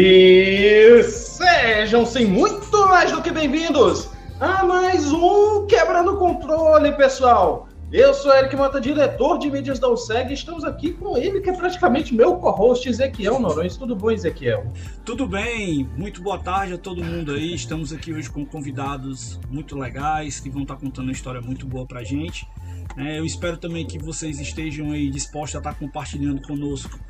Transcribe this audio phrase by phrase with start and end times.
[0.00, 4.08] E sejam-se muito mais do que bem-vindos
[4.38, 7.68] a mais um Quebrando Controle, pessoal.
[7.90, 11.50] Eu sou Eric Mota, diretor de mídias da USEG, e estamos aqui com ele, que
[11.50, 13.76] é praticamente meu co-host, Ezequiel Norões.
[13.76, 14.72] Tudo bom, Ezequiel?
[15.04, 17.52] Tudo bem, muito boa tarde a todo mundo aí.
[17.52, 21.84] Estamos aqui hoje com convidados muito legais que vão estar contando uma história muito boa
[21.84, 22.46] pra gente.
[22.96, 27.00] É, eu espero também que vocês estejam aí dispostos a estar compartilhando conosco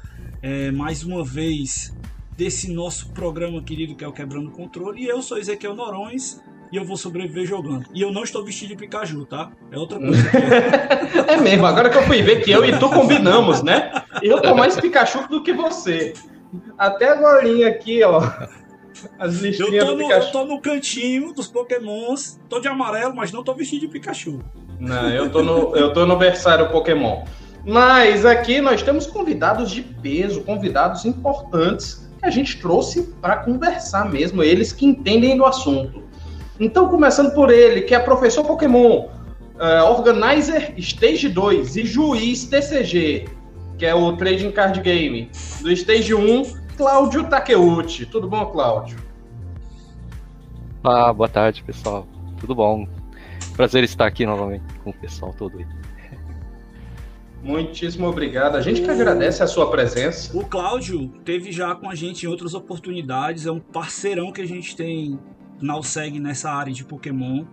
[0.41, 1.93] é, mais uma vez
[2.39, 5.03] desse nosso programa querido que é o Quebrando o Controle.
[5.03, 7.87] E eu sou Ezequiel Norões e eu vou sobreviver jogando.
[7.93, 9.51] E eu não estou vestido de Pikachu, tá?
[9.73, 10.31] É outra coisa.
[11.27, 13.91] é mesmo, agora que eu fui ver que eu e tu combinamos, né?
[14.23, 16.15] Eu tô mais Pikachu do que você.
[16.79, 18.23] Até agora aqui, ó.
[19.19, 23.33] As listinhas eu tô, no, eu tô no cantinho dos Pokémons, tô de amarelo, mas
[23.33, 24.41] não tô vestido de Pikachu.
[24.79, 27.25] Não, eu tô no, eu tô no berçário Pokémon.
[27.67, 34.43] Mas aqui nós temos convidados de peso, convidados importantes a gente trouxe para conversar mesmo,
[34.43, 36.03] eles que entendem do assunto.
[36.61, 39.07] Então, começando por ele, que é professor Pokémon,
[39.57, 43.29] uh, organizer Stage 2 e juiz TCG,
[43.79, 46.43] que é o Trading Card Game, do Stage 1,
[46.77, 48.07] Cláudio Takeuchi.
[48.07, 48.99] Tudo bom, Cláudio?
[50.85, 52.07] Ah, boa tarde, pessoal.
[52.41, 52.87] Tudo bom?
[53.57, 55.67] Prazer estar aqui novamente com o pessoal todo aí.
[57.43, 58.57] Muitíssimo obrigado.
[58.57, 60.37] A gente que agradece a sua presença.
[60.37, 64.47] O Cláudio teve já com a gente em outras oportunidades, é um parceirão que a
[64.47, 65.19] gente tem
[65.61, 67.45] na USEG nessa área de Pokémon.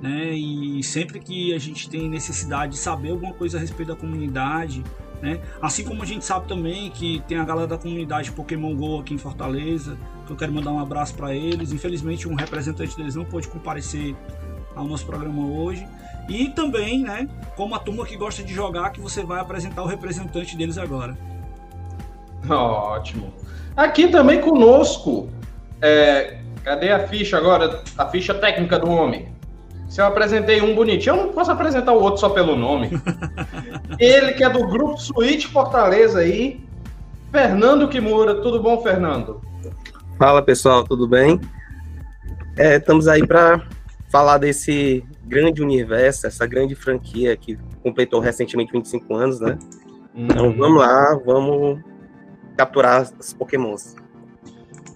[0.00, 0.32] Né?
[0.34, 4.84] E sempre que a gente tem necessidade de saber alguma coisa a respeito da comunidade,
[5.22, 5.40] né?
[5.62, 9.14] assim como a gente sabe também que tem a galera da comunidade Pokémon Go aqui
[9.14, 9.96] em Fortaleza,
[10.26, 11.72] que eu quero mandar um abraço para eles.
[11.72, 14.14] Infelizmente, um representante deles não pôde comparecer
[14.74, 15.86] ao nosso programa hoje.
[16.28, 19.86] E também, né, como a turma que gosta de jogar, que você vai apresentar o
[19.86, 21.16] representante deles agora.
[22.48, 23.32] Ótimo.
[23.76, 25.28] Aqui também conosco,
[25.80, 27.82] é, cadê a ficha agora?
[27.96, 29.28] A ficha técnica do homem.
[29.88, 32.90] Se eu apresentei um bonitinho, eu não posso apresentar o outro só pelo nome.
[33.98, 36.60] Ele que é do grupo Suíte Fortaleza aí,
[37.30, 38.34] Fernando Kimura.
[38.36, 39.40] Tudo bom, Fernando?
[40.18, 41.40] Fala pessoal, tudo bem?
[42.56, 43.62] É, estamos aí para
[44.10, 49.58] falar desse grande universo, essa grande franquia que completou recentemente 25 anos, né?
[50.14, 50.24] Uhum.
[50.24, 51.80] Então vamos lá, vamos
[52.56, 53.96] capturar os pokémons.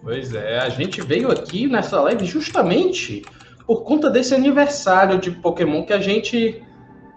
[0.03, 3.23] Pois é, a gente veio aqui nessa live justamente
[3.67, 6.63] por conta desse aniversário de Pokémon que a gente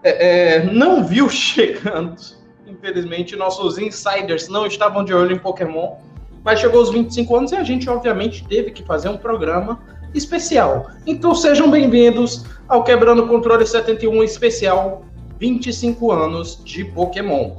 [0.02, 2.20] é, é, não viu chegando.
[2.66, 5.96] Infelizmente, nossos insiders não estavam de olho em Pokémon,
[6.44, 9.80] mas chegou os 25 anos e a gente, obviamente, teve que fazer um programa
[10.14, 10.90] especial.
[11.06, 15.04] Então sejam bem-vindos ao Quebrando Controle 71 especial
[15.38, 17.56] 25 anos de Pokémon.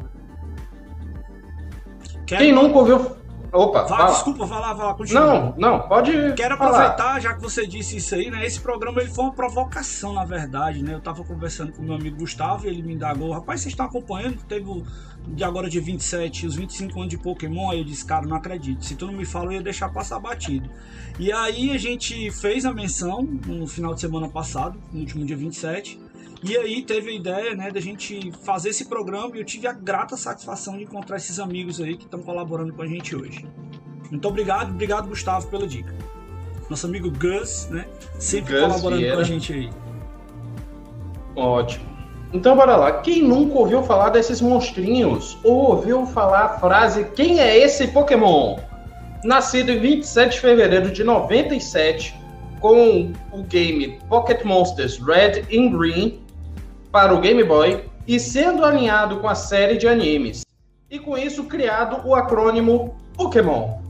[2.26, 3.16] Quem nunca ouviu
[3.56, 5.24] Opa, Vá, desculpa, vai lá, vai lá, continua.
[5.24, 6.12] Não, não, pode.
[6.34, 7.20] Quero aproveitar, falar.
[7.22, 8.46] já que você disse isso aí, né?
[8.46, 10.94] Esse programa ele foi uma provocação, na verdade, né?
[10.94, 14.44] Eu tava conversando com meu amigo Gustavo e ele me indagou, rapaz, vocês estão acompanhando?
[14.46, 14.84] Teve o,
[15.28, 18.84] de agora de 27, os 25 anos de Pokémon, aí eu disse, cara, não acredito.
[18.84, 20.70] Se tu não me fala, eu ia deixar passar batido.
[21.18, 25.38] E aí a gente fez a menção no final de semana passado, no último dia
[25.38, 26.05] 27.
[26.44, 29.74] E aí teve a ideia, né, da gente fazer esse programa e eu tive a
[29.74, 33.46] grata satisfação de encontrar esses amigos aí que estão colaborando com a gente hoje.
[34.12, 35.94] Muito obrigado, obrigado Gustavo pela dica.
[36.70, 37.86] Nosso amigo Gus, né,
[38.20, 39.16] sempre Gus colaborando Vieira.
[39.16, 39.70] com a gente aí.
[41.36, 41.96] Ótimo.
[42.34, 42.92] Então bora lá.
[43.02, 45.38] Quem nunca ouviu falar desses monstrinhos?
[45.44, 48.58] Ou ouviu falar a frase Quem é esse Pokémon?
[49.24, 52.14] Nascido em 27 de fevereiro de 97,
[52.60, 56.25] com o game Pocket Monsters Red and Green,
[56.96, 60.46] para o Game Boy e sendo alinhado com a série de animes.
[60.90, 63.82] E com isso criado o acrônimo Pokémon,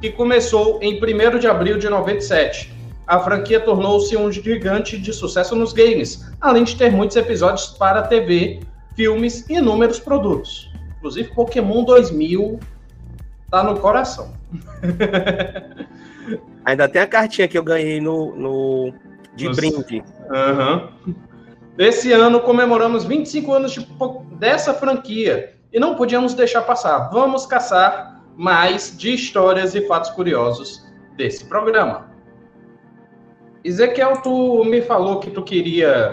[0.00, 2.74] que começou em 1 de abril de 97.
[3.06, 8.02] A franquia tornou-se um gigante de sucesso nos games, além de ter muitos episódios para
[8.02, 8.58] TV,
[8.96, 10.68] filmes e inúmeros produtos.
[10.96, 12.58] Inclusive Pokémon 2000
[13.52, 14.32] tá no coração.
[16.66, 18.92] Ainda tem a cartinha que eu ganhei no, no
[19.36, 19.56] de Nos...
[19.56, 20.02] brinde.
[20.28, 20.88] Aham.
[21.06, 21.14] Uhum.
[21.78, 23.86] Esse ano comemoramos 25 anos de,
[24.38, 27.10] dessa franquia e não podíamos deixar passar.
[27.10, 30.86] Vamos caçar mais de histórias e fatos curiosos
[31.16, 32.10] desse programa.
[33.64, 36.12] Ezequiel, tu me falou que tu queria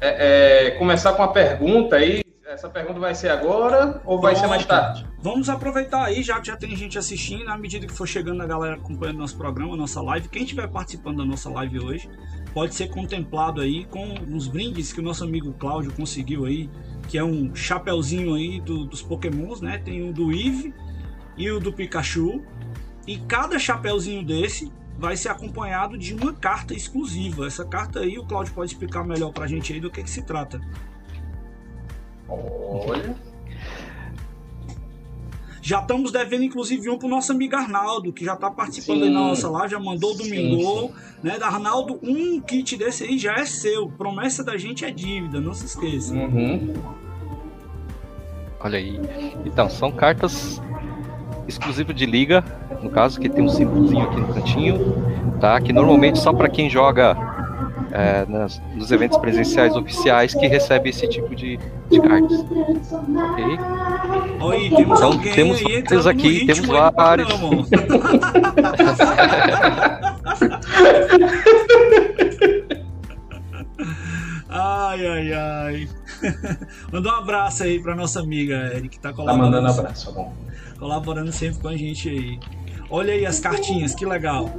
[0.00, 2.22] é, é, começar com uma pergunta aí.
[2.46, 4.44] Essa pergunta vai ser agora ou vai Pronto.
[4.44, 5.06] ser mais tarde?
[5.20, 8.46] Vamos aproveitar aí, já que já tem gente assistindo, à medida que for chegando a
[8.46, 12.10] galera acompanhando nosso programa, nossa live, quem estiver participando da nossa live hoje,
[12.52, 16.68] pode ser contemplado aí com os brindes que o nosso amigo Cláudio conseguiu aí,
[17.08, 19.78] que é um chapéuzinho aí do, dos pokémons, né?
[19.78, 20.74] Tem o do Eve
[21.36, 22.42] e o do Pikachu.
[23.06, 27.46] E cada chapéuzinho desse vai ser acompanhado de uma carta exclusiva.
[27.46, 30.22] Essa carta aí, o Claudio pode explicar melhor pra gente aí do que, que se
[30.22, 30.60] trata.
[32.28, 33.31] Olha.
[35.64, 39.04] Já estamos devendo, inclusive, um pro nosso amigo Arnaldo, que já tá participando Sim.
[39.04, 40.90] aí na nossa live, já mandou Sim, domingo,
[41.22, 41.38] né?
[41.38, 43.88] Da Arnaldo, um kit desse aí já é seu.
[43.88, 46.12] Promessa da gente é dívida, não se esqueça.
[46.14, 46.74] Uhum.
[48.58, 49.00] Olha aí.
[49.46, 50.60] Então, são cartas
[51.46, 52.44] exclusivas de liga,
[52.82, 55.60] no caso, que tem um símbolozinho aqui no cantinho, tá?
[55.60, 57.14] Que normalmente só para quem joga
[57.92, 61.58] é, nas- nos eventos presenciais oficiais que recebe esse tipo de,
[61.90, 62.40] de cartas.
[62.40, 63.44] Ok?
[64.50, 67.28] Aí, temos Então, alguém temos aí vários aqui, temos vários.
[74.48, 75.88] Ai, ai, ai.
[76.92, 80.12] Manda um abraço aí pra nossa amiga Eric, que tá Tá colaborando, mandando abraço, tá
[80.12, 80.32] bom.
[80.78, 82.38] colaborando sempre com a gente aí.
[82.94, 84.50] Olha aí as cartinhas, que legal.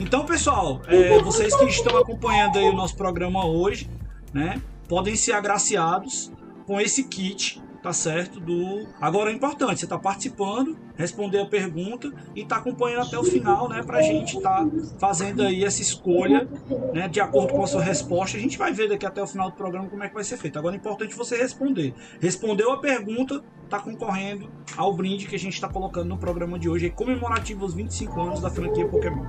[0.00, 3.88] Então, pessoal, é, vocês que estão acompanhando aí o nosso programa hoje,
[4.34, 6.32] né, podem ser agraciados
[6.66, 8.40] com esse kit, tá certo?
[8.40, 13.24] Do agora é importante, você tá participando, responder a pergunta e tá acompanhando até o
[13.24, 14.66] final, né, pra gente tá
[14.98, 16.46] fazendo aí essa escolha,
[16.92, 18.36] né, de acordo com a sua resposta.
[18.36, 20.36] A gente vai ver daqui até o final do programa como é que vai ser
[20.36, 20.58] feito.
[20.58, 21.94] Agora é importante você responder.
[22.20, 26.68] Respondeu a pergunta, tá concorrendo ao brinde que a gente está colocando no programa de
[26.68, 29.24] hoje, comemorativo aos 25 anos da franquia Pokémon.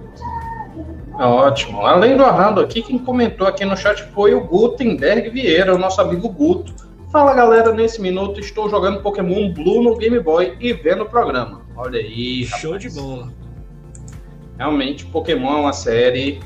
[1.13, 1.81] Ótimo.
[1.86, 6.01] Além do Arnaldo aqui, quem comentou aqui no chat foi o Gutenberg Vieira, o nosso
[6.01, 6.91] amigo Guto.
[7.12, 11.62] Fala galera, nesse minuto estou jogando Pokémon Blue no Game Boy e vendo o programa.
[11.75, 12.94] Olha aí, Show rapaz.
[12.94, 13.34] de bola.
[14.58, 16.40] Realmente, Pokémon é uma série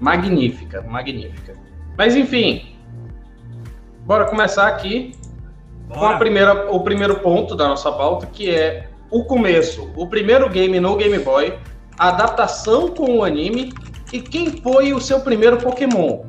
[0.00, 1.54] magnífica, magnífica.
[1.96, 2.74] Mas enfim,
[4.04, 5.12] bora começar aqui
[5.88, 6.18] com a Bora.
[6.18, 10.96] primeira, o primeiro ponto da nossa pauta, que é o começo, o primeiro game no
[10.96, 11.56] Game Boy,
[11.96, 13.72] a adaptação com o anime
[14.12, 16.24] e quem foi o seu primeiro Pokémon.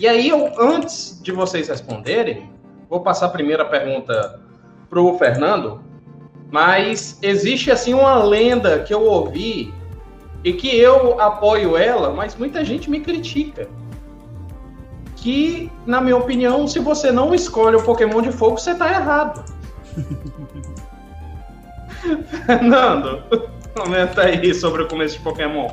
[0.00, 2.51] E aí, eu, antes de vocês responderem,
[2.92, 4.38] vou passar a primeira pergunta
[4.90, 5.80] pro Fernando,
[6.50, 9.72] mas existe assim uma lenda que eu ouvi
[10.44, 13.66] e que eu apoio ela, mas muita gente me critica.
[15.16, 19.42] Que, na minha opinião, se você não escolhe o Pokémon de fogo, você tá errado.
[22.44, 23.22] Fernando,
[23.74, 25.70] comenta aí sobre o começo de Pokémon.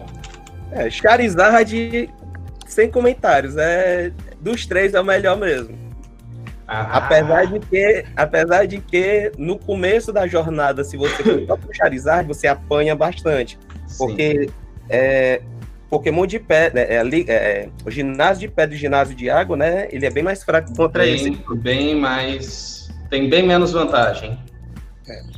[0.71, 2.09] É, Charizard,
[2.65, 3.57] sem comentários.
[3.57, 5.88] É, dos três é o melhor mesmo.
[6.71, 11.57] Ah, Apesar de que, apesar de que no começo da jornada, se você for só
[11.57, 13.57] pro Charizard, você apanha bastante.
[13.87, 13.97] sim.
[13.97, 14.49] Porque
[14.87, 15.41] é,
[15.89, 19.57] Pokémon de pedra, é, li- é, o ginásio de pedra e o ginásio de água,
[19.57, 19.87] né?
[19.91, 21.31] Ele é bem mais fraco contra esse.
[21.31, 22.87] bem, bem mais.
[23.09, 24.37] Tem bem menos vantagem.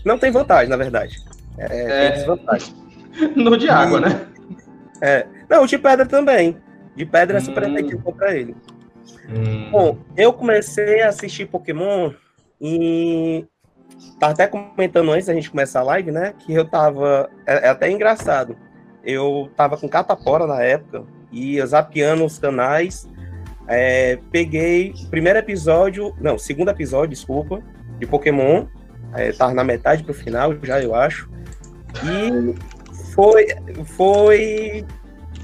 [0.03, 1.15] Não tem vantagem, na verdade.
[1.57, 2.09] É, É.
[2.09, 2.75] Tem desvantagem.
[3.35, 4.21] No de água, né?
[5.49, 6.57] Não, o de pedra também.
[6.95, 7.73] De pedra é super Hum.
[7.73, 8.55] efetivo contra ele.
[9.29, 12.11] Hum, Bom, eu comecei a assistir Pokémon
[12.59, 13.45] e
[14.19, 16.33] tava até comentando antes da gente começar a live, né?
[16.39, 17.29] Que eu tava.
[17.45, 18.57] É, é até engraçado.
[19.03, 23.09] Eu tava com catapora na época e zapeando os canais.
[23.67, 27.61] é, peguei o primeiro episódio, não, segundo episódio, desculpa,
[27.99, 28.65] de Pokémon.
[29.13, 31.29] É, tava na metade pro final já, eu acho.
[32.03, 32.55] E
[33.13, 33.47] foi.
[33.85, 34.85] Foi.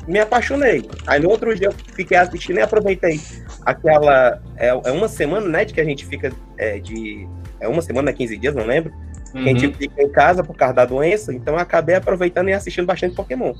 [0.07, 0.89] Me apaixonei.
[1.05, 3.19] Aí no outro dia eu fiquei assistindo e aproveitei
[3.67, 4.41] aquela.
[4.55, 5.65] É, é uma semana, né?
[5.65, 7.27] De que a gente fica é, de.
[7.59, 8.93] É uma semana, 15 dias, não lembro.
[9.31, 9.73] Que a gente uhum.
[9.73, 13.53] fica em casa por causa da doença, então eu acabei aproveitando e assistindo bastante Pokémon.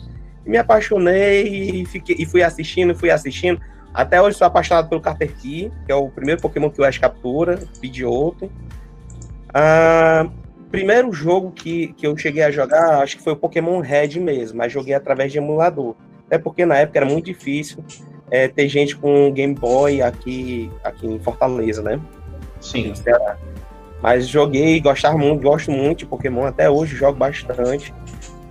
[0.45, 3.59] Me apaixonei e, fiquei, e fui assistindo, fui assistindo.
[3.93, 7.59] Até hoje sou apaixonado pelo Caterpie, que é o primeiro Pokémon que o Ash captura,
[7.81, 8.49] Pidgeotto.
[9.53, 10.29] Ah,
[10.71, 14.57] primeiro jogo que, que eu cheguei a jogar, acho que foi o Pokémon Red mesmo,
[14.57, 15.95] mas joguei através de emulador.
[16.27, 17.83] Até porque na época era muito difícil
[18.29, 21.99] é, ter gente com Game Boy aqui, aqui em Fortaleza, né?
[22.59, 22.93] Sim.
[24.01, 27.93] Mas joguei, gostava muito, gosto muito de Pokémon até hoje, jogo bastante.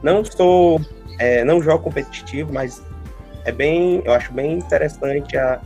[0.02, 0.80] Não sou,
[1.18, 2.82] é, não jogo competitivo, mas
[3.44, 5.60] é bem, eu acho bem interessante a,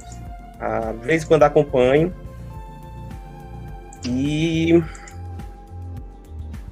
[0.58, 2.14] a de vez em quando acompanho.
[4.06, 4.82] E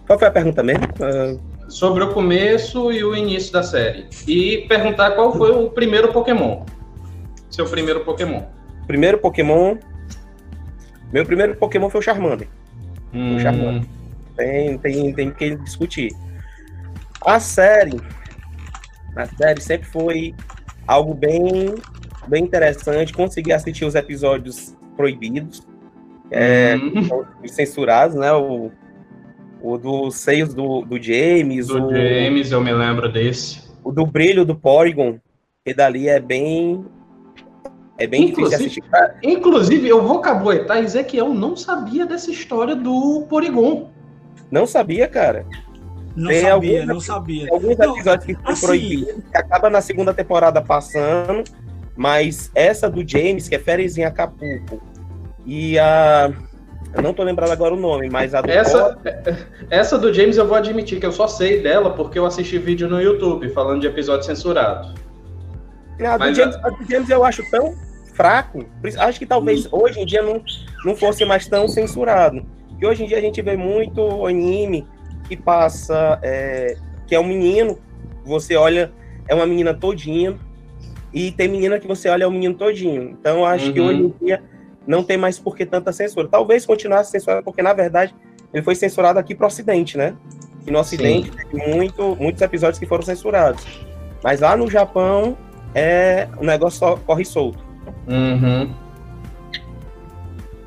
[0.07, 0.85] qual foi a pergunta mesmo?
[1.00, 1.37] Ah,
[1.68, 4.07] Sobre o começo e o início da série.
[4.26, 6.64] E perguntar qual foi o primeiro Pokémon.
[7.50, 8.43] Seu primeiro Pokémon.
[8.87, 9.76] primeiro Pokémon,
[11.12, 12.49] meu primeiro Pokémon foi o Charmander.
[13.12, 13.88] Hum, Charmander.
[14.37, 16.12] Tem, tem, tem que discutir.
[17.25, 18.00] A série,
[19.17, 20.35] a série sempre foi
[20.87, 21.75] algo bem,
[22.28, 23.12] bem interessante.
[23.12, 25.67] Consegui assistir os episódios proibidos,
[26.31, 28.33] é, hum, censurados, né?
[28.33, 28.71] O,
[29.61, 31.67] O dos seios do, do James.
[31.67, 33.67] Do o, James, eu me lembro desse.
[33.83, 35.19] O do brilho do Porygon,
[35.64, 36.85] que dali é bem.
[37.99, 39.19] É bem inclusive, difícil de assistir.
[39.23, 43.90] Inclusive, eu vou caboetar, Ezequiel não sabia dessa história do Porygon.
[44.50, 45.45] Não sabia, cara.
[46.17, 47.49] Não tem sabia, alguns, não sabia.
[47.50, 48.67] Alguns episódios que foi assim...
[48.67, 51.45] proibido, que acaba na segunda temporada passando,
[51.97, 54.81] mas essa do James, que é Férias em Acapulco,
[55.45, 56.33] e a
[56.95, 58.99] eu não tô lembrado agora o nome, mas a do essa,
[59.71, 62.88] essa do James eu vou admitir que eu só sei dela porque eu assisti vídeo
[62.88, 64.95] no YouTube falando de episódio censurado.
[66.00, 66.67] A do, James, a...
[66.67, 67.75] a do James eu acho tão
[68.19, 68.65] fraco,
[68.99, 70.43] acho que talvez hoje em dia não,
[70.85, 72.45] não fosse mais tão censurado.
[72.69, 74.85] Porque hoje em dia a gente vê muito anime
[75.29, 77.79] que passa, é, que é um menino,
[78.25, 78.93] você olha,
[79.29, 80.37] é uma menina todinha,
[81.15, 83.17] e tem menina que você olha é um menino todinho.
[83.21, 83.73] Então acho uhum.
[83.73, 84.43] que hoje em dia
[84.85, 86.27] não tem mais por que tanta censura.
[86.27, 88.13] Talvez continuasse censurado, porque na verdade
[88.53, 90.17] ele foi censurado aqui para o Ocidente, né?
[90.67, 93.65] E no Ocidente tem muito, muitos episódios que foram censurados.
[94.25, 95.39] Mas lá no Japão,
[95.73, 97.68] é, o negócio só corre solto.
[98.09, 98.75] Uhum.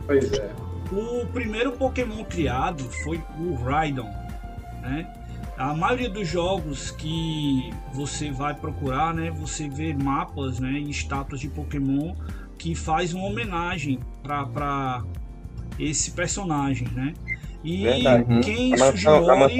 [0.05, 0.51] Pois é.
[0.91, 4.09] O primeiro Pokémon criado foi o Raidon,
[4.81, 5.11] né?
[5.57, 11.39] A maioria dos jogos que você vai procurar, né, você vê mapas, né, e estátuas
[11.39, 12.15] de Pokémon
[12.57, 15.03] que faz uma homenagem para
[15.79, 17.13] esse personagem, né?
[17.63, 18.39] E Verdade.
[18.43, 19.59] quem Sugimori,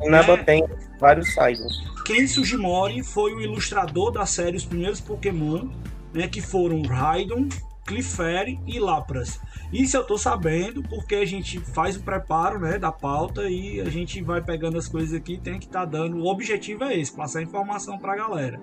[0.00, 0.64] né, tem
[0.98, 1.80] vários sites.
[2.04, 5.68] Ken Sugimori foi o ilustrador da série Os Primeiros Pokémon,
[6.16, 7.46] né, que foram Raidon,
[7.84, 9.38] Clefairy e Lapras.
[9.72, 13.88] Isso eu tô sabendo porque a gente faz o preparo, né, da pauta e a
[13.88, 16.16] gente vai pegando as coisas aqui, tem que estar tá dando.
[16.16, 18.60] O objetivo é esse, passar informação para a galera.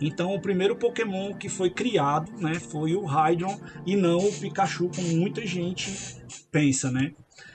[0.00, 4.90] Então, o primeiro Pokémon que foi criado, né, foi o Hydron e não o Pikachu,
[4.94, 6.16] como muita gente
[6.50, 7.12] pensa, né?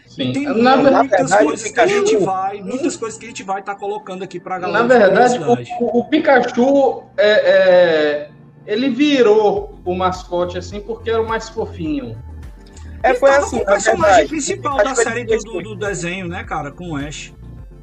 [0.07, 0.33] Sim.
[0.33, 1.73] tem na muitas verdade, coisas Pikachu...
[1.73, 4.59] que a gente vai, muitas coisas que a gente vai estar tá colocando aqui para
[4.59, 4.83] galera.
[4.83, 5.39] Na verdade,
[5.79, 8.29] o, o, Pikachu é, é,
[8.65, 12.17] ele virou o mascote assim porque era o mais fofinho.
[13.03, 16.91] É, foi assim, o personagem principal da série do, do, do, desenho, né, cara, com
[16.91, 17.33] o Ash.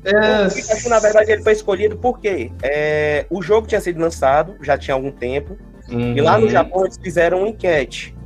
[0.05, 0.47] É...
[0.47, 4.79] O Pikachu, na verdade, ele foi escolhido porque é, o jogo tinha sido lançado, já
[4.79, 5.59] tinha algum tempo,
[5.91, 6.17] uhum.
[6.17, 8.17] e lá no Japão eles fizeram uma enquete.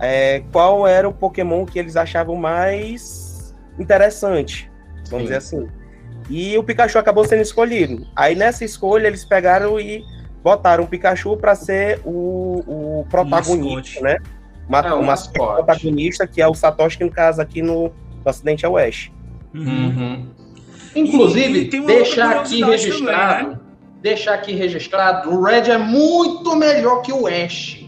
[0.00, 4.70] É, qual era o Pokémon que eles achavam mais interessante,
[5.08, 5.32] vamos Sim.
[5.32, 5.68] dizer assim.
[6.28, 8.04] E o Pikachu acabou sendo escolhido.
[8.16, 10.04] Aí nessa escolha eles pegaram e
[10.46, 14.16] botaram o Pikachu para ser o, o protagonista, né?
[14.68, 17.92] Uma, é, uma protagonista que é o Satoshi, que no caso aqui no, no
[18.24, 19.10] Ocidente é o Ash.
[19.52, 20.28] Uhum.
[20.94, 23.60] Inclusive, e, e deixar aqui registrado, também, né?
[24.00, 27.84] deixar aqui registrado, o Red é muito melhor que o Ash.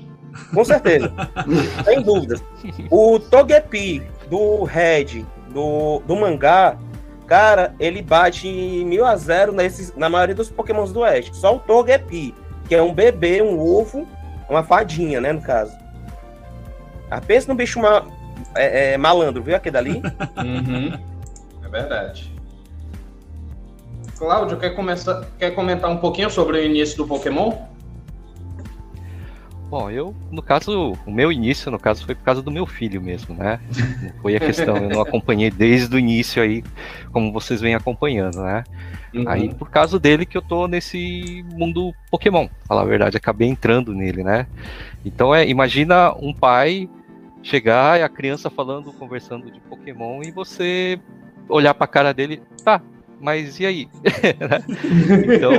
[0.53, 1.13] Com certeza,
[1.85, 2.43] sem dúvidas.
[2.91, 6.77] O Togepi do Red, do, do mangá,
[7.25, 8.49] cara, ele bate
[8.85, 11.31] mil a zero nesses, na maioria dos Pokémons do Ash.
[11.35, 12.35] Só o Togepi,
[12.69, 14.07] que é um bebê, um ovo,
[14.49, 15.73] uma fadinha, né, no caso.
[17.11, 18.05] Ah, pensa no bicho ma
[18.55, 20.03] é, é, malandro, viu aquele dali?
[20.37, 20.93] Uhum.
[21.65, 22.33] É verdade.
[24.19, 27.53] Cláudio, quer, começar, quer comentar um pouquinho sobre o início do Pokémon?
[29.71, 33.03] Bom, eu, no caso, o meu início, no caso, foi por causa do meu filho
[33.03, 33.61] mesmo, né?
[34.03, 36.65] Não foi a questão, eu não acompanhei desde o início aí,
[37.13, 38.65] como vocês vêm acompanhando, né?
[39.15, 39.29] Uhum.
[39.29, 43.93] Aí, por causa dele que eu tô nesse mundo Pokémon, falar a verdade, acabei entrando
[43.93, 44.47] nele, né?
[45.05, 46.89] Então, é, imagina um pai
[47.43, 50.99] chegar e a criança falando, conversando de Pokémon e você
[51.47, 52.81] olhar pra cara dele, tá,
[53.21, 53.89] mas e aí?
[55.35, 55.53] então.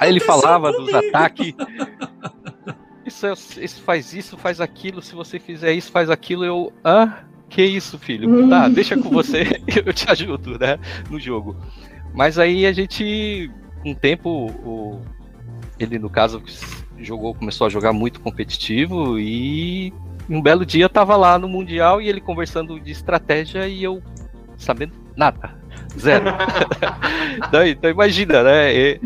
[0.00, 0.92] aí ele falava comigo.
[0.92, 1.54] dos ataques.
[3.04, 5.02] Isso, é, isso faz isso, faz aquilo.
[5.02, 6.44] Se você fizer isso, faz aquilo.
[6.44, 6.72] Eu.
[6.84, 8.48] Ah, que isso, filho?
[8.48, 10.78] Tá, deixa com você, eu te ajudo, né?
[11.10, 11.56] No jogo.
[12.14, 13.50] Mas aí a gente,
[13.82, 14.28] com o tempo,
[14.64, 15.00] o,
[15.78, 16.42] ele no caso
[16.98, 19.92] jogou, começou a jogar muito competitivo e
[20.28, 24.02] um belo dia tava lá no Mundial e ele conversando de estratégia e eu
[24.56, 25.58] sabendo nada.
[25.98, 26.24] Zero.
[27.48, 28.98] então, então, imagina, né?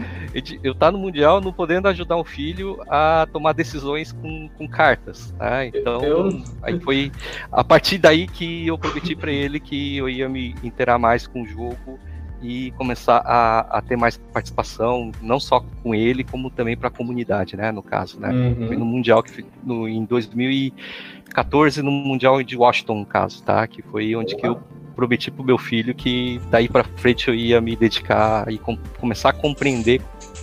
[0.62, 5.34] Eu tá no Mundial não podendo ajudar o filho a tomar decisões com, com cartas.
[5.38, 5.66] Tá?
[5.66, 6.42] Então, eu...
[6.62, 7.10] aí foi
[7.50, 11.42] a partir daí que eu prometi para ele que eu ia me interar mais com
[11.42, 11.98] o jogo
[12.42, 16.90] e começar a, a ter mais participação, não só com ele, como também para a
[16.90, 17.70] comunidade, né?
[17.70, 18.30] No caso, né?
[18.30, 18.66] Uhum.
[18.66, 23.64] Foi no Mundial que no, em 2014, no Mundial de Washington, no caso, tá?
[23.66, 24.60] Que foi onde que eu
[24.92, 29.30] prometi pro meu filho que daí para frente eu ia me dedicar e com, começar
[29.30, 30.00] a compreender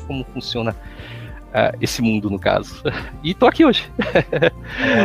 [0.08, 2.84] como funciona uh, esse mundo, no caso.
[3.24, 3.92] E tô aqui hoje.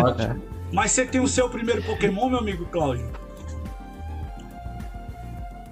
[0.03, 0.55] Ótimo.
[0.73, 3.09] Mas você tem o seu primeiro Pokémon, meu amigo Cláudio?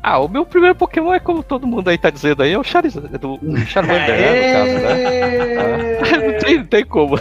[0.03, 2.65] Ah, o meu primeiro Pokémon é como todo mundo aí tá dizendo aí, é o
[2.65, 6.33] Charizard, é do Charmander, né, no caso, né?
[6.33, 7.15] Não, tem, não tem como.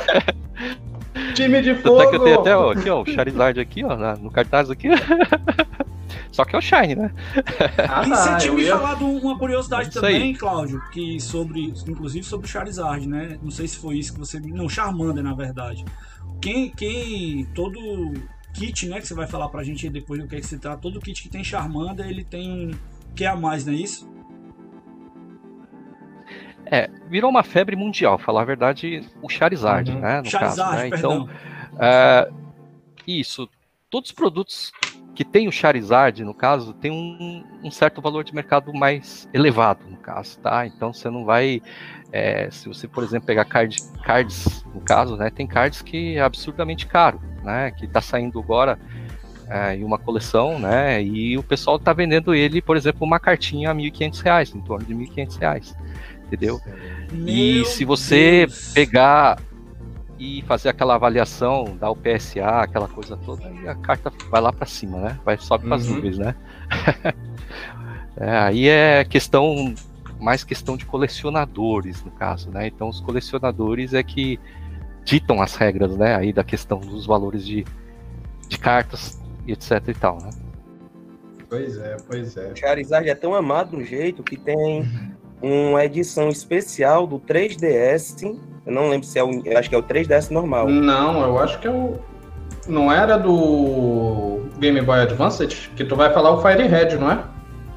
[1.35, 2.01] Time de fogo!
[2.01, 4.89] Até que eu tenho até ó, aqui, ó, o Charizard aqui, ó, no cartaz aqui.
[6.31, 7.11] Só que é o Shine, né?
[7.89, 8.77] Ah, e você tinha me ia...
[8.77, 10.35] falado uma curiosidade é também, aí.
[10.35, 13.37] Cláudio, que sobre, inclusive sobre o Charizard, né?
[13.43, 14.39] Não sei se foi isso que você.
[14.39, 15.83] Não, Charmander, na verdade.
[16.41, 17.79] Quem, quem todo
[18.53, 20.75] kit, né, que você vai falar pra gente depois do que, é que você tá,
[20.75, 22.71] todo kit que tem Charmander, ele tem
[23.15, 24.09] que a mais, não é isso?
[26.65, 29.99] É, virou uma febre mundial, falar a verdade, o Charizard, uhum.
[29.99, 30.21] né?
[30.21, 30.97] No Charizard, caso, né?
[30.97, 31.29] Então,
[31.79, 32.31] é,
[33.05, 33.49] isso,
[33.89, 34.71] todos os produtos
[35.13, 39.81] que tem o Charizard, no caso, tem um, um, certo valor de mercado mais elevado,
[39.89, 40.65] no caso, tá?
[40.65, 41.61] Então você não vai.
[42.11, 45.29] É, se você, por exemplo, pegar card, cards, no caso, né?
[45.29, 47.71] Tem cards que é absurdamente caro, né?
[47.71, 48.79] Que está saindo agora
[49.49, 51.03] é, em uma coleção, né?
[51.03, 54.85] E o pessoal está vendendo ele, por exemplo, uma cartinha a R$ 1.500, em torno
[54.85, 55.75] de R$ 1.500,
[56.25, 56.59] entendeu?
[57.11, 58.71] Meu e se você Deus.
[58.73, 59.37] pegar
[60.21, 64.53] e fazer aquela avaliação, dar o PSA, aquela coisa toda, e a carta vai lá
[64.53, 65.19] para cima, né?
[65.25, 65.95] Vai sobe para as uhum.
[65.95, 66.35] nuvens, né?
[68.15, 69.73] é, aí é questão
[70.19, 72.67] mais questão de colecionadores no caso, né?
[72.67, 74.39] Então os colecionadores é que
[75.03, 76.15] ditam as regras, né?
[76.15, 77.65] Aí da questão dos valores de,
[78.47, 80.29] de cartas e etc e tal, né?
[81.49, 82.55] Pois é, pois é.
[82.55, 84.87] Charizard é tão amado do jeito que tem
[85.41, 89.41] uma edição especial do 3DS eu não lembro se é o.
[89.45, 90.67] Eu acho que é o 3DS normal.
[90.67, 91.99] Não, eu acho que é o.
[92.67, 95.45] Não era do Game Boy Advance?
[95.75, 97.23] Que tu vai falar o Fire Red, não é?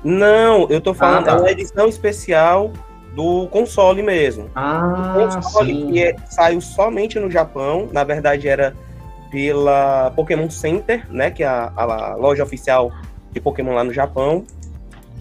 [0.04, 1.38] Não, eu tô falando, ah, tá.
[1.38, 2.70] uma edição especial
[3.14, 4.50] do console mesmo.
[4.54, 5.92] Ah, o console sim.
[5.92, 8.74] que é, saiu somente no Japão, na verdade era
[9.30, 12.92] pela Pokémon Center, né, que é a, a loja oficial
[13.32, 14.44] de Pokémon lá no Japão.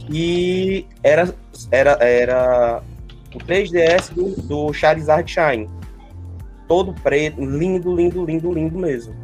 [0.09, 1.33] E era,
[1.71, 2.81] era, era
[3.33, 5.69] o 3DS do, do Charizard Shine.
[6.67, 9.15] Todo preto, lindo, lindo, lindo, lindo mesmo.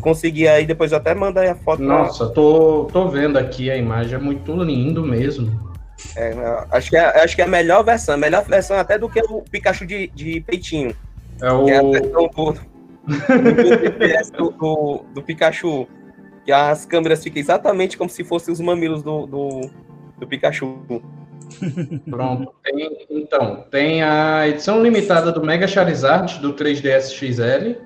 [0.00, 1.82] Consegui aí, depois eu até mandei a foto.
[1.82, 5.72] Nossa, tô, tô vendo aqui a imagem, é muito lindo mesmo.
[6.16, 6.34] É,
[6.70, 9.20] acho, que é, acho que é a melhor versão, a melhor versão até do que
[9.20, 10.94] o Pikachu de, de peitinho.
[11.40, 11.68] É o.
[11.68, 11.92] é do,
[14.36, 15.88] do, do, do, Pikachu.
[16.44, 19.70] Que as câmeras ficam exatamente como se fossem os mamilos do, do,
[20.18, 20.78] do Pikachu.
[22.08, 22.52] Pronto.
[22.62, 27.80] Tem, então, tem a edição limitada do Mega Charizard do 3DS XL,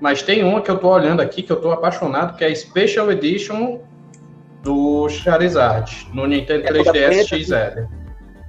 [0.00, 2.54] mas tem uma que eu tô olhando aqui que eu tô apaixonado, que é a
[2.54, 3.80] Special Edition
[4.62, 8.00] do Charizard no Nintendo é 3DS XL.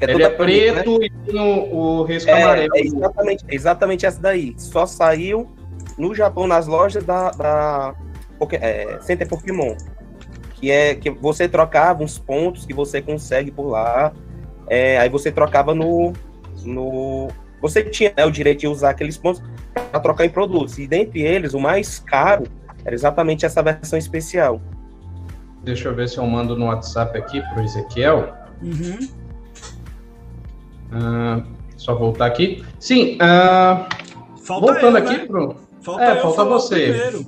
[0.01, 1.05] É Ele é preto né?
[1.05, 2.75] e tem o, o risco é, amarelo.
[2.75, 4.53] É exatamente, exatamente essa daí.
[4.57, 5.51] Só saiu
[5.97, 7.95] no Japão nas lojas da, da
[8.53, 9.75] é, Center Pokémon.
[10.55, 14.11] Que é que você trocava uns pontos que você consegue por lá
[14.71, 16.13] é, aí você trocava no.
[16.63, 17.27] no
[17.61, 20.79] você tinha né, o direito de usar aqueles pontos para trocar em produtos.
[20.79, 22.45] E dentre eles, o mais caro
[22.85, 24.61] era exatamente essa versão especial.
[25.61, 28.33] Deixa eu ver se eu mando no WhatsApp aqui para o Ezequiel.
[28.63, 29.09] Uhum.
[30.93, 31.43] Uh,
[31.75, 32.63] só voltar aqui.
[32.79, 33.85] Sim, uh,
[34.41, 35.25] voltando eu, aqui né?
[35.25, 35.57] pro.
[35.81, 37.25] Falta é, falta você.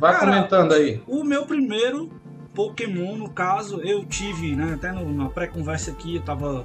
[0.00, 1.02] Vá Cara, comentando aí.
[1.06, 2.10] O meu primeiro
[2.56, 6.64] Pokémon, no caso, eu tive, né, até no, na pré-conversa aqui, eu tava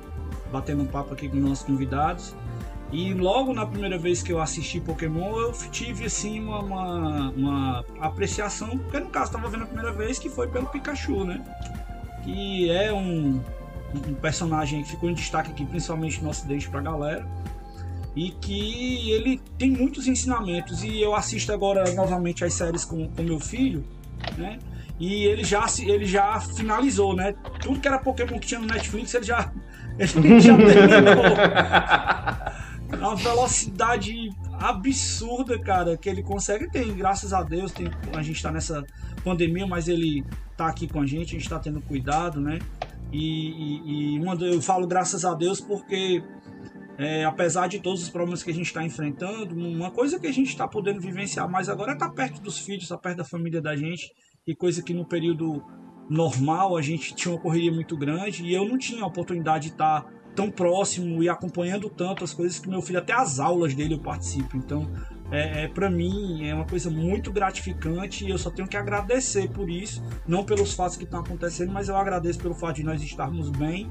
[0.51, 2.35] batendo um papo aqui com nossos convidados.
[2.91, 7.85] E logo na primeira vez que eu assisti Pokémon, eu tive assim uma, uma, uma
[8.01, 11.41] apreciação, porque no caso estava vendo a primeira vez que foi pelo Pikachu, né?
[12.23, 13.41] Que é um,
[13.95, 17.25] um personagem que ficou em destaque aqui, principalmente no Ocidente pra galera.
[18.13, 20.83] E que ele tem muitos ensinamentos.
[20.83, 23.85] E eu assisto agora novamente as séries com, com meu filho,
[24.37, 24.59] né?
[24.99, 27.33] E ele já, ele já finalizou, né?
[27.61, 29.51] Tudo que era Pokémon que tinha no Netflix, ele já,
[29.97, 30.57] terminou.
[33.01, 36.69] uma velocidade absurda, cara, que ele consegue.
[36.69, 38.85] Tem, graças a Deus, tem, a gente tá nessa
[39.23, 40.23] pandemia, mas ele
[40.55, 42.59] tá aqui com a gente, a gente tá tendo cuidado, né?
[43.11, 44.23] E, e, e
[44.53, 46.23] eu falo graças a Deus porque,
[46.97, 50.31] é, apesar de todos os problemas que a gente está enfrentando, uma coisa que a
[50.31, 53.17] gente está podendo vivenciar mais agora é estar tá perto dos filhos, estar tá perto
[53.17, 54.11] da família da gente,
[54.47, 55.61] e coisa que no período
[56.11, 59.71] normal a gente tinha uma correria muito grande e eu não tinha a oportunidade de
[59.71, 63.93] estar tão próximo e acompanhando tanto as coisas que meu filho, até as aulas dele
[63.93, 64.57] eu participo.
[64.57, 64.91] Então,
[65.31, 69.49] é, é para mim é uma coisa muito gratificante e eu só tenho que agradecer
[69.49, 73.01] por isso, não pelos fatos que estão acontecendo, mas eu agradeço pelo fato de nós
[73.01, 73.89] estarmos bem,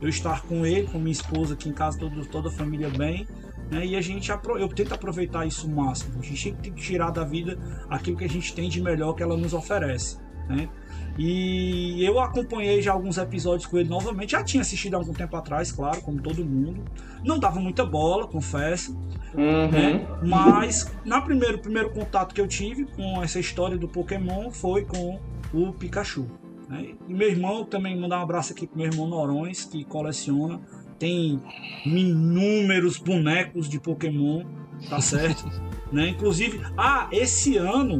[0.00, 3.26] eu estar com ele, com minha esposa aqui em casa, todo, toda a família bem.
[3.70, 6.20] Né, e a gente eu tento aproveitar isso o máximo.
[6.20, 7.58] A gente tem que tirar da vida
[7.88, 10.18] aquilo que a gente tem de melhor que ela nos oferece.
[10.46, 10.68] né?
[11.18, 14.32] E eu acompanhei já alguns episódios com ele novamente.
[14.32, 16.82] Já tinha assistido há algum tempo atrás, claro, como todo mundo.
[17.22, 18.96] Não dava muita bola, confesso.
[19.34, 19.70] Uhum.
[19.70, 20.06] Né?
[20.22, 25.20] Mas na primeiro primeiro contato que eu tive com essa história do Pokémon foi com
[25.52, 26.26] o Pikachu.
[26.68, 26.94] Né?
[27.06, 30.60] E meu irmão também mandar um abraço aqui pro meu irmão Norões, que coleciona.
[30.98, 31.42] Tem
[31.84, 34.44] inúmeros bonecos de Pokémon,
[34.88, 35.44] tá certo?
[35.92, 36.08] né?
[36.08, 37.98] Inclusive, ah, esse ano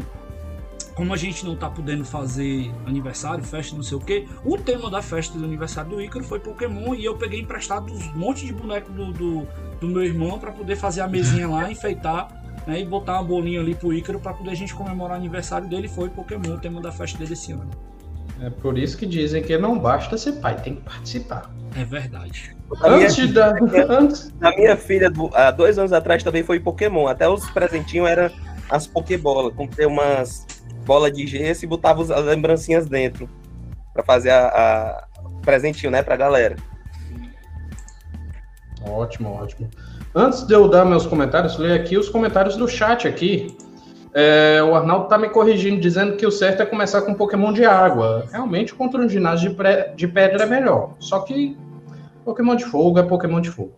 [0.94, 4.90] como a gente não tá podendo fazer aniversário, festa, não sei o que, o tema
[4.90, 8.52] da festa do aniversário do Ícaro foi Pokémon e eu peguei emprestado um monte de
[8.52, 9.48] boneco do, do,
[9.80, 12.28] do meu irmão para poder fazer a mesinha lá, enfeitar
[12.66, 15.68] né, e botar uma bolinha ali pro Ícaro para poder a gente comemorar o aniversário
[15.68, 15.88] dele.
[15.88, 17.70] Foi Pokémon, o tema da festa dele esse ano.
[18.40, 21.50] É por isso que dizem que não basta ser pai, tem que participar.
[21.76, 22.56] É verdade.
[22.82, 23.54] Antes minha, da.
[23.88, 24.32] Antes...
[24.40, 27.06] A minha filha, há dois anos atrás, também foi Pokémon.
[27.06, 28.30] Até os presentinhos eram
[28.70, 29.54] as Pokébolas.
[29.54, 30.46] Comprei umas
[30.84, 33.28] bola de gesso e botava as lembrancinhas dentro
[33.92, 35.06] para fazer a, a
[35.42, 36.56] presentinho, né, pra galera.
[38.84, 39.68] Ótimo, ótimo.
[40.14, 43.56] Antes de eu dar meus comentários, ler aqui os comentários do chat aqui.
[44.14, 47.64] É, o Arnaldo tá me corrigindo, dizendo que o certo é começar com Pokémon de
[47.64, 48.26] água.
[48.30, 50.94] Realmente, contra um ginásio de, pré, de pedra é melhor.
[50.98, 51.56] Só que
[52.24, 53.74] Pokémon de fogo é Pokémon de fogo.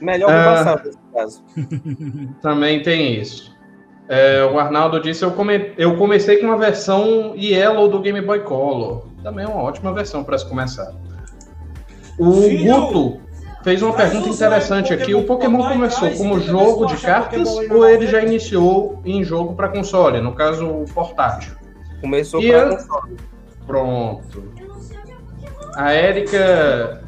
[0.00, 1.44] Melhor no passado, nesse caso.
[2.40, 3.57] Também tem isso.
[4.08, 5.72] É, o Arnaldo disse: eu, come...
[5.76, 9.06] eu comecei com uma versão Yellow do Game Boy Color.
[9.22, 10.92] Também é uma ótima versão para se começar.
[12.18, 13.20] O Filho, Guto
[13.62, 15.14] fez uma pergunta interessante aqui.
[15.14, 20.20] O Pokémon começou como jogo de cartas ou ele já iniciou em jogo para console?
[20.20, 21.52] No caso, o portátil.
[22.00, 23.16] Começou para console.
[23.66, 24.44] Pronto.
[25.76, 27.02] A Erika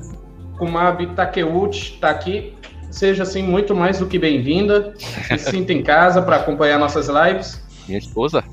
[0.59, 2.57] Kumabi Takeuchi está aqui.
[2.91, 4.95] Seja assim muito mais do que bem-vinda.
[4.99, 7.63] Se sinta em casa para acompanhar nossas lives.
[7.87, 8.45] Minha esposa?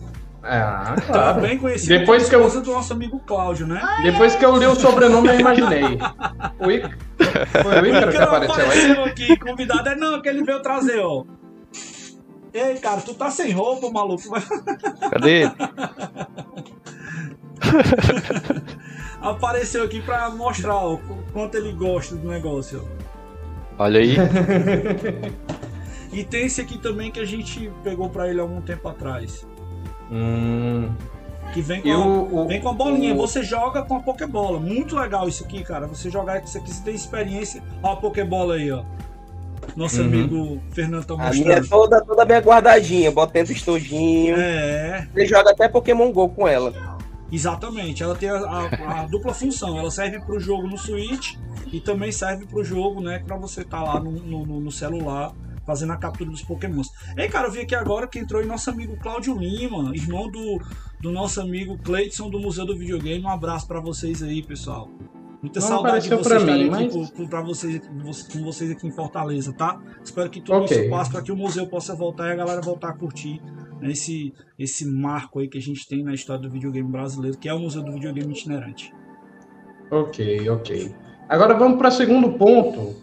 [0.43, 1.35] Ah, claro.
[1.35, 2.49] Também conhecido Depois que eu...
[2.61, 3.81] do nosso amigo Cláudio, né?
[4.03, 5.97] Depois que eu li o sobrenome, eu imaginei.
[6.59, 6.97] O Ica...
[7.61, 9.09] Foi o Ícaro que apareceu aí?
[9.09, 9.89] aqui, convidado.
[9.89, 11.25] É não, que ele veio trazer, ó.
[12.53, 14.23] Ei, cara, tu tá sem roupa, maluco.
[15.11, 15.51] Cadê ele?
[19.21, 20.97] Apareceu aqui pra mostrar o
[21.33, 22.87] quanto ele gosta do negócio.
[23.77, 24.15] Olha aí.
[26.11, 29.45] e tem esse aqui também que a gente pegou pra ele algum tempo atrás.
[30.11, 30.89] Hum.
[31.53, 33.15] Que vem com, a, vem com a bolinha.
[33.15, 34.59] Você joga com a Pokébola.
[34.59, 35.87] Muito legal isso aqui, cara.
[35.87, 37.63] Você jogar isso aqui, você tem experiência.
[37.81, 38.83] Ó, a Pokébola aí, ó.
[39.75, 40.07] Nosso uhum.
[40.07, 41.41] amigo Fernando tá mostrando.
[41.41, 44.35] A minha é toda, toda bem guardadinha, bota dentro do estojinho.
[44.37, 45.07] É.
[45.13, 46.96] Você joga até Pokémon GO com ela.
[47.31, 49.77] Exatamente, ela tem a, a, a dupla função.
[49.77, 51.35] Ela serve para o jogo no Switch
[51.71, 54.71] e também serve para o jogo, né, para você estar tá lá no, no, no,
[54.71, 55.33] celular
[55.65, 56.87] fazendo a captura dos Pokémons.
[57.17, 60.61] Ei, cara, eu vi aqui agora que entrou aí nosso amigo Cláudio Lima, irmão do,
[61.01, 63.21] do nosso amigo Cleiton do Museu do Videogame.
[63.21, 64.89] Um abraço para vocês aí, pessoal.
[65.47, 67.11] Muita Não saudade de vocês estarem mim, aqui mas...
[67.11, 67.81] com, pra vocês,
[68.31, 69.79] com vocês aqui em Fortaleza, tá?
[70.03, 70.81] Espero que tudo okay.
[70.81, 73.41] isso passe para que o museu possa voltar e a galera voltar a curtir
[73.79, 77.47] né, esse, esse marco aí que a gente tem na história do videogame brasileiro, que
[77.47, 78.93] é o Museu do Videogame Itinerante.
[79.89, 80.93] Ok, ok.
[81.29, 82.95] Agora vamos para o segundo ponto.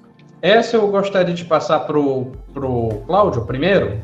[0.43, 4.03] Essa eu gostaria de passar pro, pro Cláudio primeiro.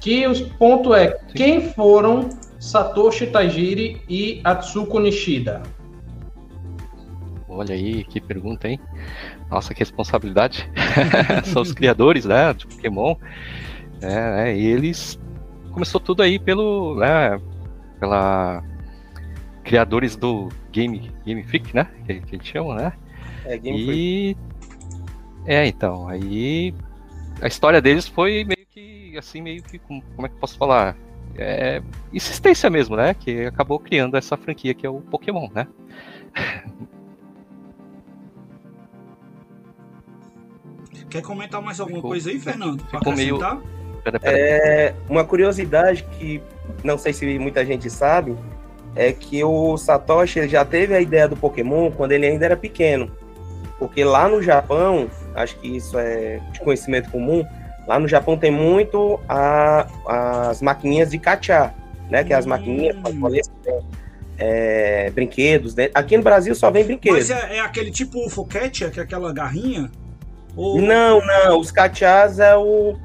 [0.00, 2.28] Que o ponto é quem foram
[2.60, 5.62] Satoshi Tajiri e Atsuko Nishida?
[7.58, 8.78] Olha aí, que pergunta, hein?
[9.50, 10.70] Nossa, que responsabilidade.
[11.52, 13.16] São os criadores, né, de Pokémon.
[14.00, 15.18] É, é, e eles
[15.72, 17.36] começou tudo aí pelo, né,
[17.98, 18.62] pela
[19.64, 22.92] criadores do Game Game Freak, né, que, que eles chamam, né?
[23.44, 24.36] É, Game e...
[24.36, 24.40] Freak.
[25.44, 26.72] É, então, aí
[27.42, 30.96] a história deles foi meio que assim, meio que como é que eu posso falar?
[31.36, 33.14] É, insistência mesmo, né?
[33.14, 35.66] Que acabou criando essa franquia que é o Pokémon, né?
[41.08, 42.84] Quer comentar mais alguma ficou, coisa aí, Fernando?
[42.84, 43.38] Ficou meio.
[44.22, 46.40] É, uma curiosidade que
[46.82, 48.36] não sei se muita gente sabe
[48.94, 53.10] é que o Satoshi já teve a ideia do Pokémon quando ele ainda era pequeno.
[53.78, 57.44] Porque lá no Japão, acho que isso é de conhecimento comum,
[57.86, 59.86] lá no Japão tem muito a,
[60.48, 61.72] as maquininhas de cachá,
[62.10, 62.24] né?
[62.24, 62.50] Que é as hum.
[62.50, 62.96] maquininhas
[64.36, 65.74] é, brinquedos.
[65.74, 65.90] Né?
[65.94, 67.28] Aqui no Brasil só vem brinquedos.
[67.28, 69.90] Mas é, é aquele tipo o Foquete, que é aquela garrinha?
[70.58, 70.80] Ou...
[70.80, 71.60] Não, não.
[71.60, 72.96] Os cachás é o.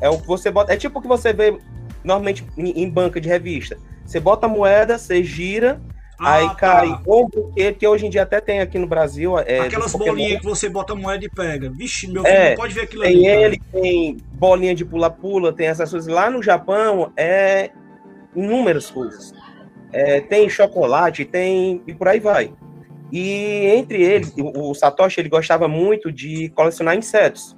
[0.00, 0.72] É o que você bota.
[0.72, 1.58] É tipo o que você vê
[2.02, 3.76] normalmente em, em banca de revista.
[4.04, 5.80] Você bota a moeda, você gira,
[6.18, 6.54] ah, aí tá.
[6.54, 9.38] cai ou brinquedo que hoje em dia até tem aqui no Brasil.
[9.38, 11.70] É, Aquelas bolinhas que você bota moeda e pega.
[11.70, 13.22] Vixe, meu filho é, pode ver aquilo tem ali.
[13.22, 13.82] Tem ele, cara.
[13.82, 16.12] tem bolinha de pula-pula, tem essas coisas.
[16.12, 17.70] Lá no Japão é
[18.34, 19.34] inúmeras coisas.
[19.92, 22.52] é, tem chocolate, tem e por aí vai.
[23.12, 27.54] E entre eles, o, o Satoshi ele gostava muito de colecionar insetos.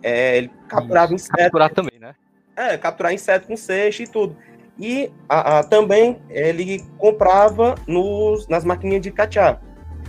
[0.00, 1.36] É, ele capturava insetos.
[1.36, 2.14] Capturar também, né?
[2.56, 4.36] É, capturar inseto com seixo e tudo.
[4.78, 9.60] E a, a, também ele comprava nos, nas maquininhas de cachá.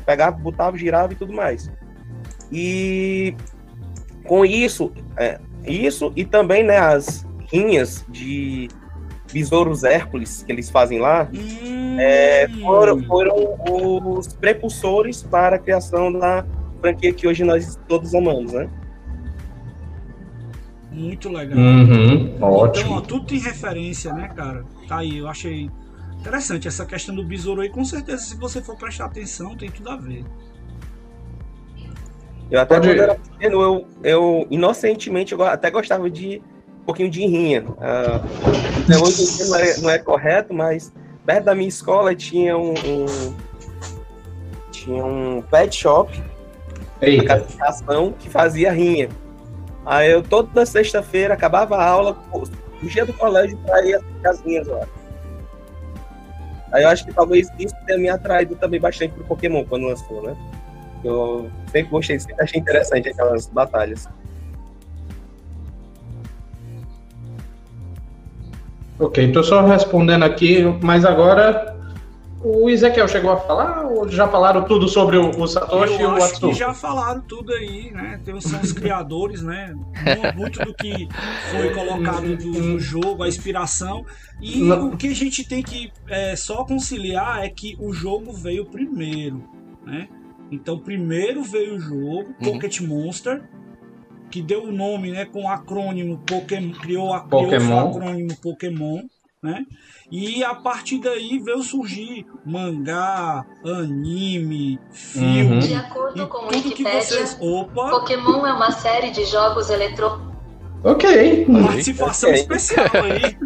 [0.05, 1.71] Pegava, botava, girava e tudo mais.
[2.51, 3.35] E
[4.25, 8.69] com isso, é, isso e também né, as rinhas de
[9.31, 11.97] besouros Hércules que eles fazem lá hum.
[11.99, 16.45] é, foram, foram os precursores para a criação da
[16.79, 18.69] franquia que hoje nós todos amamos, né?
[20.91, 21.57] Muito legal.
[21.57, 22.85] Uhum, ótimo.
[22.85, 24.65] Então, ó, tudo tem referência, né, cara?
[24.87, 25.69] Tá aí, eu achei
[26.19, 27.69] interessante essa questão do besouro aí.
[27.69, 30.25] Com certeza, se você for prestar atenção, tem tudo a ver.
[32.49, 32.89] Eu até Pode...
[32.89, 36.41] quando era pequeno, eu, eu inocentemente eu até gostava de
[36.81, 37.63] um pouquinho de rinha.
[37.63, 40.91] Uh, hoje não é, não é correto, mas
[41.25, 43.35] perto da minha escola tinha um, um
[44.71, 46.21] tinha um pet shop
[48.13, 49.09] que fazia rinha.
[49.85, 52.17] Aí eu toda sexta-feira acabava a aula,
[52.83, 54.87] dia do colégio para ir às rinhas lá.
[56.71, 60.21] Aí eu acho que talvez isso tenha me atraído também bastante pro Pokémon quando lançou,
[60.23, 60.35] né?
[61.03, 64.07] Eu sempre gostei, sempre achei interessante aquelas batalhas.
[69.01, 71.75] Ok, estou só respondendo aqui, mas agora
[72.43, 76.05] o Ezequiel chegou a falar ou já falaram tudo sobre o, o Satoshi Eu e
[76.05, 78.21] o acho que já falaram tudo aí, né?
[78.39, 79.73] São os criadores, né?
[80.37, 81.07] Muito do que
[81.49, 84.05] foi colocado do, no jogo, a inspiração.
[84.39, 84.89] E Não.
[84.89, 89.43] o que a gente tem que é, só conciliar é que o jogo veio primeiro,
[89.83, 90.07] né?
[90.51, 92.51] Então, primeiro veio o jogo, uhum.
[92.51, 93.41] Pocket Monster,
[94.31, 97.49] que deu o nome, né, com o acrônimo Pokémon, criou, a, Pokémon.
[97.59, 99.01] criou o acrônimo Pokémon,
[99.43, 99.65] né?
[100.11, 105.43] E a partir daí veio surgir mangá, anime, filme.
[105.43, 105.59] Uhum.
[105.59, 107.37] De acordo com o Wikipedia, vocês...
[107.39, 107.89] Opa.
[107.91, 110.31] Pokémon é uma série de jogos eletrônicos.
[110.83, 111.45] Ok.
[111.45, 112.41] Participação okay.
[112.41, 113.37] especial aí.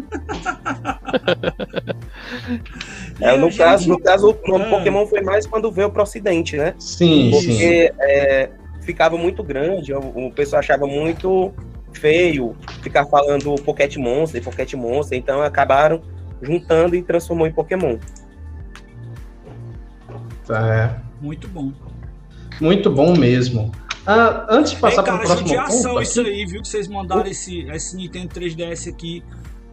[3.20, 4.70] É, no, caso, no caso, o nome é.
[4.70, 6.74] Pokémon foi mais quando veio para o Ocidente, né?
[6.78, 7.30] Sim.
[7.30, 7.94] Porque sim.
[8.00, 8.50] É,
[8.86, 11.52] ficava muito grande, o, o, pessoal achava muito
[11.92, 16.00] feio ficar falando Pocket Monster, Pocket Monster, então acabaram
[16.40, 17.98] juntando e transformou em Pokémon.
[20.48, 20.94] É.
[21.20, 21.72] Muito bom.
[22.60, 23.72] Muito bom mesmo.
[24.06, 26.02] Ah, antes de passar para o próximo ponto...
[26.02, 26.62] isso aí, viu?
[26.62, 29.24] Que vocês mandaram esse, esse Nintendo 3DS aqui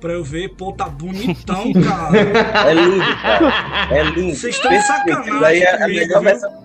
[0.01, 0.49] pra eu ver.
[0.55, 2.17] Pô, tá bonitão, cara.
[2.67, 3.95] É lindo, cara.
[3.95, 4.35] É lindo.
[4.35, 6.62] Vocês estão sacanagem é comigo,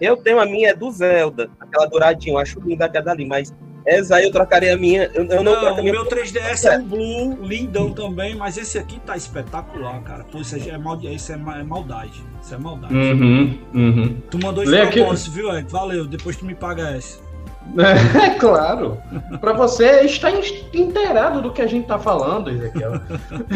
[0.00, 2.34] Eu tenho a minha, é do Zelda, aquela douradinha.
[2.34, 3.52] Eu acho linda aquela ali, mas
[3.86, 5.10] essa aí eu trocaria a minha.
[5.14, 8.98] Eu, eu não, não o meu 3DS é um Blue, lindão também, mas esse aqui
[9.00, 10.24] tá espetacular, cara.
[10.24, 12.22] Pô, isso é, mal, isso é, é maldade.
[12.42, 12.94] Isso é maldade.
[12.94, 14.16] Uhum, uhum.
[14.30, 15.70] Tu mandou esse propósito, viu, Ed?
[15.70, 17.22] Valeu, depois tu me paga essa.
[17.74, 18.98] É, claro.
[19.40, 20.30] Para você estar
[20.74, 23.00] inteirado do que a gente tá falando, Ezequiel.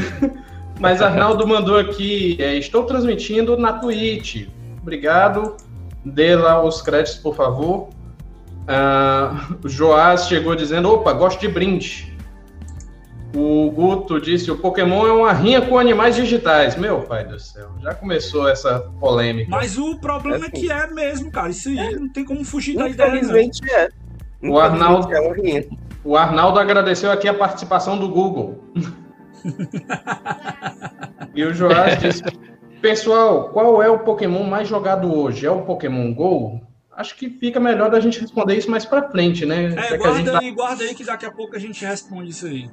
[0.81, 4.49] Mas Arnaldo mandou aqui: é, estou transmitindo na Twitch.
[4.81, 5.57] Obrigado.
[6.13, 7.89] Dê lá os créditos, por favor.
[8.69, 12.17] Uh, o Joás chegou dizendo: opa, gosto de brinde.
[13.35, 16.77] O Guto disse: o Pokémon é uma rinha com animais digitais.
[16.77, 19.51] Meu pai do céu, já começou essa polêmica.
[19.51, 21.51] Mas o problema é, é que é mesmo, cara.
[21.51, 23.09] Isso aí não tem como fugir da ideia.
[23.09, 23.89] Infelizmente é.
[24.43, 25.69] O Arnaldo, é
[26.05, 28.63] o Arnaldo agradeceu aqui a participação do Google.
[31.35, 32.23] e o Joás disse:
[32.81, 35.47] Pessoal, qual é o Pokémon mais jogado hoje?
[35.47, 36.61] É o Pokémon Go?
[36.97, 39.75] Acho que fica melhor da gente responder isso mais pra frente, né?
[39.77, 40.55] É, guarda aí, tá...
[40.55, 42.69] guarda aí que daqui a pouco a gente responde isso aí.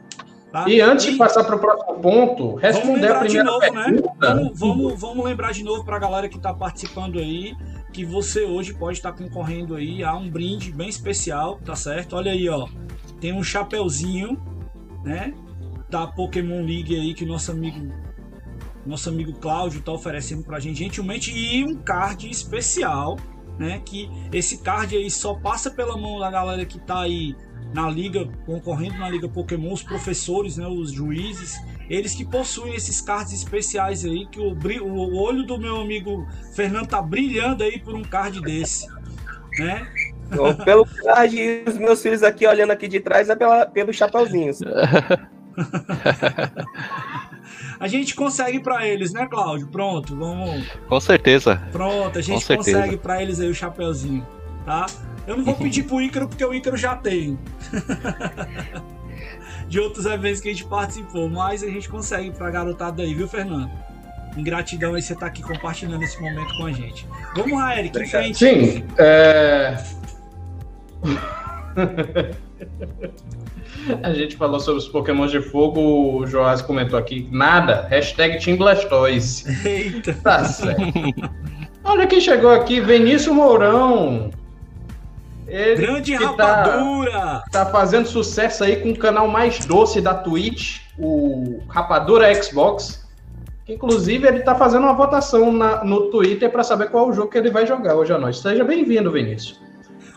[0.52, 0.70] Tá?
[0.70, 1.12] E antes e...
[1.12, 3.84] de passar para o próximo ponto, responder a primeira novo, né?
[3.84, 4.36] pergunta.
[4.36, 4.52] Né?
[4.54, 7.56] Vamos, vamos, vamos, lembrar de novo para a galera que está participando aí
[7.92, 12.16] que você hoje pode estar tá concorrendo aí a um brinde bem especial, tá certo?
[12.16, 12.68] Olha aí, ó,
[13.20, 14.40] tem um chapeuzinho,
[15.04, 15.34] né?
[15.90, 17.92] Da Pokémon League aí que nosso amigo
[18.86, 23.18] nosso amigo Cláudio está oferecendo para a gente gentilmente e um card especial,
[23.58, 23.82] né?
[23.86, 27.36] Que esse card aí só passa pela mão da galera que está aí
[27.74, 33.02] na liga, concorrendo na liga Pokémon, os professores, né, os juízes, eles que possuem esses
[33.02, 37.94] cards especiais aí, que o, o olho do meu amigo Fernando tá brilhando aí por
[37.94, 38.88] um card desse,
[39.60, 39.86] né?
[40.64, 44.60] Pelo card, os meus filhos aqui olhando aqui de trás é pela, pelos chapeuzinhos.
[47.80, 49.68] a gente consegue para eles, né, Cláudio?
[49.68, 50.66] Pronto, vamos.
[50.88, 51.62] Com certeza.
[51.72, 54.26] Pronto, a gente consegue para eles aí o chapeuzinho,
[54.66, 54.86] tá?
[55.28, 57.38] Eu não vou pedir pro Ícaro porque o Ícaro já tem.
[59.68, 63.28] de outros eventos que a gente participou, mas a gente consegue pra garotada aí, viu,
[63.28, 63.72] Fernando?
[64.38, 67.08] Ingratidão aí você estar tá aqui compartilhando esse momento com a gente.
[67.36, 68.38] Vamos lá, Eric, em frente.
[68.38, 69.84] Sim, é...
[74.02, 78.58] A gente falou sobre os Pokémon de fogo, o Joás comentou aqui, nada, hashtag Team
[78.58, 79.46] Blastoise.
[79.68, 80.14] Eita!
[80.14, 80.82] Tá certo.
[81.84, 84.32] Olha quem chegou aqui, Vinícius Mourão.
[85.48, 87.12] Ele Grande tá rapadura!
[87.12, 93.06] Tá, tá, fazendo sucesso aí com o canal mais doce da Twitch, o Rapadura Xbox.
[93.68, 97.30] Inclusive, ele tá fazendo uma votação na, no Twitter para saber qual é o jogo
[97.30, 98.40] que ele vai jogar hoje à noite.
[98.40, 99.60] Seja bem-vindo, Vinícius.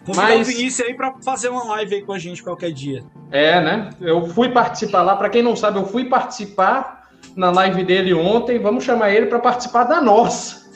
[0.09, 0.49] Convidar Mas...
[0.49, 3.05] o Vinícius aí para fazer uma live aí com a gente qualquer dia.
[3.31, 3.91] É, né?
[4.01, 5.15] Eu fui participar lá.
[5.15, 8.59] Para quem não sabe, eu fui participar na live dele ontem.
[8.59, 10.67] Vamos chamar ele para participar da nossa.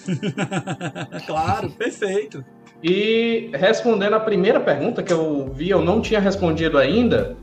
[1.27, 2.45] claro, perfeito.
[2.83, 7.35] E respondendo a primeira pergunta que eu vi, eu não tinha respondido ainda.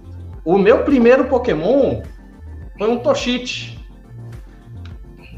[0.46, 2.04] O meu primeiro Pokémon
[2.78, 3.80] foi um Toshite.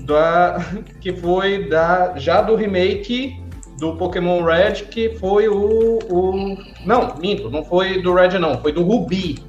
[0.02, 0.58] Da,
[1.00, 3.41] que foi da, já do remake
[3.82, 6.56] do Pokémon Red, que foi o, o.
[6.86, 9.40] Não, minto, não foi do Red, não, foi do Ruby.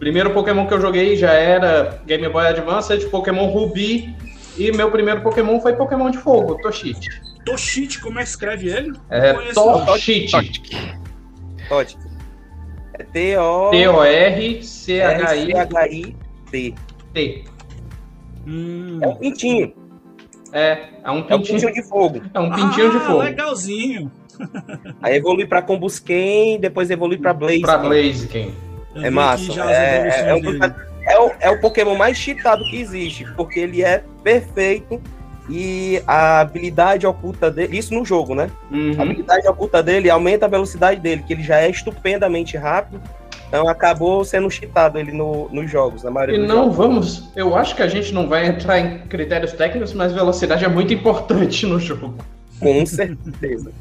[0.00, 4.12] Primeiro Pokémon que eu joguei já era Game Boy Advance, de Pokémon Ruby.
[4.58, 7.08] E meu primeiro Pokémon foi Pokémon de Fogo, Toshite.
[7.44, 8.92] Toshite, como é que escreve ele?
[9.08, 10.32] É Toshite.
[11.68, 11.96] Toshite.
[12.94, 13.70] É T-O...
[13.70, 14.64] T-O-R-C-H-I-T.
[17.14, 17.44] T.
[19.00, 19.85] É um pintinho.
[20.52, 22.22] É, é um pintinho, é um pintinho de fogo.
[22.32, 23.18] É um pintinho ah, de fogo.
[23.18, 24.12] legalzinho.
[25.02, 27.60] Aí evolui pra Combusken, depois evolui pra Blaze.
[27.60, 28.54] Pra Blaziken.
[28.96, 29.52] É massa.
[29.70, 30.64] É, é, é, um,
[31.04, 35.00] é, o, é o Pokémon mais cheatado que existe, porque ele é perfeito
[35.48, 38.50] e a habilidade oculta dele, isso no jogo, né?
[38.70, 38.94] Uhum.
[38.98, 43.00] A habilidade oculta dele aumenta a velocidade dele, que ele já é estupendamente rápido.
[43.48, 46.76] Então acabou sendo cheatado ele no, nos jogos, na maioria E não jogos.
[46.76, 47.32] vamos.
[47.36, 50.92] Eu acho que a gente não vai entrar em critérios técnicos, mas velocidade é muito
[50.92, 52.14] importante no jogo.
[52.58, 53.72] Com certeza.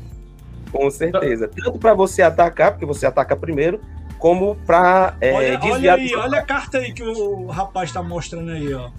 [0.71, 1.47] Com certeza.
[1.47, 3.79] Tanto para você atacar, porque você ataca primeiro,
[4.19, 5.95] como para é, olha, desviar.
[5.95, 8.89] Olha aí, olha a carta aí que o rapaz está mostrando aí, ó.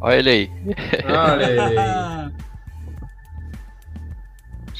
[0.00, 0.50] Olha ele aí.
[1.04, 2.32] Olha aí.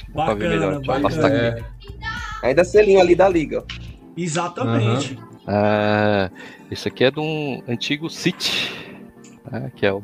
[0.09, 1.29] bacana, bacana.
[1.29, 1.63] É.
[2.43, 3.65] Ainda selinho ali da liga.
[4.17, 5.15] Exatamente.
[5.15, 5.41] Uhum.
[5.47, 6.31] Ah,
[6.71, 8.73] esse aqui é de um antigo City.
[9.51, 10.03] Né, que é o.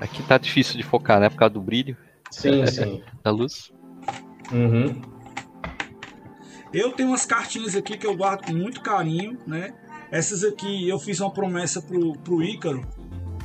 [0.00, 1.28] Aqui tá difícil de focar, né?
[1.28, 1.96] Por causa do brilho.
[2.30, 3.02] Sim, sim.
[3.22, 3.72] da luz.
[4.52, 5.00] Uhum.
[6.72, 9.72] Eu tenho umas cartinhas aqui que eu guardo com muito carinho, né?
[10.10, 12.86] Essas aqui eu fiz uma promessa pro, pro Ícaro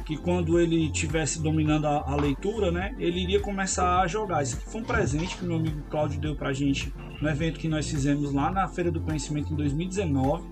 [0.05, 4.43] que quando ele tivesse dominando a, a, leitura, né, ele iria começar a jogar.
[4.43, 7.69] Isso aqui foi um presente que meu amigo Cláudio deu pra gente no evento que
[7.69, 10.43] nós fizemos lá na Feira do Conhecimento em 2019.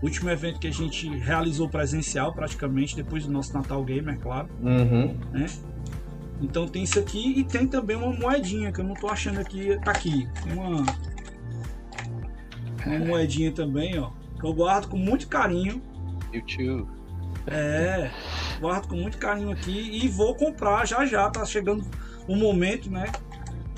[0.00, 4.48] Último evento que a gente realizou presencial praticamente, depois do nosso Natal Gamer, claro.
[4.62, 5.18] Uhum.
[5.32, 5.46] Né?
[6.40, 9.76] Então tem isso aqui e tem também uma moedinha que eu não tô achando aqui.
[9.84, 10.28] Tá aqui.
[10.44, 10.86] Tem uma,
[12.86, 14.10] uma moedinha também, ó.
[14.38, 15.82] Que eu guardo com muito carinho.
[16.32, 16.88] YouTube.
[17.48, 18.10] É,
[18.60, 21.28] guardo com muito carinho aqui e vou comprar já já.
[21.30, 21.84] Tá chegando
[22.28, 23.06] o momento, né?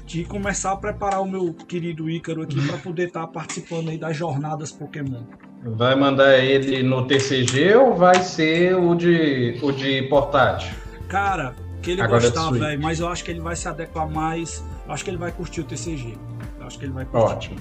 [0.09, 3.99] De começar a preparar o meu querido Ícaro aqui para poder estar tá participando aí
[3.99, 5.23] das jornadas Pokémon.
[5.63, 10.73] Vai mandar ele no TCG ou vai ser o de, o de portátil?
[11.09, 14.09] Cara, que ele Agora é gostar, velho, mas eu acho que ele vai se adequar
[14.09, 14.65] mais.
[14.87, 16.17] Eu acho que ele vai curtir o TCG.
[16.59, 17.27] Eu acho que ele vai curtir.
[17.27, 17.57] Ótimo.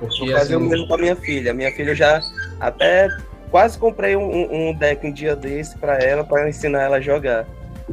[0.00, 0.54] Vou fazer assim...
[0.54, 1.52] o mesmo com a minha filha.
[1.52, 2.22] Minha filha já
[2.58, 3.10] até
[3.50, 7.46] quase comprei um, um deck um dia desse para ela, para ensinar ela a jogar.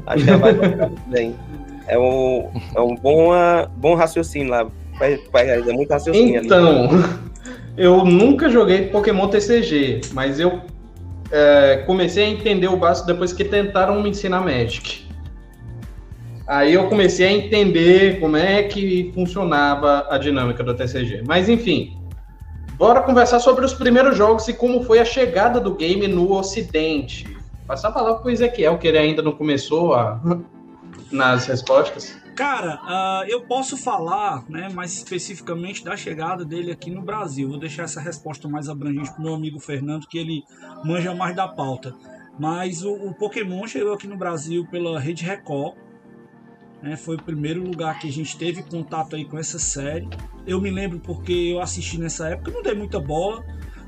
[0.05, 1.35] Acho que ela vai jogar bem.
[1.89, 3.31] É um, é um bom,
[3.75, 4.67] bom raciocínio lá.
[5.01, 7.03] É muito raciocínio então, ali.
[7.77, 10.61] eu nunca joguei Pokémon TCG, mas eu
[11.31, 15.07] é, comecei a entender o básico depois que tentaram me ensinar Magic.
[16.45, 21.23] Aí eu comecei a entender como é que funcionava a dinâmica do TCG.
[21.25, 21.99] Mas enfim,
[22.79, 27.27] Bora conversar sobre os primeiros jogos e como foi a chegada do game no Ocidente.
[27.67, 30.17] Passar a palavra para o Ezequiel, que ele ainda não começou a...
[31.11, 32.17] nas respostas.
[32.35, 37.49] Cara, uh, eu posso falar né, mais especificamente da chegada dele aqui no Brasil.
[37.49, 40.43] Vou deixar essa resposta mais abrangente para meu amigo Fernando, que ele
[40.83, 41.93] manja mais da pauta.
[42.39, 45.75] Mas o, o Pokémon chegou aqui no Brasil pela Rede Record
[46.81, 46.95] né?
[46.95, 50.07] Foi o primeiro lugar que a gente teve contato aí com essa série.
[50.47, 53.43] Eu me lembro porque eu assisti nessa época, não dei muita bola,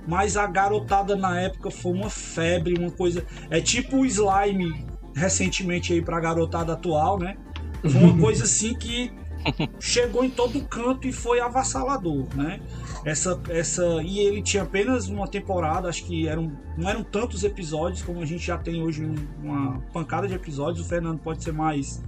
[0.07, 3.25] mas a garotada na época foi uma febre, uma coisa.
[3.49, 4.85] É tipo o slime
[5.15, 7.37] recentemente aí pra garotada atual, né?
[7.81, 9.11] Foi uma coisa assim que
[9.79, 12.61] chegou em todo canto e foi avassalador, né?
[13.03, 18.03] Essa, essa e ele tinha apenas uma temporada, acho que eram não eram tantos episódios
[18.03, 19.09] como a gente já tem hoje
[19.41, 20.85] uma pancada de episódios.
[20.85, 22.03] O Fernando pode ser mais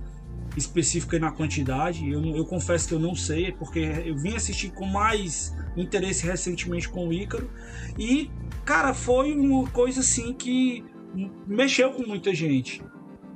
[0.55, 2.07] específico na quantidade.
[2.07, 6.87] Eu, eu confesso que eu não sei, porque eu vim assistir com mais interesse recentemente
[6.87, 7.49] com o Ícaro
[7.97, 8.29] e
[8.63, 10.85] cara foi uma coisa assim que
[11.47, 12.81] mexeu com muita gente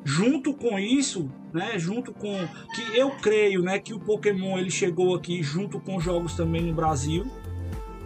[0.07, 2.33] junto com isso, né, junto com
[2.73, 6.73] que eu creio, né, que o Pokémon ele chegou aqui junto com jogos também no
[6.73, 7.29] Brasil.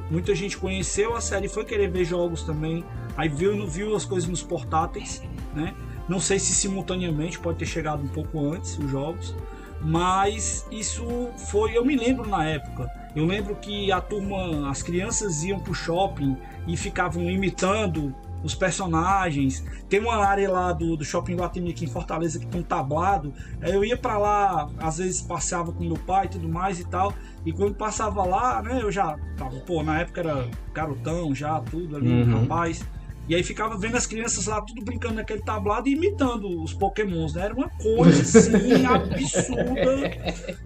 [0.09, 2.83] Muita gente conheceu a série, foi querer ver jogos também,
[3.15, 5.21] aí viu, viu as coisas nos portáteis,
[5.53, 5.75] né?
[6.09, 9.35] Não sei se simultaneamente pode ter chegado um pouco antes os jogos,
[9.79, 11.05] mas isso
[11.51, 12.89] foi, eu me lembro na época.
[13.15, 16.35] Eu lembro que a turma, as crianças iam pro shopping
[16.67, 18.11] e ficavam imitando
[18.43, 19.63] os personagens.
[19.89, 23.33] Tem uma área lá do, do Shopping Guatemi aqui em Fortaleza que tem um tablado.
[23.61, 27.13] Eu ia para lá, às vezes passeava com meu pai e tudo mais e tal.
[27.45, 31.97] E quando passava lá, né, eu já tava, pô, na época era garotão já, tudo
[31.97, 32.41] ali, uhum.
[32.41, 32.83] rapaz.
[33.27, 37.33] E aí ficava vendo as crianças lá tudo brincando naquele tablado e imitando os pokémons,
[37.33, 37.43] né?
[37.43, 39.97] Era uma coisa assim absurda,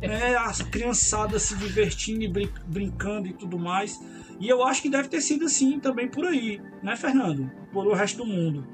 [0.01, 0.35] né?
[0.37, 3.99] As criançadas se divertindo e brin brincando e tudo mais.
[4.39, 7.49] E eu acho que deve ter sido assim também por aí, né, Fernando?
[7.71, 8.65] Por o resto do mundo.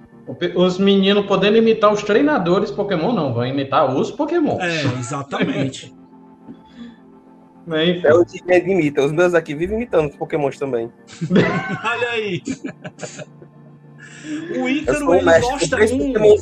[0.56, 4.60] Os meninos podendo imitar os treinadores Pokémon, não, vão imitar os Pokémon.
[4.60, 5.94] É, exatamente.
[8.04, 9.04] é o que imita.
[9.04, 10.92] Os meus aqui vivem imitando os Pokémons também.
[11.30, 12.42] Olha aí.
[14.58, 15.78] O Ícaro, ele gosta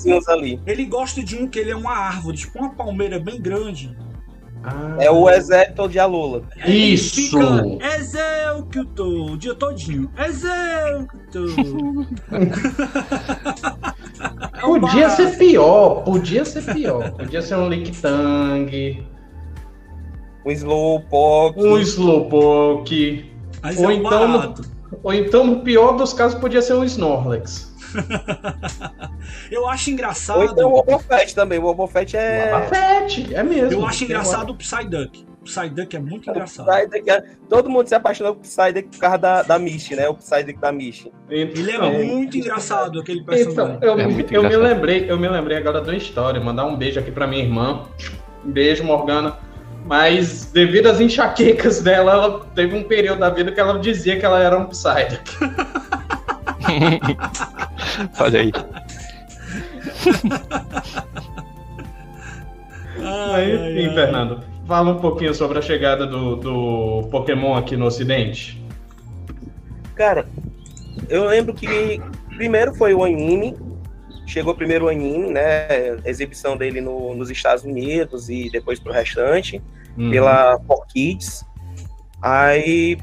[0.10, 0.32] um.
[0.34, 0.62] Ali.
[0.66, 3.96] Ele gosta de um que ele é uma árvore, tipo uma palmeira bem grande.
[4.64, 4.98] Ah.
[5.00, 6.44] É o exército de Alula.
[6.66, 7.38] Isso!
[7.82, 10.12] Exército o dia todinho.
[10.18, 11.46] Exército!
[14.82, 17.12] podia ser pior, podia ser pior.
[17.12, 19.08] Podia ser um Lictang.
[20.46, 21.60] Um Slowpoke.
[21.60, 23.32] Um Slowpoke.
[23.78, 24.54] Ou, é então,
[25.04, 27.69] ou então, no pior dos casos, podia ser um Snorlax.
[29.52, 30.40] eu acho engraçado.
[30.40, 31.60] Ou então o Obofet também.
[31.60, 32.54] O Obofet é.
[32.54, 33.82] O Obofet, é mesmo.
[33.82, 35.26] Eu acho engraçado o Psyduck.
[35.42, 36.70] O Psyduck é muito engraçado.
[36.70, 37.24] É...
[37.48, 40.10] Todo mundo se apaixonou por Psyduck por causa da, da Misty, né?
[40.10, 41.12] O Psyduck da Misty.
[41.30, 43.78] Ele é muito engraçado, aquele personagem.
[43.78, 46.40] Então, eu, é eu me lembrei, eu me lembrei agora da história.
[46.42, 47.86] Mandar um beijo aqui pra minha irmã.
[48.46, 49.38] Um beijo, Morgana.
[49.86, 54.26] Mas devido às enxaquecas dela, ela teve um período da vida que ela dizia que
[54.26, 55.32] ela era um Psyduck.
[58.20, 58.52] Olha aí.
[62.98, 68.62] Enfim, ai, Fernando, fala um pouquinho sobre a chegada do, do Pokémon aqui no Ocidente.
[69.96, 70.28] Cara,
[71.10, 72.02] eu lembro que
[72.36, 73.56] primeiro foi o anime,
[74.26, 75.68] chegou primeiro o anime, né?
[76.04, 79.62] A exibição dele no, nos Estados Unidos e depois pro restante,
[79.98, 80.12] uhum.
[80.12, 81.44] pela 4Kids.
[82.22, 82.98] Aí,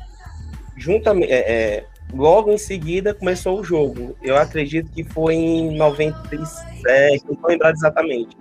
[0.77, 4.17] juntamente, é, é, logo em seguida começou o jogo.
[4.23, 8.37] Eu acredito que foi em 97, não estou lembrado exatamente.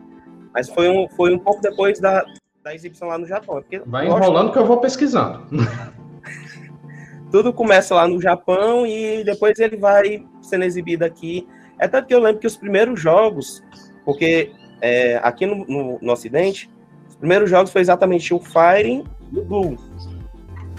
[0.54, 2.26] Mas foi um, foi um pouco depois da,
[2.64, 3.56] da exibição lá no Japão.
[3.56, 5.46] Porque Vai enrolando que eu vou pesquisando.
[7.32, 11.48] Tudo começa lá no Japão e depois ele vai sendo exibido aqui.
[11.80, 13.62] É tanto que eu lembro que os primeiros jogos,
[14.06, 16.70] porque é, aqui no, no, no Ocidente,
[17.10, 19.04] os primeiros jogos foi exatamente o Fire
[19.34, 19.78] e o Blue.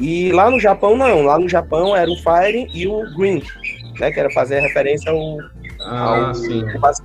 [0.01, 1.23] E lá no Japão, não.
[1.23, 3.43] Lá no Japão era o Fire e o Green,
[3.99, 4.11] né?
[4.11, 5.39] Que era fazer referência ao,
[5.81, 6.33] ah,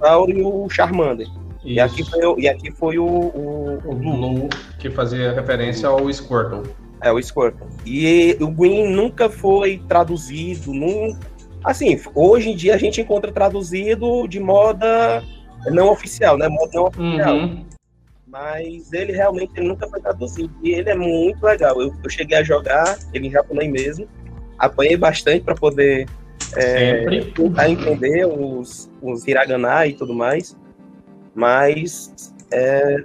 [0.01, 1.27] ao e o Charmander.
[1.63, 4.17] E aqui foi, e aqui foi o, o, o Blue.
[4.17, 4.49] Blue.
[4.79, 6.63] que fazia referência ao Squirtle.
[7.01, 7.67] É, o Squirtle.
[7.85, 11.15] E o Green nunca foi traduzido, num...
[11.63, 15.23] assim, hoje em dia a gente encontra traduzido de moda
[15.67, 16.47] não oficial, né?
[16.47, 17.35] Moda não oficial.
[17.35, 17.70] Uhum
[18.31, 20.51] mas ele realmente nunca foi traduzido.
[20.63, 21.81] E ele é muito legal.
[21.81, 24.07] Eu, eu cheguei a jogar ele em japonês mesmo,
[24.57, 26.07] apanhei bastante para poder
[26.55, 27.05] é,
[27.35, 30.57] tentar entender os, os hiragana e tudo mais,
[31.35, 33.03] mas é,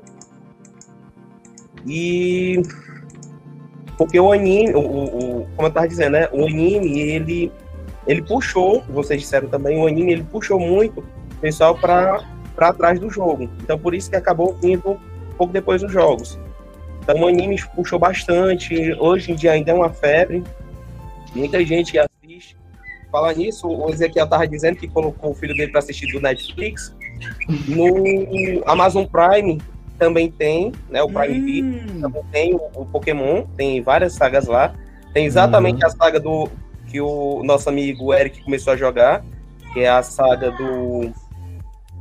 [1.84, 2.62] e
[3.98, 7.52] porque o anime, o, o, como eu tava dizendo, né, o anime ele
[8.06, 12.24] ele puxou, vocês disseram também, o anime ele puxou muito o pessoal para
[12.54, 13.50] para trás do jogo.
[13.60, 14.98] Então por isso que acabou vindo
[15.36, 16.38] pouco depois dos jogos.
[17.02, 20.42] Então o anime puxou bastante, hoje em dia ainda é uma febre,
[21.34, 22.56] muita gente assiste.
[23.10, 26.94] Falar nisso, o Ezequiel estava dizendo que colocou o filho dele para assistir do Netflix.
[27.68, 29.62] No Amazon Prime
[29.98, 31.02] também tem, né?
[31.02, 31.44] O Prime hum.
[31.44, 34.74] Video também tem o, o, Pokémon, tem várias sagas lá.
[35.14, 35.86] Tem exatamente uhum.
[35.86, 36.48] a saga do
[36.88, 39.24] que o nosso amigo Eric começou a jogar,
[39.72, 41.12] que é a saga do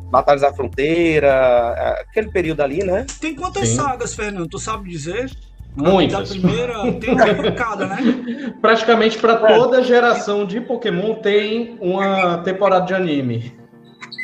[0.09, 3.05] Batalhas da Fronteira, aquele período ali, né?
[3.19, 3.75] Tem quantas Sim.
[3.75, 4.47] sagas, Fernando?
[4.47, 5.29] Tu sabe dizer?
[5.75, 6.31] Muitas.
[6.31, 7.97] A primeira tem uma pancada, né?
[8.61, 13.53] Praticamente para toda geração de Pokémon tem uma temporada de anime.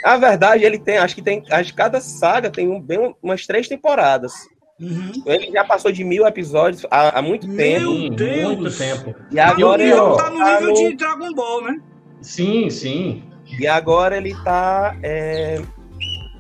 [0.06, 3.46] A verdade, ele tem, acho que tem, acho que cada saga tem um, bem umas
[3.46, 4.32] três temporadas.
[4.80, 5.12] Uhum.
[5.28, 8.16] Ele já passou de mil episódios há, há muito Meu tempo.
[8.16, 8.58] Deus.
[8.58, 9.16] Muito tempo.
[9.30, 10.74] E agora ele tá no nível no...
[10.74, 11.80] de Dragon Ball, né?
[12.22, 13.24] Sim, sim.
[13.60, 14.96] E agora ele tá.
[15.04, 15.62] É,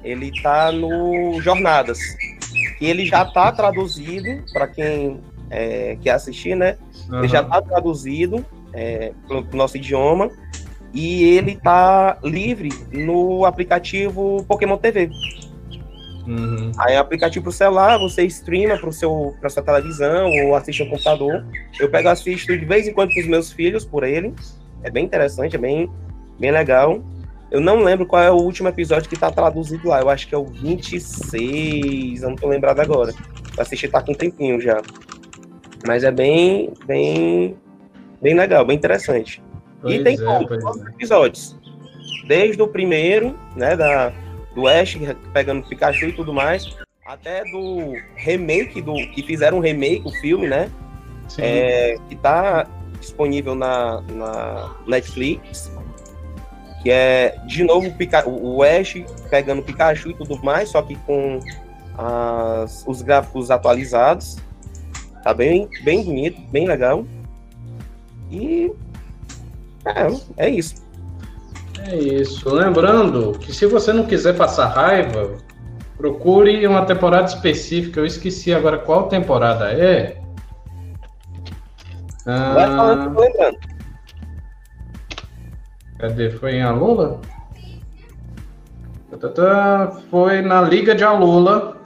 [0.03, 1.99] ele tá no Jornadas.
[2.79, 6.77] E ele já tá traduzido, para quem é, quer assistir, né?
[7.09, 7.19] Uhum.
[7.19, 8.43] Ele já tá traduzido
[8.73, 10.29] é, pro, nosso idioma.
[10.93, 15.09] E ele tá livre no aplicativo Pokémon TV.
[16.27, 16.71] Uhum.
[16.77, 21.45] Aí, aplicativo pro celular, você streama pro seu, pra sua televisão ou assiste no computador.
[21.79, 24.33] Eu pego assisto de vez em quando com os meus filhos por ele.
[24.83, 25.89] É bem interessante, é bem,
[26.41, 27.01] bem legal.
[27.51, 30.01] Eu não lembro qual é o último episódio que tá traduzido lá.
[30.01, 33.13] Eu acho que é o 26, eu não tô lembrado agora.
[33.55, 34.81] Eu assisti tá com um tempinho já.
[35.85, 37.55] Mas é bem, bem,
[38.21, 39.41] bem legal, bem interessante.
[39.81, 41.57] Pois e tem é, todos os episódios.
[42.27, 44.11] Desde o primeiro, né, da,
[44.55, 44.97] do Ash
[45.33, 46.75] pegando Pikachu e tudo mais,
[47.05, 50.71] até do remake do que fizeram um remake o filme, né?
[51.37, 52.67] É, que tá
[52.99, 55.71] disponível na, na Netflix,
[56.81, 57.87] que é de novo
[58.25, 58.95] o, o Ash
[59.29, 61.39] pegando Pikachu e tudo mais, só que com
[61.97, 64.37] as, os gráficos atualizados.
[65.23, 67.05] Tá bem, bem bonito, bem legal.
[68.31, 68.71] E
[69.85, 70.75] é, é isso.
[71.87, 72.49] É isso.
[72.49, 75.37] Lembrando que se você não quiser passar raiva,
[75.97, 77.99] procure uma temporada específica.
[77.99, 80.19] Eu esqueci agora qual temporada é.
[82.25, 83.57] Vai falando, lembrando.
[86.01, 86.31] Cadê?
[86.31, 87.21] Foi em Alula?
[90.09, 91.77] Foi na Liga de Alula.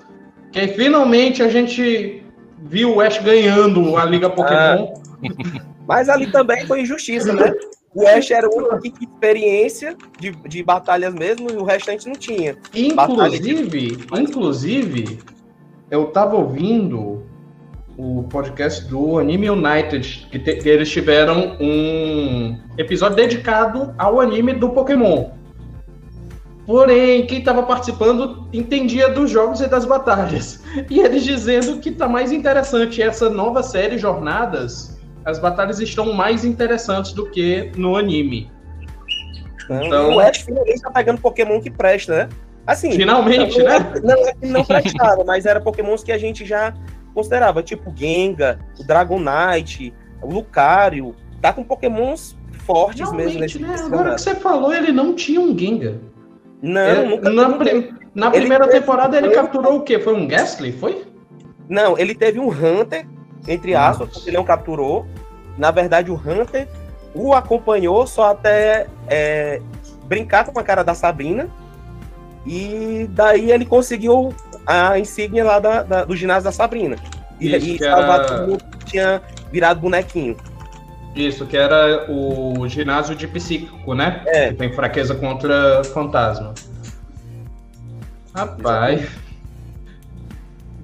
[0.54, 2.24] Que finalmente a gente
[2.64, 4.94] viu o Ash ganhando a Liga Pokémon.
[4.94, 5.62] Ah.
[5.86, 7.54] Mas ali também foi injustiça, né?
[7.94, 12.08] O Ash era o único que tinha experiência de, de batalhas mesmo e o restante
[12.08, 12.58] não tinha.
[12.74, 14.22] Inclusive, de...
[14.22, 15.20] inclusive,
[15.92, 17.22] eu tava ouvindo
[17.98, 24.54] o podcast do Anime United, que, te, que, eles tiveram um episódio dedicado ao anime
[24.54, 25.30] do Pokémon.
[26.66, 30.64] Porém, quem estava participando entendia dos jogos e das batalhas.
[30.90, 36.46] E eles dizendo que tá mais interessante essa nova série Jornadas as batalhas estão mais
[36.46, 38.50] interessantes do que no anime.
[39.70, 42.30] então, o Ash finalmente tá pegando Pokémon que presta, né?
[42.68, 43.94] Assim, finalmente, não, né?
[44.04, 46.74] Não é não prestava, mas era Pokémons que a gente já
[47.16, 53.76] considerava, tipo Gengar, o Dragonite, o Lucario, tá com Pokémons fortes Realmente, mesmo nesse né?
[53.88, 55.94] Agora que você falou, ele não tinha um Gengar.
[56.62, 60.00] Não, é, nunca na, pri na primeira ele temporada ele capturou o quê?
[60.00, 61.06] Foi um Gastly, foi?
[61.68, 63.08] Não, ele teve um Hunter
[63.48, 65.06] entre aspas, porque ele não capturou.
[65.58, 66.68] Na verdade, o Hunter
[67.14, 69.62] o acompanhou só até é,
[70.06, 71.48] brincar com a cara da Sabrina.
[72.46, 74.34] E daí ele conseguiu
[74.66, 76.98] a insígnia lá da, da, do ginásio da Sabrina.
[77.40, 78.58] E, Isso, e salvar era...
[78.86, 80.38] tinha virado bonequinho.
[81.16, 84.22] Isso, que era o ginásio de psíquico, né?
[84.26, 84.50] É.
[84.50, 86.54] Que tem fraqueza contra fantasma.
[88.36, 89.08] Rapaz.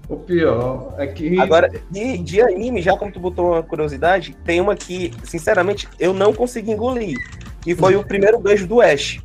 [0.07, 1.39] O pior é que.
[1.39, 6.13] Agora, de, de anime, já como tu botou uma curiosidade, tem uma que, sinceramente, eu
[6.13, 7.17] não consegui engolir.
[7.61, 9.21] Que foi o primeiro beijo do Ash.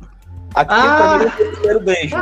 [0.57, 0.97] Aquilo ah!
[0.97, 2.15] pra mim foi o primeiro beijo.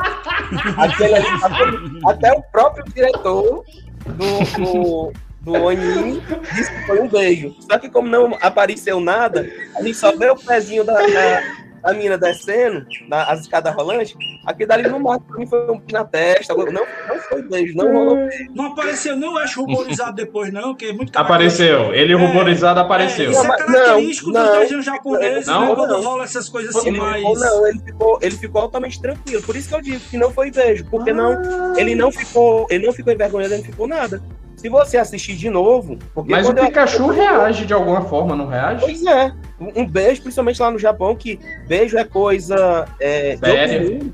[0.78, 3.64] Aquele, até, até o próprio diretor
[4.06, 6.22] do, do, do anime
[6.54, 7.56] disse que foi um beijo.
[7.62, 11.94] Só que como não apareceu nada, a gente só vê o pezinho da, da a
[11.94, 16.04] mina descendo, na, as escadas rolantes, aquele dali no máximo pra mim foi um na
[16.04, 16.56] testa.
[16.56, 18.46] Não, não foi beijo, não rolou beijo.
[18.56, 23.28] Não apareceu, não acho ruborizado depois, não, que é muito Apareceu, ele é, ruborizado apareceu.
[23.28, 26.90] É, isso é característico não, dos desenhos japoneses, não, né, quando rola essas coisas assim
[26.90, 27.22] ele mais.
[27.22, 29.44] Ficou, não, ele ficou, ele ficou altamente tranquilo.
[29.44, 31.14] Por isso que eu digo que não foi beijo, porque ah.
[31.14, 34.22] não, ele não ficou, ele não ficou envergonhado, ele não ficou nada.
[34.56, 35.98] Se você assistir de novo.
[36.28, 37.08] Mas o Pikachu eu...
[37.10, 38.82] reage de alguma forma, não reage?
[38.82, 39.34] Pois é.
[39.60, 42.86] Um beijo, principalmente lá no Japão, que beijo é coisa.
[43.00, 44.14] É, Sério?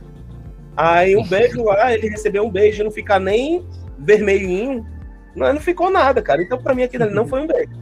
[0.75, 3.65] Aí um beijo lá, ele recebeu um beijo, não ficar nem
[3.99, 4.85] vermelhinho.
[5.35, 6.41] Não, não ficou nada, cara.
[6.41, 7.71] Então, pra mim, aquilo ali não foi um beijo.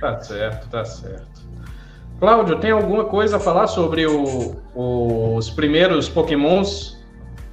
[0.00, 1.42] Tá certo, tá certo.
[2.18, 7.00] Cláudio, tem alguma coisa a falar sobre o, os primeiros Pokémons?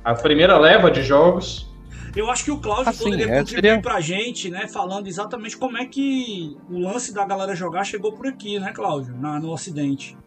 [0.03, 1.68] A primeira leva de jogos?
[2.15, 3.81] Eu acho que o Cláudio assim, poderia é, contribuir seria...
[3.81, 4.67] pra gente, né?
[4.67, 9.15] Falando exatamente como é que o lance da galera jogar chegou por aqui, né, Cláudio?
[9.17, 10.17] Na, no Ocidente.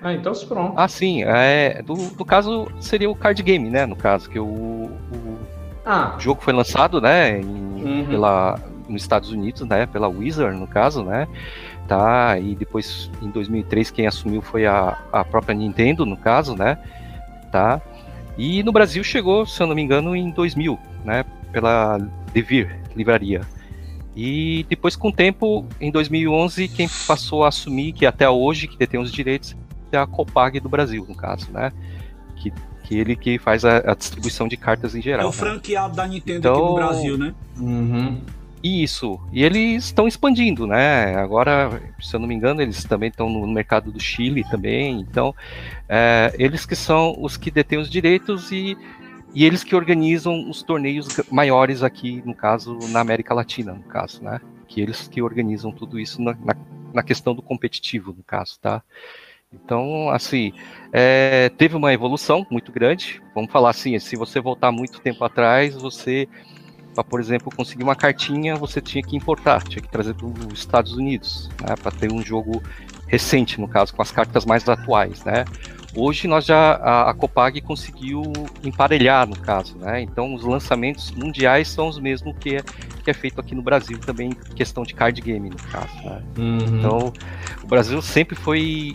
[0.00, 0.74] Ah, então se pronto.
[0.76, 1.22] Ah, sim.
[1.24, 3.84] É, do, do caso, seria o card game, né?
[3.86, 5.38] No caso, que o, o
[5.84, 6.16] ah.
[6.18, 7.40] jogo foi lançado, né?
[7.40, 8.06] Em, uhum.
[8.06, 8.58] pela,
[8.88, 11.28] nos Estados Unidos, né, pela Wizard, no caso, né,
[11.86, 16.78] tá, e depois, em 2003, quem assumiu foi a, a própria Nintendo, no caso, né,
[17.52, 17.80] tá,
[18.38, 21.98] e no Brasil chegou, se eu não me engano, em 2000, né, pela
[22.32, 23.40] Devir, livraria.
[24.14, 28.78] E depois, com o tempo, em 2011, quem passou a assumir, que até hoje, que
[28.78, 29.56] detém os direitos,
[29.90, 31.72] é a Copag do Brasil, no caso, né,
[32.36, 32.52] que
[32.88, 35.20] que ele que faz a, a, distribuição de cartas em geral.
[35.20, 35.36] É o né?
[35.36, 35.96] franqueado né?
[35.96, 37.34] da Nintendo então, aqui no então, Brasil, né?
[37.58, 38.20] Uhum.
[38.62, 39.20] Isso.
[39.32, 41.14] E eles estão expandindo, né?
[41.16, 45.00] Agora, se eu não me engano, eles também estão no mercado do Chile também.
[45.00, 45.34] Então,
[45.88, 48.76] é, eles que são os que detêm os direitos e,
[49.34, 54.22] e eles que organizam os torneios maiores aqui, no caso, na América Latina, no caso,
[54.22, 54.40] né?
[54.66, 56.56] Que eles que organizam tudo isso na, na,
[56.92, 58.82] na questão do competitivo, no caso, tá?
[59.52, 60.52] Então, assim,
[60.92, 63.22] é, teve uma evolução muito grande.
[63.34, 66.28] Vamos falar assim, se você voltar muito tempo atrás, você,
[66.94, 70.92] para por exemplo, conseguir uma cartinha, você tinha que importar, tinha que trazer dos Estados
[70.92, 72.62] Unidos, né, para ter um jogo
[73.06, 75.44] recente, no caso, com as cartas mais atuais, né?
[75.96, 78.22] Hoje nós já a, a Copag conseguiu
[78.62, 80.02] emparelhar, no caso, né?
[80.02, 82.62] Então os lançamentos mundiais são os mesmos que é,
[83.02, 85.96] que é feito aqui no Brasil também, questão de card game, no caso.
[86.04, 86.22] Né?
[86.36, 86.58] Uhum.
[86.58, 87.12] Então
[87.64, 88.94] o Brasil sempre foi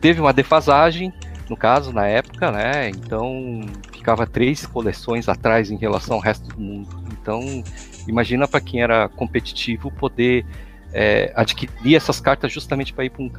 [0.00, 1.12] teve uma defasagem,
[1.48, 2.90] no caso, na época, né?
[2.90, 3.60] Então
[3.92, 7.03] ficava três coleções atrás em relação ao resto do mundo.
[7.24, 7.64] Então,
[8.06, 10.44] imagina para quem era competitivo poder
[10.92, 13.30] é, adquirir essas cartas justamente para ir para um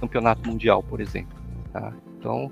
[0.00, 1.38] campeonato mundial, por exemplo.
[1.70, 1.92] Tá?
[2.18, 2.50] Então,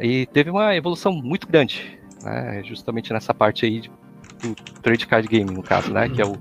[0.00, 2.62] e teve uma evolução muito grande, né?
[2.64, 3.88] Justamente nessa parte aí
[4.42, 6.08] do trade card game, no caso, né?
[6.08, 6.36] Que é o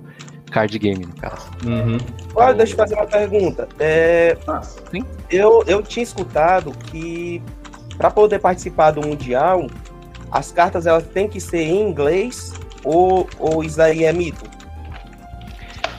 [0.49, 1.51] card game, no caso.
[1.64, 1.99] Uhum.
[2.34, 3.70] Olha, deixa eu fazer uma pergunta.
[3.80, 5.05] É, ah, sim?
[5.30, 7.39] Eu, eu tinha escutado que
[7.95, 9.68] para poder participar do Mundial,
[10.32, 12.53] as cartas elas têm que ser em inglês
[12.84, 14.49] ou, ou isso é mito?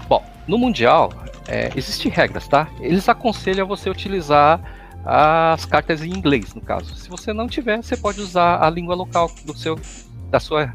[0.09, 1.13] Bom, no Mundial,
[1.49, 2.69] é, existem regras, tá?
[2.81, 4.61] Eles aconselham você utilizar
[5.05, 6.95] as cartas em inglês, no caso.
[6.95, 9.79] Se você não tiver, você pode usar a língua local do seu,
[10.31, 10.73] da sua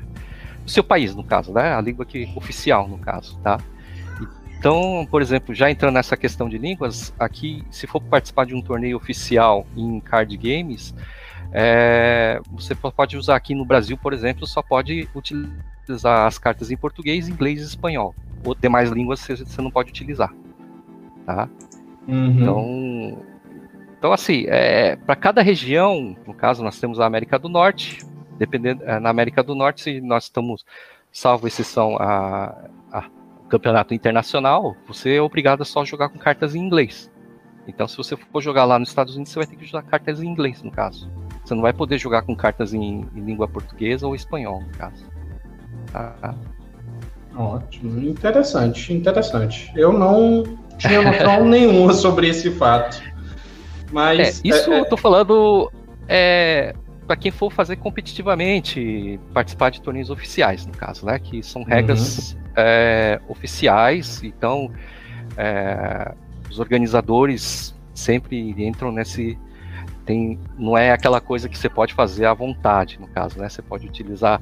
[0.63, 1.73] do seu país, no caso, né?
[1.73, 3.57] A língua que oficial, no caso, tá?
[4.59, 8.61] Então, por exemplo, já entrando nessa questão de línguas, aqui, se for participar de um
[8.61, 10.93] torneio oficial em card games,
[11.53, 15.55] é, você pode usar aqui no Brasil, por exemplo, só pode utilizar
[15.89, 18.13] as cartas em português, inglês e espanhol.
[18.43, 20.33] Ou demais línguas você, você não pode utilizar,
[21.25, 21.49] tá?
[22.07, 22.27] Uhum.
[22.29, 23.23] Então,
[23.97, 28.05] então assim, é, para cada região, no caso nós temos a América do Norte,
[28.37, 30.65] dependendo é, na América do Norte, se nós estamos,
[31.11, 33.09] salvo exceção a, a
[33.49, 37.11] campeonato internacional, você é obrigado a só jogar com cartas em inglês.
[37.67, 40.23] Então, se você for jogar lá nos Estados Unidos, você vai ter que usar cartas
[40.23, 41.11] em inglês, no caso.
[41.43, 45.05] Você não vai poder jogar com cartas em, em língua portuguesa ou espanhol, no caso.
[46.21, 46.35] Tá?
[47.35, 49.71] Ótimo, interessante, interessante.
[49.75, 50.43] Eu não
[50.77, 53.01] tinha noção nenhuma sobre esse fato.
[53.91, 54.41] Mas.
[54.43, 55.71] É, isso é, eu tô falando
[56.07, 56.73] é,
[57.05, 61.19] para quem for fazer competitivamente, participar de torneios oficiais, no caso, né?
[61.19, 62.39] Que são regras uhum.
[62.55, 64.71] é, oficiais, então
[65.37, 66.13] é,
[66.49, 69.37] os organizadores sempre entram nesse.
[70.05, 73.49] Tem, não é aquela coisa que você pode fazer à vontade, no caso, né?
[73.49, 74.39] Você pode utilizar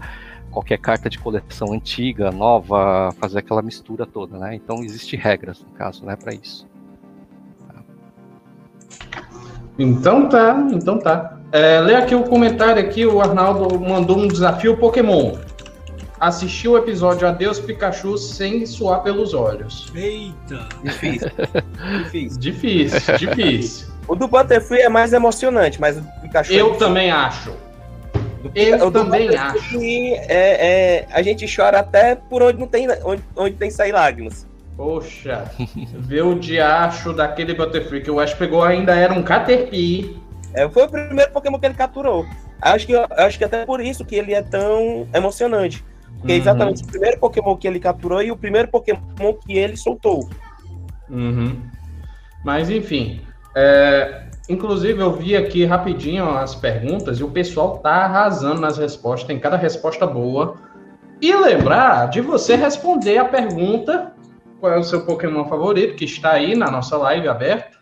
[0.56, 4.56] qualquer carta de coleção antiga, nova, fazer aquela mistura toda, né?
[4.56, 6.66] Então existe regras, no caso, né, para isso.
[9.78, 11.40] Então tá, então tá.
[11.52, 15.34] É, lê aqui o comentário aqui, o Arnaldo mandou um desafio Pokémon.
[16.22, 19.92] Assistiu o episódio Adeus Pikachu sem suar pelos olhos.
[19.94, 20.70] Eita!
[20.82, 21.30] Difícil.
[22.04, 22.40] difícil.
[22.40, 23.96] Difícil, difícil.
[24.08, 26.54] O do Butterfree é mais emocionante, mas o do Pikachu.
[26.54, 27.52] Eu é também acho.
[28.54, 29.80] Eu também acho.
[29.82, 34.48] É, é, a gente chora até por onde não tem, onde, onde tem sair lágrimas.
[34.78, 35.50] Poxa,
[36.00, 40.20] ver o diacho daquele Butterfree que o Ash pegou ainda era um Caterpie
[40.56, 42.26] é, foi o primeiro Pokémon que ele capturou.
[42.62, 45.84] Acho que, acho que até por isso que ele é tão emocionante.
[46.18, 46.40] Porque é uhum.
[46.40, 50.30] é exatamente o primeiro Pokémon que ele capturou e o primeiro Pokémon que ele soltou.
[51.10, 51.62] Uhum.
[52.44, 53.22] Mas enfim.
[53.54, 59.28] É, inclusive eu vi aqui rapidinho as perguntas e o pessoal tá arrasando nas respostas,
[59.28, 60.56] tem cada resposta boa.
[61.22, 64.14] E lembrar de você responder a pergunta
[64.60, 67.76] qual é o seu Pokémon favorito, que está aí na nossa live aberta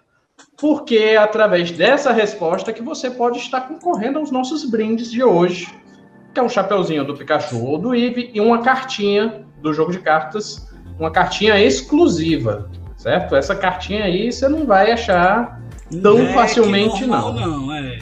[0.58, 5.68] porque é através dessa resposta que você pode estar concorrendo aos nossos brindes de hoje,
[6.34, 10.00] que é um chapeuzinho do Pikachu ou do Eevee e uma cartinha do jogo de
[10.00, 13.36] cartas, uma cartinha exclusiva, certo?
[13.36, 15.62] Essa cartinha aí você não vai achar
[16.02, 17.68] tão é facilmente normal, não.
[17.68, 18.00] Não, é.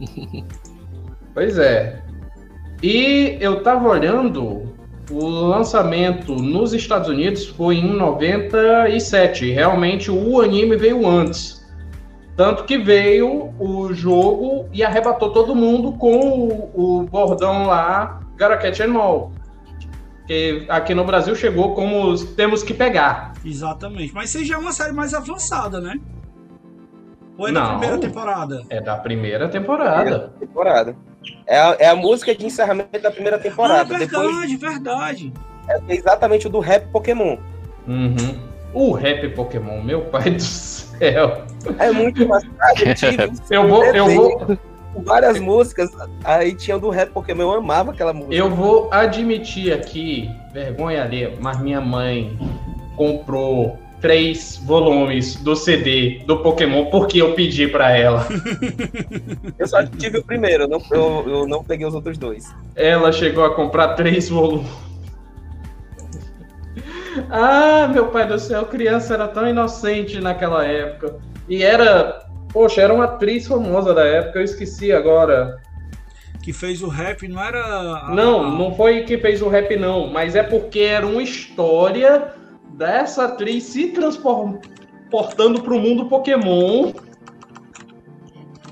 [1.34, 2.02] pois é.
[2.82, 4.70] E eu tava olhando
[5.10, 9.50] o lançamento nos Estados Unidos foi em 97.
[9.50, 11.60] Realmente o anime veio antes.
[12.36, 16.70] Tanto que veio o jogo e arrebatou todo mundo com o,
[17.00, 19.32] o bordão lá, and All.
[20.26, 23.29] Que aqui no Brasil chegou como temos que pegar.
[23.44, 24.12] Exatamente.
[24.14, 25.98] Mas você já é uma série mais avançada, né?
[27.38, 28.62] Ou é Não, da primeira temporada?
[28.68, 30.02] É da primeira temporada.
[30.02, 30.96] Primeira temporada.
[31.46, 33.94] É a, é a, música de encerramento da primeira temporada.
[33.94, 35.32] Ah, verdade, Depois, verdade.
[35.68, 37.38] É exatamente o do rap Pokémon.
[37.86, 38.50] Uhum.
[38.72, 41.44] O rap Pokémon, meu pai do céu.
[41.78, 42.44] É muito mais
[43.50, 44.58] Eu vou, eu vou.
[45.04, 45.88] Várias músicas,
[46.24, 48.34] aí tinha do rap Pokémon, eu amava aquela música.
[48.34, 52.36] Eu vou admitir aqui, vergonha ali, mas minha mãe
[53.00, 58.28] comprou três volumes do CD do Pokémon porque eu pedi para ela.
[59.58, 62.54] eu só tive o primeiro, eu não, eu, eu não peguei os outros dois.
[62.76, 64.70] Ela chegou a comprar três volumes.
[67.30, 71.16] Ah, meu pai do céu, criança era tão inocente naquela época.
[71.48, 75.58] E era, poxa, era uma atriz famosa da época, eu esqueci agora.
[76.42, 78.10] Que fez o rap, não era.
[78.10, 82.38] Não, não foi que fez o rap, não, mas é porque era uma história
[82.74, 86.92] dessa atriz se transportando para o mundo Pokémon,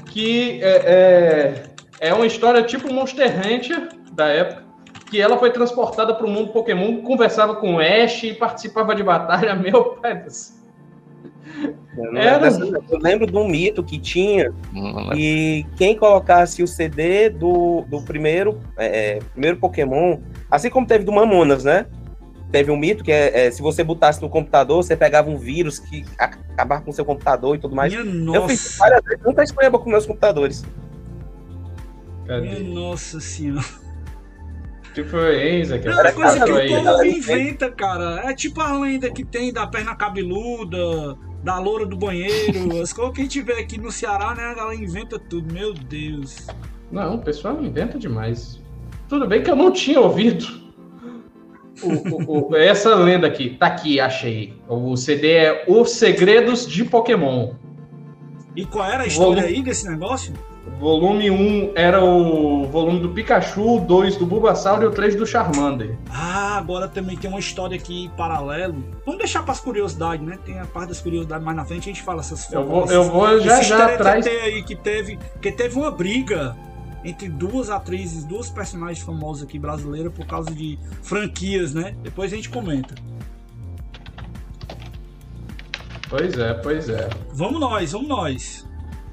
[0.06, 1.64] que é,
[2.00, 4.64] é, é, uma história tipo Monster Hunter da época,
[5.10, 9.54] que ela foi transportada para o mundo Pokémon, conversava com Ash e participava de batalha,
[9.56, 10.58] meu pai do céu.
[11.96, 12.48] Eu, Era...
[12.90, 14.52] eu lembro de um mito que tinha
[15.16, 20.18] e quem colocasse o CD do, do primeiro, é, é, primeiro Pokémon,
[20.50, 21.86] assim como teve do Mamonas, né?
[22.50, 25.78] Teve um mito que é, é, se você botasse no computador, você pegava um vírus
[25.78, 27.92] que acabava com o seu computador e tudo mais.
[27.92, 28.38] Minha nossa.
[28.38, 30.64] Eu fiz várias vezes, muita espanha com meus computadores.
[32.26, 32.48] Cadê?
[32.48, 33.64] Minha nossa senhora.
[34.94, 38.22] Que foi isso, Não, é coisa que o povo inventa, cara.
[38.24, 42.80] É tipo a lenda que tem da perna cabeluda, da loura do banheiro.
[42.82, 44.44] As coisas que a gente vê aqui no Ceará, né?
[44.44, 45.52] A galera inventa tudo.
[45.52, 46.48] Meu Deus.
[46.90, 48.60] Não, o pessoal inventa demais.
[49.08, 50.67] Tudo bem que eu não tinha ouvido
[51.82, 54.54] o, o, essa lenda aqui, tá aqui, achei.
[54.68, 57.54] O CD é Os Segredos de Pokémon.
[58.56, 60.34] E qual era a história volume, aí desse negócio?
[60.80, 65.96] Volume 1 era o volume do Pikachu, 2 do Bulbasaur e o 3 do Charmander.
[66.10, 68.84] Ah, agora também tem uma história aqui paralelo.
[69.04, 70.38] Vamos deixar para as curiosidades, né?
[70.44, 73.04] Tem a parte das curiosidades mais na frente, a gente fala essas Eu vou, eu
[73.04, 74.26] vou já já atrás.
[74.26, 76.56] aí que teve, que teve uma briga
[77.04, 81.94] entre duas atrizes, duas personagens famosas aqui brasileiras por causa de franquias, né?
[82.02, 82.94] Depois a gente comenta.
[86.08, 87.08] Pois é, pois é.
[87.32, 88.68] Vamos nós, vamos nós.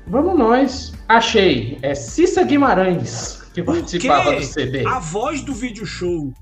[0.08, 0.94] Vamos nós.
[1.08, 1.78] Achei.
[1.82, 4.86] É Cissa Guimarães que participava do CD.
[4.86, 6.34] A voz do vídeo show.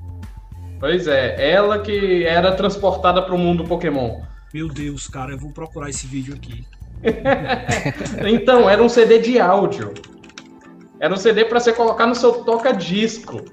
[0.79, 4.21] Pois é, ela que era transportada para o mundo Pokémon.
[4.53, 6.65] Meu Deus, cara, eu vou procurar esse vídeo aqui.
[8.27, 9.93] então, era um CD de áudio.
[11.03, 13.43] Era um CD para você colocar no seu toca-disco.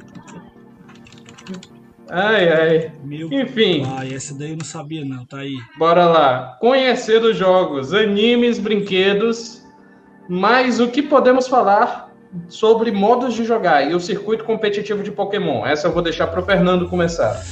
[2.09, 2.92] Ai, ai.
[3.03, 3.84] Meu Enfim.
[3.84, 5.26] Pai, essa daí eu não sabia, não.
[5.26, 5.57] Tá aí.
[5.76, 6.57] Bora lá.
[6.61, 9.66] Conhecer os jogos, animes, brinquedos.
[10.28, 12.14] Mas o que podemos falar
[12.46, 15.66] sobre modos de jogar e o circuito competitivo de Pokémon?
[15.66, 17.42] Essa eu vou deixar para o Fernando começar.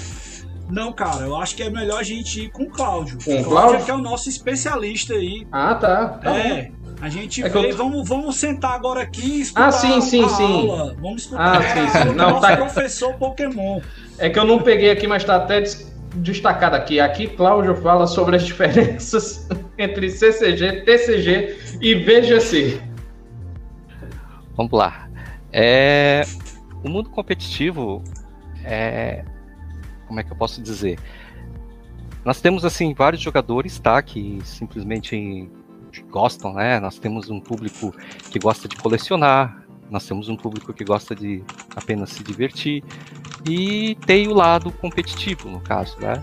[0.71, 3.19] Não, cara, eu acho que é melhor a gente ir com o Cláudio.
[3.25, 3.85] Com o Cláudio?
[3.85, 5.45] que é o nosso especialista aí.
[5.51, 6.09] Ah, tá.
[6.09, 6.71] tá é.
[6.71, 6.78] Bom.
[7.01, 7.77] A gente é vê, eu...
[7.77, 10.69] vamos, vamos sentar agora aqui e escutar ah, sim, sim, a sim.
[10.69, 10.97] aula.
[11.01, 12.15] Vamos escutar ah, sim, sim.
[12.17, 12.57] Não, nosso tá...
[12.57, 13.81] professor Pokémon.
[14.19, 15.63] É que eu não peguei aqui, mas está até
[16.17, 16.99] destacado aqui.
[16.99, 22.83] Aqui Cláudio fala sobre as diferenças entre CCG, TCG e VGC.
[24.57, 25.09] Vamos lá.
[25.53, 26.23] É...
[26.83, 28.03] O mundo competitivo
[28.65, 29.25] é...
[30.09, 30.99] Como é que eu posso dizer?
[32.25, 35.49] Nós temos assim vários jogadores, tá, que simplesmente
[36.11, 36.81] gostam, né?
[36.81, 37.95] Nós temos um público
[38.31, 41.43] que gosta de colecionar, nós temos um público que gosta de
[41.75, 42.85] apenas se divertir
[43.49, 46.23] e tem o lado competitivo, no caso, né?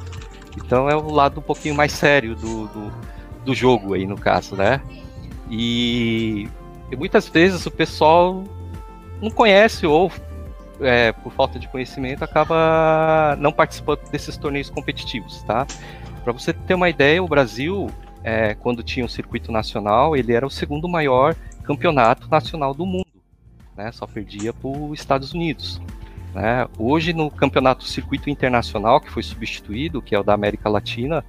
[0.57, 2.93] Então é o lado um pouquinho mais sério do, do,
[3.45, 4.81] do jogo aí, no caso, né?
[5.49, 6.47] E,
[6.91, 8.43] e, muitas vezes o pessoal
[9.21, 10.11] não conhece ou
[10.81, 15.65] é, por falta de conhecimento acaba não participando desses torneios competitivos, tá?
[16.23, 17.89] Para você ter uma ideia, o Brasil
[18.25, 22.83] é, quando tinha o um circuito nacional, ele era o segundo maior campeonato nacional do
[22.83, 23.05] mundo,
[23.77, 23.91] né?
[23.91, 25.79] Só perdia para os Estados Unidos.
[26.33, 26.67] Né?
[26.79, 31.23] Hoje no campeonato circuito internacional que foi substituído, que é o da América Latina,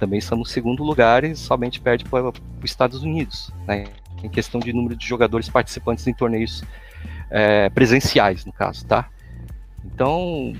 [0.00, 2.34] também somos segundo lugar e somente perde para os
[2.64, 3.84] Estados Unidos, né?
[4.20, 6.64] Em questão de número de jogadores participantes em torneios
[7.30, 9.08] é, presenciais, no caso, tá?
[9.84, 10.52] Então,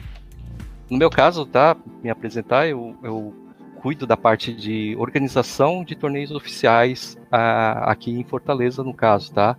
[0.89, 1.77] no meu caso, tá?
[2.05, 3.42] Me apresentar, eu, eu
[3.83, 9.57] cuido da parte de organização de torneios oficiais uh, aqui em Fortaleza, no caso, tá?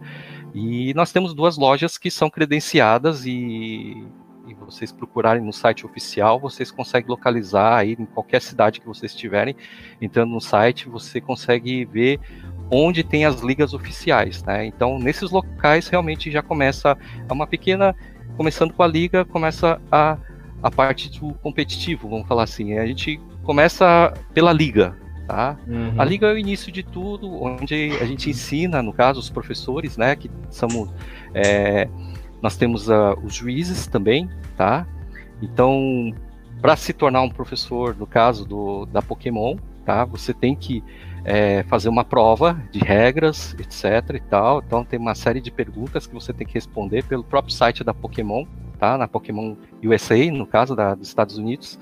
[0.55, 4.01] E nós temos duas lojas que são credenciadas e,
[4.47, 9.11] e vocês procurarem no site oficial, vocês conseguem localizar aí em qualquer cidade que vocês
[9.11, 9.57] estiverem,
[10.01, 12.19] entrando no site, você consegue ver
[12.71, 14.65] onde tem as ligas oficiais, né?
[14.65, 16.97] Então, nesses locais realmente já começa
[17.29, 17.93] uma pequena,
[18.37, 20.17] começando com a liga, começa a,
[20.61, 22.77] a parte do competitivo, vamos falar assim.
[22.77, 24.95] A gente começa pela liga,
[25.27, 25.57] tá?
[25.67, 25.93] Uhum.
[25.97, 29.97] A liga é o início de tudo, onde a gente ensina, no caso, os professores,
[29.97, 30.15] né?
[30.15, 30.89] Que somos,
[31.33, 31.87] é,
[32.41, 34.87] nós temos uh, os juízes também, tá?
[35.41, 36.13] Então,
[36.61, 40.05] para se tornar um professor, no caso do, da Pokémon, tá?
[40.05, 40.83] Você tem que
[41.25, 44.63] é, fazer uma prova de regras, etc e tal.
[44.65, 47.93] Então tem uma série de perguntas que você tem que responder pelo próprio site da
[47.93, 48.45] Pokémon,
[48.83, 48.97] tá?
[48.97, 51.79] Na Pokémon USA, no caso da, dos Estados Unidos.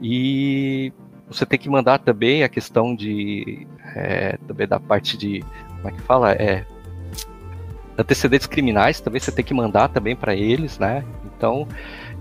[0.00, 0.92] E
[1.26, 3.66] você tem que mandar também a questão de
[3.96, 5.44] é, também da parte de
[5.76, 6.64] como é que fala é
[7.98, 11.04] antecedentes criminais também você tem que mandar também para eles, né?
[11.24, 11.66] Então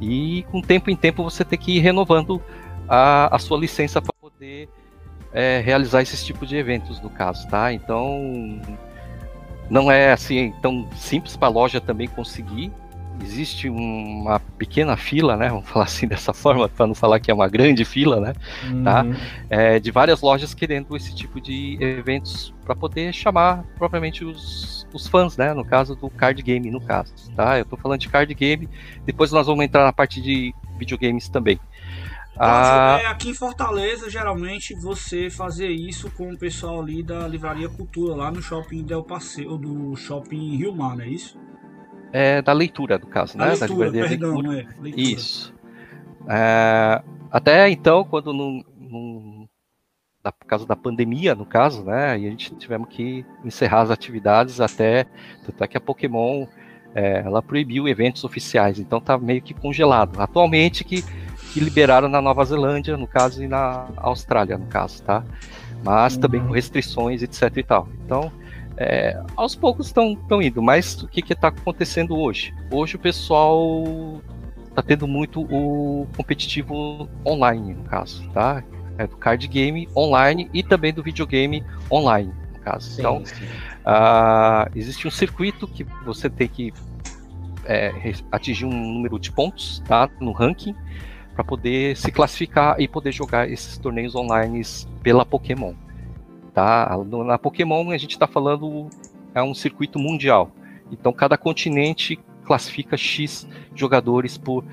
[0.01, 2.41] e com tempo em tempo você tem que ir renovando
[2.89, 4.67] a, a sua licença para poder
[5.31, 7.71] é, realizar esses tipos de eventos, no caso, tá?
[7.71, 8.59] Então,
[9.69, 12.71] não é assim tão simples para a loja também conseguir.
[13.21, 15.49] Existe uma pequena fila, né?
[15.49, 18.33] Vamos falar assim dessa forma, para não falar que é uma grande fila, né?
[18.33, 18.69] Tá?
[18.69, 18.83] Uhum.
[18.83, 19.05] Tá?
[19.49, 25.07] É, de várias lojas querendo esse tipo de eventos para poder chamar propriamente os, os
[25.07, 25.53] fãs, né?
[25.53, 27.57] No caso do card game, no caso, tá?
[27.57, 28.69] Eu estou falando de card game.
[29.05, 31.59] Depois nós vamos entrar na parte de videogames também.
[32.39, 32.99] Ah.
[33.01, 38.15] É, aqui em Fortaleza, geralmente, você fazer isso com o pessoal ali da Livraria Cultura,
[38.15, 41.37] lá no shopping Del Passeio, do shopping Rio Mar, não é isso?
[42.11, 43.45] É da leitura, do caso, né?
[43.45, 44.59] Leitura, da livraria perdão, leitura.
[44.59, 45.09] É, leitura.
[45.09, 45.53] Isso.
[46.29, 47.01] É,
[47.31, 49.49] até então, quando no, no,
[50.23, 52.19] na, por causa da pandemia, no caso, né?
[52.19, 55.05] E a gente tivemos que encerrar as atividades até.
[55.45, 56.47] Tanto é que a Pokémon
[56.95, 60.19] é, ela proibiu eventos oficiais, então tá meio que congelado.
[60.19, 61.03] Atualmente que
[61.57, 65.23] que liberaram na Nova Zelândia, no caso, e na Austrália, no caso, tá?
[65.83, 66.21] Mas uhum.
[66.21, 67.87] também com restrições, etc e tal.
[68.05, 68.31] Então,
[68.77, 72.53] é, aos poucos estão indo, mas o que está acontecendo hoje?
[72.71, 73.83] Hoje o pessoal
[74.69, 78.63] está tendo muito o competitivo online, no caso, tá?
[78.99, 82.91] É do card game online e também do videogame online, no caso.
[82.91, 83.45] Sim, então, sim.
[83.45, 86.71] Uh, existe um circuito que você tem que
[87.65, 87.91] é,
[88.31, 90.07] atingir um número de pontos, tá?
[90.19, 90.75] No ranking
[91.33, 94.61] para poder se classificar e poder jogar esses torneios online
[95.03, 95.73] pela Pokémon.
[96.57, 96.89] Tá?
[97.23, 98.89] Na Pokémon a gente está falando
[99.35, 100.49] é um circuito mundial.
[100.91, 104.65] Então cada continente classifica X jogadores por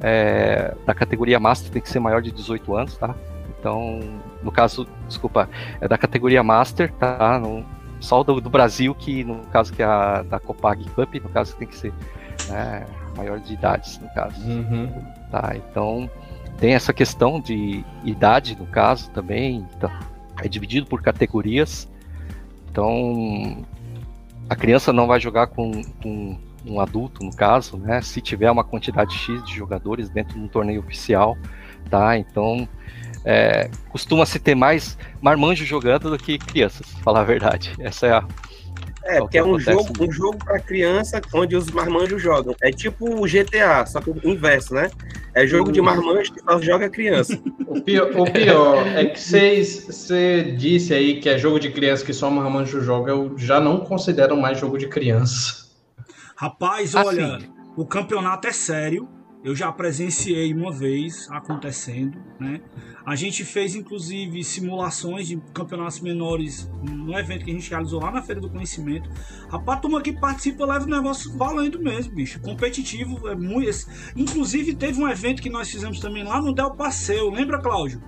[0.00, 3.14] é, da categoria Master tem que ser maior de 18 anos, tá?
[3.56, 4.00] Então,
[4.42, 5.48] no caso, desculpa,
[5.80, 7.38] é da categoria Master, tá?
[7.38, 7.64] No,
[8.00, 11.54] só do, do, Brasil, que no caso que é a da Copag Cup, no caso
[11.54, 11.92] tem que ser
[12.48, 12.84] né,
[13.16, 14.44] maior de idades, no caso.
[14.44, 14.90] Uhum.
[15.30, 16.10] Tá, então
[16.58, 19.92] tem essa questão de idade no caso também, então,
[20.42, 21.88] é dividido por categorias.
[22.70, 23.64] Então
[24.48, 28.00] a criança não vai jogar com, com um adulto no caso, né?
[28.02, 31.36] Se tiver uma quantidade X de jogadores dentro de um torneio oficial,
[31.88, 32.18] tá?
[32.18, 32.68] Então
[33.24, 37.74] é, costuma se ter mais marmanjo jogando do que crianças, falar a verdade.
[37.78, 38.24] Essa é a,
[39.04, 42.54] é, porque é um jogo, um jogo para criança onde os marmanjos jogam.
[42.62, 44.90] É tipo o GTA, só que o inverso, né?
[45.34, 47.40] É jogo de marmanjo que só joga criança.
[47.66, 52.12] O pior, o pior é que você disse aí que é jogo de criança que
[52.12, 55.70] só marmanjo joga, eu já não considero mais jogo de criança.
[56.34, 57.48] Rapaz, olha, assim.
[57.76, 59.08] o campeonato é sério.
[59.42, 62.60] Eu já presenciei uma vez acontecendo, né?
[63.06, 68.10] A gente fez inclusive simulações de campeonatos menores no evento que a gente realizou lá
[68.10, 69.08] na Feira do Conhecimento.
[69.48, 72.38] Rapaz, a turma que participa leva o negócio valendo mesmo, bicho.
[72.40, 73.86] Competitivo é muito.
[74.14, 78.02] Inclusive teve um evento que nós fizemos também lá no Del Passeio, lembra, Cláudio?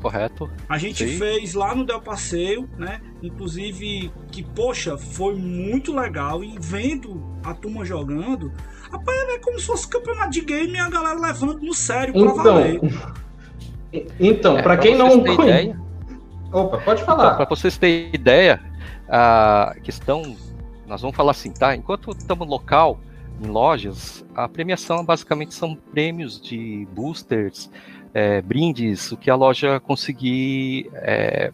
[0.00, 0.50] Correto.
[0.68, 1.16] A gente Sim.
[1.16, 3.00] fez lá no Del Passeio, né?
[3.22, 6.44] Inclusive, que, poxa, foi muito legal.
[6.44, 8.52] E vendo a turma jogando,
[8.94, 12.22] Rapaz, é como se fosse campeonato de game e a galera levando no sério pra
[12.22, 12.80] então, valer.
[14.18, 15.68] Então, é, para quem não conhece.
[15.68, 15.80] Ideia,
[16.52, 17.26] Opa, pode falar.
[17.26, 18.60] Então, para vocês terem ideia,
[19.08, 20.36] a questão.
[20.84, 21.76] Nós vamos falar assim, tá?
[21.76, 22.98] Enquanto estamos local,
[23.40, 27.70] em lojas, a premiação basicamente são prêmios de boosters,
[28.12, 31.52] é, brindes, o que a loja conseguir é,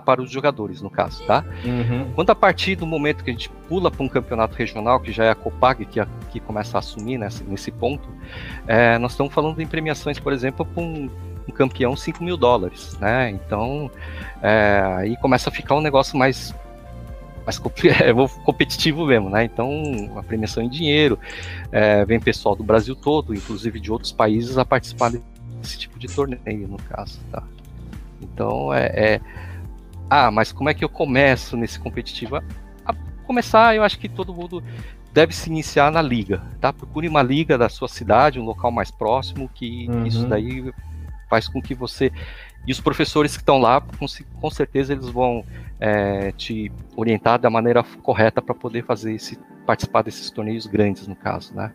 [0.00, 1.44] para os jogadores, no caso, tá?
[1.64, 2.10] Uhum.
[2.14, 5.24] Quando a partir do momento que a gente pula para um campeonato regional, que já
[5.24, 8.08] é a Copag que, a, que começa a assumir nesse, nesse ponto,
[8.66, 11.08] é, nós estamos falando em premiações, por exemplo, para um,
[11.48, 13.30] um, campeão 5 mil dólares, né?
[13.30, 13.90] Então,
[14.42, 16.54] é, aí começa a ficar um negócio mais
[17.46, 17.60] mais
[18.02, 18.12] é,
[18.44, 19.44] competitivo mesmo, né?
[19.44, 19.70] Então,
[20.16, 21.18] a premiação em dinheiro,
[21.70, 26.08] é, vem pessoal do Brasil todo, inclusive de outros países, a participar desse tipo de
[26.08, 27.42] torneio, no caso, tá?
[28.20, 29.20] Então, é, é...
[30.08, 32.36] Ah, mas como é que eu começo nesse competitivo?
[32.84, 32.94] A
[33.24, 34.62] começar, eu acho que todo mundo
[35.12, 36.72] deve se iniciar na liga, tá?
[36.72, 40.06] Procure uma liga da sua cidade, um local mais próximo, que uhum.
[40.06, 40.72] isso daí
[41.28, 42.12] faz com que você
[42.66, 44.06] e os professores que estão lá, com,
[44.40, 45.44] com certeza eles vão
[45.78, 51.14] é, te orientar da maneira correta para poder fazer esse participar desses torneios grandes, no
[51.14, 51.72] caso, né?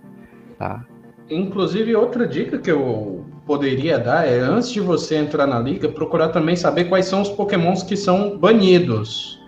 [0.57, 0.83] Tá?
[1.31, 6.29] Inclusive, outra dica que eu poderia dar é, antes de você entrar na liga, procurar
[6.29, 9.39] também saber quais são os pokémons que são banidos.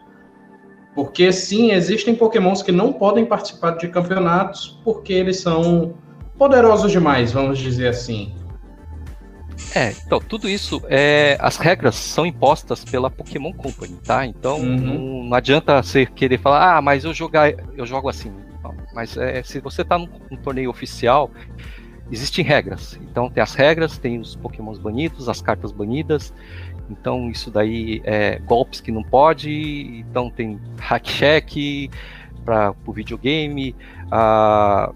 [0.96, 5.96] Porque, sim, existem pokémons que não podem participar de campeonatos porque eles são
[6.38, 8.34] poderosos demais, vamos dizer assim.
[9.76, 14.26] É, então, tudo isso, é, as regras são impostas pela Pokémon Company, tá?
[14.26, 14.78] Então, uhum.
[14.78, 18.32] não, não, adianta você querer falar, ah, mas eu, jogar, eu jogo assim.
[18.94, 21.32] Mas é, se você está num, num, torneio oficial,
[22.12, 23.00] existem regras.
[23.02, 26.34] Então, tem as regras, tem os Pokémons banidos, as cartas banidas.
[26.90, 30.06] Então, isso daí é golpes que não pode.
[30.10, 31.90] Então, tem hack check
[32.46, 33.76] para o videogame.
[34.12, 34.92] Ah,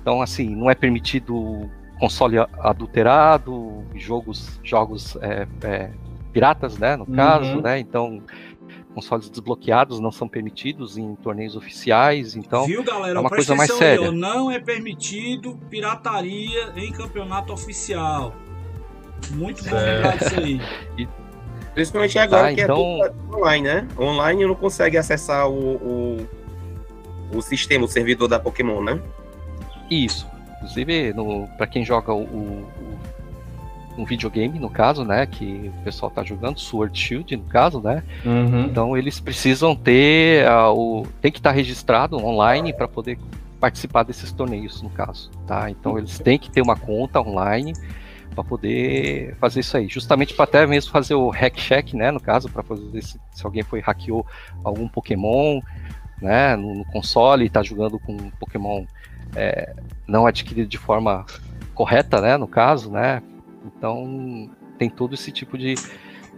[0.00, 5.90] então, assim, não é permitido console adulterado, jogos, jogos é, é,
[6.32, 7.14] piratas, né, no uhum.
[7.14, 8.22] caso, né, então
[8.98, 13.16] consoles desbloqueados não são permitidos em torneios oficiais, então Viu, galera?
[13.16, 14.10] é uma coisa mais séria.
[14.10, 18.34] não é permitido pirataria em campeonato oficial.
[19.30, 20.60] Muito bom lembrar disso aí.
[20.98, 21.08] E,
[21.74, 23.04] Principalmente agora tá, que é então...
[23.04, 23.88] é online, né?
[23.96, 26.28] Online não consegue acessar o, o,
[27.36, 29.00] o sistema, o servidor da Pokémon, né?
[29.88, 30.26] Isso.
[30.56, 31.14] Inclusive,
[31.56, 32.68] para quem joga o, o,
[33.98, 35.26] um videogame, no caso, né?
[35.26, 38.02] Que o pessoal tá jogando, Sword Shield, no caso, né?
[38.24, 38.62] Uhum.
[38.62, 41.06] Então eles precisam ter uh, o.
[41.20, 43.18] tem que estar tá registrado online para poder
[43.60, 45.30] participar desses torneios, no caso.
[45.46, 45.68] Tá?
[45.68, 47.72] Então eles têm que ter uma conta online
[48.34, 49.88] para poder fazer isso aí.
[49.88, 52.10] Justamente para até mesmo fazer o hack check, né?
[52.12, 54.24] No caso, para fazer se, se alguém foi hackeou
[54.62, 55.60] algum Pokémon,
[56.22, 56.54] né?
[56.54, 58.84] No, no console e está jogando com um Pokémon
[59.34, 59.74] é,
[60.06, 61.26] não adquirido de forma
[61.74, 63.22] correta, né, no caso, né?
[63.76, 65.74] Então tem todo esse tipo de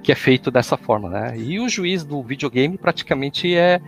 [0.02, 1.38] que é feito dessa forma, né?
[1.38, 3.80] E o juiz do videogame praticamente é,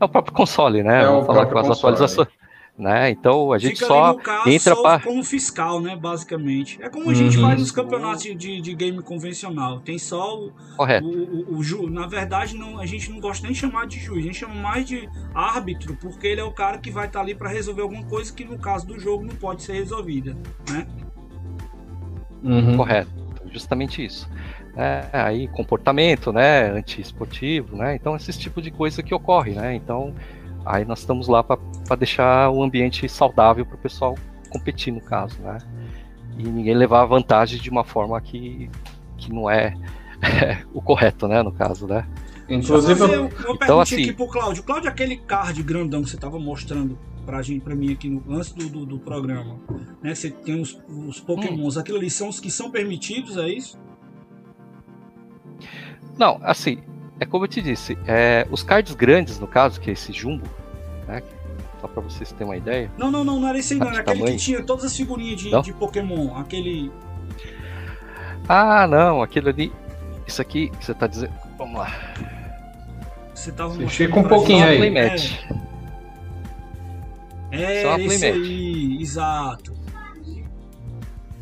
[0.00, 1.02] é o próprio console, né?
[1.02, 1.94] É Vamos falar com as console.
[1.94, 2.40] atualizações.
[2.78, 3.10] Né?
[3.10, 5.94] Então a gente Fica só caso, entra para como fiscal, né?
[5.94, 7.42] Basicamente é como a gente uhum.
[7.42, 9.80] faz nos campeonatos de, de game convencional.
[9.80, 11.06] Tem só o, Correto.
[11.06, 11.90] o, o, o ju...
[11.90, 14.54] na verdade não a gente não gosta nem de chamar de juiz, a gente chama
[14.54, 17.82] mais de árbitro porque ele é o cara que vai estar tá ali para resolver
[17.82, 20.34] alguma coisa que no caso do jogo não pode ser resolvida,
[20.70, 20.86] né?
[22.42, 22.76] Uhum.
[22.76, 23.10] Correto,
[23.52, 24.28] justamente isso.
[24.76, 27.96] É, aí comportamento, né, antiesportivo, né?
[27.96, 29.74] Então esse tipo de coisa que ocorre, né?
[29.74, 30.14] Então
[30.64, 31.58] Aí nós estamos lá para
[31.98, 34.16] deixar o ambiente saudável para o pessoal
[34.50, 35.58] competir, no caso, né?
[36.38, 38.70] E ninguém levar vantagem de uma forma que,
[39.16, 39.74] que não é,
[40.22, 41.42] é o correto, né?
[41.42, 42.06] No caso, né?
[42.48, 43.30] Inclusive, eu...
[43.46, 44.02] uma então, assim...
[44.02, 44.62] aqui pro Cláudio.
[44.62, 46.98] Cláudio, aquele card grandão que você estava mostrando
[47.30, 49.56] pra gente, para mim aqui no, antes do, do, do, programa,
[50.02, 50.12] né?
[50.12, 51.80] Você tem os, os pokémons, hum.
[51.80, 53.78] aquilo ali são os que são permitidos, é isso?
[56.18, 56.78] Não, assim,
[57.20, 60.44] é como eu te disse, é, os cards grandes, no caso, que é esse jumbo,
[61.06, 61.22] né?
[61.80, 62.90] Só pra vocês terem uma ideia.
[62.98, 63.86] Não, não, não, não era esse aí, não.
[63.86, 64.36] Era aquele tamanho.
[64.36, 66.36] que tinha todas as figurinhas de, de Pokémon.
[66.36, 66.92] Aquele.
[68.46, 69.72] Ah, não, aquele ali.
[70.26, 71.32] Isso aqui que você tá dizendo.
[71.56, 71.90] Vamos lá.
[73.34, 74.76] Você tava você Fica um pouquinho aí.
[74.76, 75.42] Playmatch.
[75.50, 75.69] É,
[77.50, 79.80] é esse aí, exato.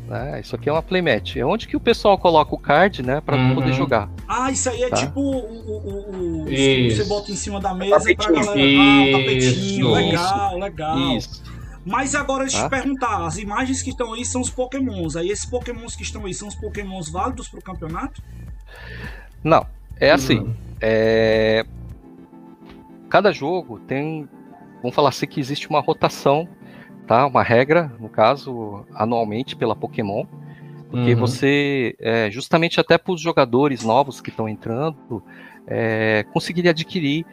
[0.07, 0.39] Né?
[0.41, 1.37] Isso aqui é uma playmat.
[1.37, 3.53] É onde que o pessoal coloca o card, né, para uhum.
[3.53, 4.09] poder jogar.
[4.27, 4.97] Ah, isso aí é tá?
[4.97, 8.51] tipo o, o, o, você bota em cima da mesa para galera.
[8.51, 10.97] Ah, tapetinho, legal, legal.
[11.15, 11.43] Isso.
[11.85, 12.69] Mas agora deixa eu te tá?
[12.69, 15.15] perguntar, as imagens que estão aí são os pokémons.
[15.15, 18.21] Aí esses pokémons que estão aí são os pokémons válidos para o campeonato?
[19.43, 19.65] Não,
[19.99, 20.39] é assim.
[20.39, 20.55] Uhum.
[20.81, 21.65] É...
[23.09, 24.27] Cada jogo tem,
[24.81, 26.47] vamos falar assim que existe uma rotação
[27.09, 27.25] tá?
[27.25, 30.25] Uma regra, no caso, anualmente pela Pokémon.
[30.91, 31.19] Porque uhum.
[31.19, 35.23] você, é, justamente até para os jogadores novos que estão entrando,
[35.65, 37.25] é, conseguiria adquirir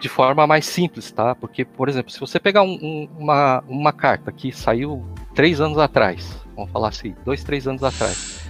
[0.00, 1.32] de forma mais simples, tá?
[1.32, 5.78] Porque, por exemplo, se você pegar um, um, uma, uma carta que saiu três anos
[5.78, 8.48] atrás, vamos falar assim, dois, três anos atrás,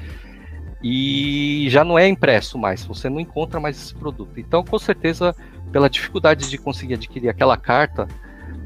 [0.83, 4.41] e já não é impresso mais, você não encontra mais esse produto.
[4.41, 5.37] Então, com certeza,
[5.71, 8.09] pela dificuldade de conseguir adquirir aquela carta,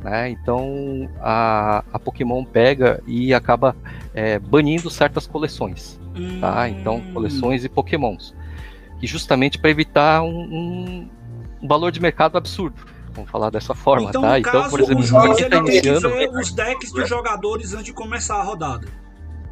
[0.02, 3.76] né, então a, a Pokémon pega e acaba
[4.14, 6.00] é, banindo certas coleções,
[6.40, 6.68] tá?
[6.68, 7.12] Então, hum.
[7.12, 8.34] coleções e Pokémons,
[9.02, 11.10] e justamente para evitar um, um,
[11.62, 14.38] um valor de mercado absurdo vamos falar dessa forma, então, tá?
[14.38, 16.00] então, por exemplo, o juiz tá iniciando...
[16.00, 18.86] tem que ver os decks dos jogadores antes de começar a rodada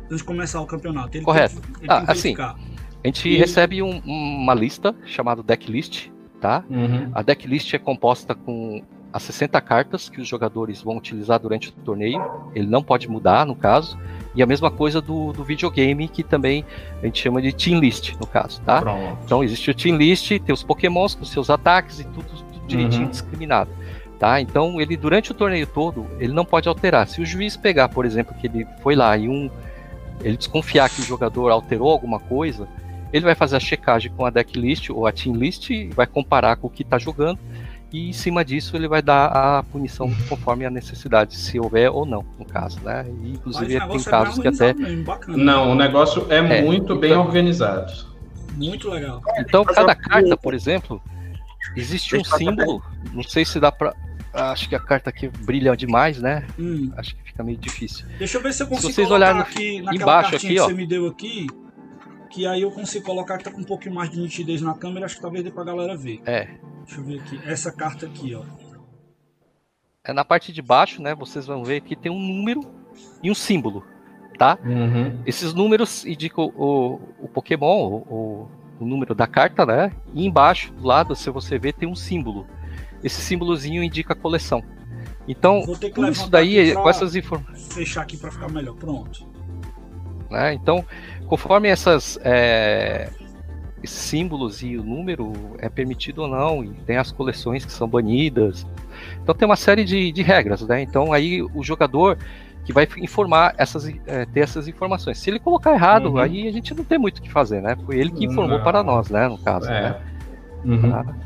[0.07, 1.16] antes de começar o campeonato.
[1.16, 1.61] Ele Correto.
[1.61, 2.57] Tem, ah, assim, a
[3.05, 3.36] gente e...
[3.36, 6.09] recebe um, uma lista chamada decklist,
[6.40, 6.64] tá?
[6.68, 7.11] Uhum.
[7.12, 8.82] A decklist é composta com
[9.12, 12.22] as 60 cartas que os jogadores vão utilizar durante o torneio.
[12.54, 13.98] Ele não pode mudar, no caso.
[14.34, 16.64] E a mesma coisa do, do videogame, que também
[17.02, 18.80] a gente chama de Team List, no caso, tá?
[18.82, 19.18] Pronto.
[19.24, 23.04] Então existe o Team List, tem os pokémons com seus ataques e tudo, tudo direitinho
[23.04, 23.11] uhum.
[23.11, 23.70] discriminado.
[24.18, 24.40] Tá?
[24.40, 27.07] Então ele durante o torneio todo ele não pode alterar.
[27.07, 29.50] Se o juiz pegar, por exemplo, que ele foi lá e um
[30.22, 32.66] ele desconfiar que o jogador alterou alguma coisa,
[33.12, 36.57] ele vai fazer a checagem com a deck list ou a team list, vai comparar
[36.57, 37.38] com o que está jogando
[37.93, 42.05] e em cima disso ele vai dar a punição conforme a necessidade, se houver ou
[42.05, 43.07] não, no caso, né?
[43.22, 44.74] E, inclusive tem é casos que até
[45.28, 46.99] não, o negócio é, é muito então...
[46.99, 47.93] bem organizado.
[48.57, 49.22] Muito legal.
[49.39, 51.01] Então cada carta, por exemplo,
[51.76, 52.82] existe um símbolo,
[53.12, 53.95] não sei se dá para
[54.32, 56.45] acho que a carta aqui brilha demais, né?
[56.59, 56.93] Hum.
[56.97, 58.07] Acho que fica meio difícil.
[58.18, 60.66] Deixa eu ver se eu consigo se vocês olharem aqui embaixo aqui, ó.
[60.66, 61.47] que você me deu aqui,
[62.37, 65.07] que aí eu consigo colocar que tá com um pouquinho mais de nitidez na câmera,
[65.07, 66.20] acho que talvez dê pra galera ver.
[66.26, 66.49] É.
[66.84, 68.43] Deixa eu ver aqui, essa carta aqui, ó.
[70.05, 71.14] É na parte de baixo, né?
[71.14, 72.61] Vocês vão ver que tem um número
[73.22, 73.82] e um símbolo,
[74.39, 74.59] tá?
[74.62, 75.22] Uhum.
[75.24, 79.91] Esses números indicam o, o Pokémon, o, o, número da carta, né?
[80.12, 82.47] E embaixo, do lado, se você ver, tem um símbolo
[83.03, 84.62] esse símbolozinho indica a coleção.
[85.28, 85.64] Então,
[86.11, 87.72] isso daí, com essas informações.
[87.72, 89.26] Fechar aqui para ficar melhor, pronto.
[90.30, 90.55] Né?
[90.55, 90.84] Então,
[91.27, 93.11] conforme essas é,
[93.83, 97.89] esses símbolos e o número é permitido ou não, e tem as coleções que são
[97.89, 98.66] banidas.
[99.22, 100.83] Então tem uma série de, de regras, né?
[100.83, 102.18] Então aí o jogador
[102.64, 105.18] que vai informar essas, é, ter essas informações.
[105.18, 106.18] Se ele colocar errado, uhum.
[106.18, 107.77] aí a gente não tem muito o que fazer, né?
[107.87, 108.64] Foi ele que informou não.
[108.64, 109.29] para nós, né?
[109.29, 109.83] No caso, é.
[109.83, 110.01] né?
[110.64, 110.91] Uhum.
[110.91, 111.16] Tá?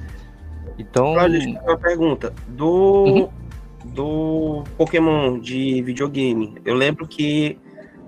[0.78, 1.12] Então.
[1.12, 2.34] Olha, uma pergunta.
[2.46, 3.28] Do, uhum.
[3.86, 7.58] do Pokémon de videogame, eu lembro que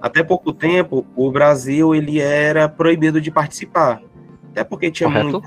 [0.03, 4.03] até pouco tempo o Brasil ele era proibido de participar.
[4.50, 5.40] Até porque tinha muito,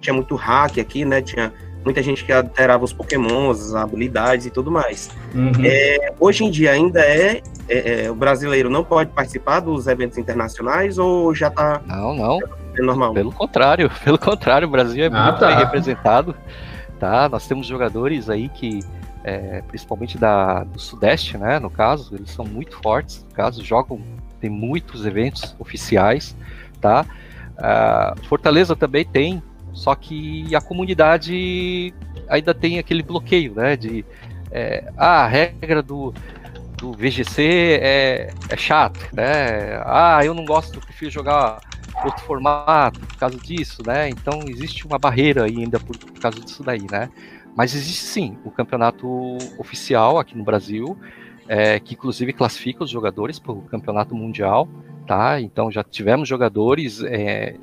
[0.00, 1.20] tinha muito hack aqui, né?
[1.20, 1.52] Tinha
[1.84, 5.10] muita gente que alterava os pokémons, as habilidades e tudo mais.
[5.34, 5.52] Uhum.
[5.64, 10.16] É, hoje em dia ainda é, é, é, o brasileiro não pode participar dos eventos
[10.16, 12.38] internacionais ou já está Não, não.
[12.78, 13.12] É normal.
[13.12, 15.48] Pelo contrário, pelo contrário, o Brasil é ah, muito tá.
[15.48, 16.36] bem representado.
[16.98, 17.28] Tá?
[17.28, 18.80] Nós temos jogadores aí que,
[19.24, 24.00] é, principalmente da, do Sudeste, né, no caso, eles são muito fortes, no caso, jogam,
[24.40, 26.36] tem muitos eventos oficiais,
[26.80, 27.04] tá?
[27.58, 29.42] Uh, Fortaleza também tem,
[29.72, 31.92] só que a comunidade
[32.28, 34.04] ainda tem aquele bloqueio, né, de
[34.50, 36.12] é, ah, a regra do,
[36.76, 39.80] do VGC é, é chato, né?
[39.84, 41.60] Ah, eu não gosto, prefiro jogar
[42.04, 44.08] outro formato por causa disso, né?
[44.08, 47.08] Então existe uma barreira ainda por, por causa disso daí, né?
[47.56, 49.08] Mas existe sim o campeonato
[49.58, 50.96] oficial aqui no Brasil,
[51.48, 54.68] é, que inclusive classifica os jogadores para o campeonato mundial,
[55.06, 55.40] tá?
[55.40, 57.56] Então já tivemos jogadores é,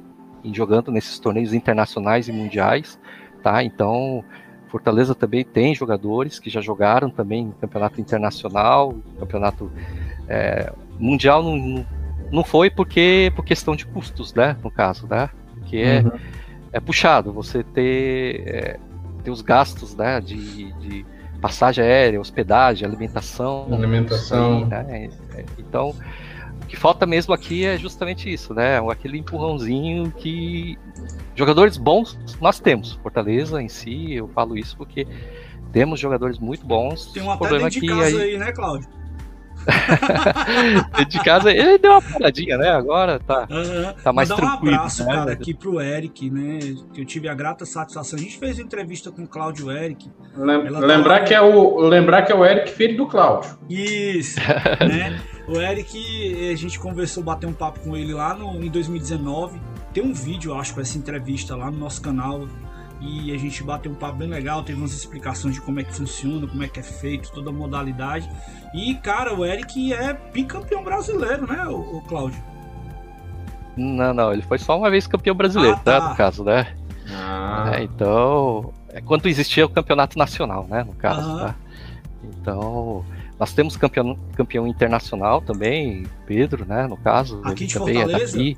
[0.51, 2.99] jogando nesses torneios internacionais e mundiais,
[3.41, 3.63] tá?
[3.63, 4.23] Então
[4.67, 9.71] Fortaleza também tem jogadores que já jogaram também no campeonato internacional, campeonato
[10.27, 11.85] é, mundial não,
[12.31, 14.57] não foi porque por questão de custos, né?
[14.61, 15.29] No caso, né?
[15.65, 16.11] Que é, uhum.
[16.73, 18.79] é puxado você ter,
[19.27, 20.21] é, ter os gastos, né?
[20.21, 21.05] De, de,
[21.41, 23.67] passagem aérea, hospedagem, alimentação.
[23.71, 24.65] Alimentação.
[24.65, 25.09] Né?
[25.35, 25.93] É, então,
[26.63, 28.79] o que falta mesmo aqui é justamente isso, né?
[28.89, 30.79] Aquele empurrãozinho que
[31.35, 32.93] jogadores bons nós temos.
[32.93, 35.05] Fortaleza em si, eu falo isso porque
[35.71, 37.11] temos jogadores muito bons.
[37.11, 38.89] Tem um até dentro de casa aí, aí né, Cláudio?
[41.07, 42.69] de casa, ele deu uma paradinha, né?
[42.69, 43.93] Agora tá, uhum.
[44.03, 44.71] tá mais tranquilo.
[44.71, 45.13] um abraço, né?
[45.13, 46.59] cara, aqui pro Eric, né?
[46.93, 48.17] Que eu tive a grata satisfação.
[48.17, 50.09] A gente fez entrevista com o Cláudio Eric.
[50.35, 53.57] Lem lembrar, que é o, lembrar que é o Eric, filho do Cláudio.
[53.69, 54.39] Isso,
[54.79, 55.19] né?
[55.47, 59.59] O Eric, a gente conversou, bateu um papo com ele lá no, em 2019.
[59.93, 62.47] Tem um vídeo, acho, com essa entrevista lá no nosso canal
[62.99, 65.93] e a gente bateu um papo bem legal, teve umas explicações de como é que
[65.93, 68.29] funciona, como é que é feito, toda a modalidade.
[68.73, 72.41] E, cara, o Eric é bicampeão brasileiro, né, o, o Cláudio?
[73.75, 76.01] Não, não, ele foi só uma vez campeão brasileiro, ah, tá.
[76.01, 76.09] tá?
[76.09, 76.75] No caso, né?
[77.11, 77.71] Ah.
[77.75, 81.39] É, então, é quando existia o campeonato nacional, né, no caso, ah.
[81.39, 81.55] tá?
[82.23, 83.05] Então,
[83.39, 87.39] nós temos campeão, campeão internacional também, Pedro, né, no caso.
[87.43, 88.35] Aqui de também Fortaleza?
[88.35, 88.57] É daqui.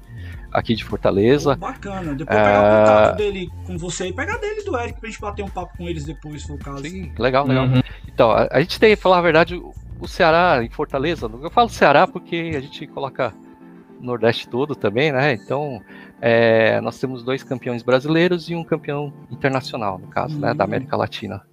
[0.52, 1.54] Aqui de Fortaleza.
[1.54, 2.14] Oh, bacana.
[2.14, 2.44] Depois é...
[2.44, 5.50] pegar o contato dele com você e pegar dele do Eric pra gente bater um
[5.50, 6.84] papo com eles depois, se for o caso.
[6.84, 7.66] Sim, legal, legal.
[7.66, 7.82] Uhum.
[8.08, 11.70] Então, a, a, gente tem, falar a verdade, o, o Ceará em Fortaleza, eu falo
[11.70, 13.34] Ceará porque a gente coloca
[14.00, 15.34] o Nordeste todo também, né?
[15.34, 15.82] Então,
[16.22, 20.42] é, nós temos dois campeões brasileiros e um campeão internacional, no caso, uhum.
[20.42, 20.70] né, da uhum.
[20.70, 21.44] América Latina.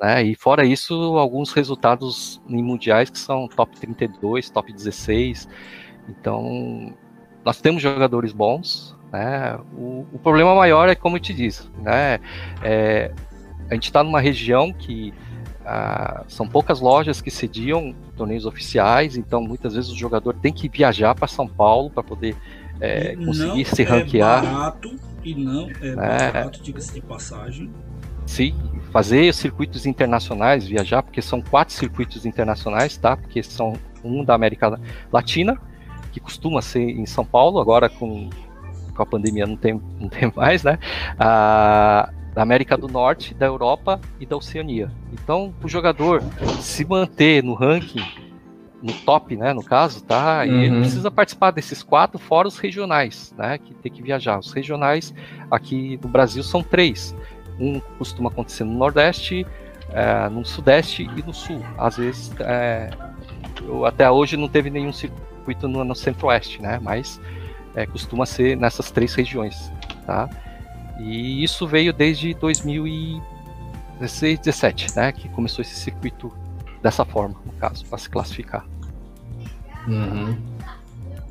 [0.00, 0.22] Né?
[0.24, 5.48] E fora isso, alguns resultados em mundiais que são top 32, top 16.
[6.08, 6.94] Então,
[7.44, 8.96] nós temos jogadores bons.
[9.12, 9.58] Né?
[9.74, 12.20] O, o problema maior é como eu te disse, né?
[12.62, 13.12] É,
[13.70, 15.12] a gente está numa região que
[15.64, 20.68] ah, são poucas lojas que cediam torneios oficiais, então muitas vezes o jogador tem que
[20.68, 22.34] viajar para São Paulo para poder
[22.80, 24.44] é, conseguir se ranquear.
[24.44, 27.70] É barato e não é, é barato, diga-se de passagem.
[28.26, 28.54] Sim,
[28.90, 33.16] fazer circuitos internacionais, viajar, porque são quatro circuitos internacionais, tá?
[33.16, 34.80] Porque são um da América
[35.12, 35.58] Latina,
[36.12, 38.30] que costuma ser em São Paulo, agora com,
[38.94, 40.78] com a pandemia não tem, não tem mais, né?
[41.18, 44.90] A, da América do Norte, da Europa e da Oceania.
[45.12, 46.22] Então, o jogador
[46.60, 48.04] se manter no ranking,
[48.82, 50.46] no top, né, no caso, tá?
[50.46, 50.80] E ele uhum.
[50.82, 53.58] precisa participar desses quatro, fora os regionais, né?
[53.58, 54.38] Que tem que viajar.
[54.38, 55.12] Os regionais
[55.50, 57.14] aqui no Brasil são três.
[57.58, 59.44] Um costuma acontecer no Nordeste,
[59.92, 61.60] é, no Sudeste e no Sul.
[61.76, 62.90] Às vezes, é,
[63.84, 66.78] até hoje não teve nenhum circuito no, no Centro-Oeste, né?
[66.82, 67.20] Mas
[67.74, 69.72] é, costuma ser nessas três regiões,
[70.04, 70.28] tá?
[70.98, 75.12] E isso veio desde 2016, 17, né?
[75.12, 76.32] Que começou esse circuito
[76.82, 78.66] dessa forma, no caso, para se classificar.
[79.86, 80.36] Uhum.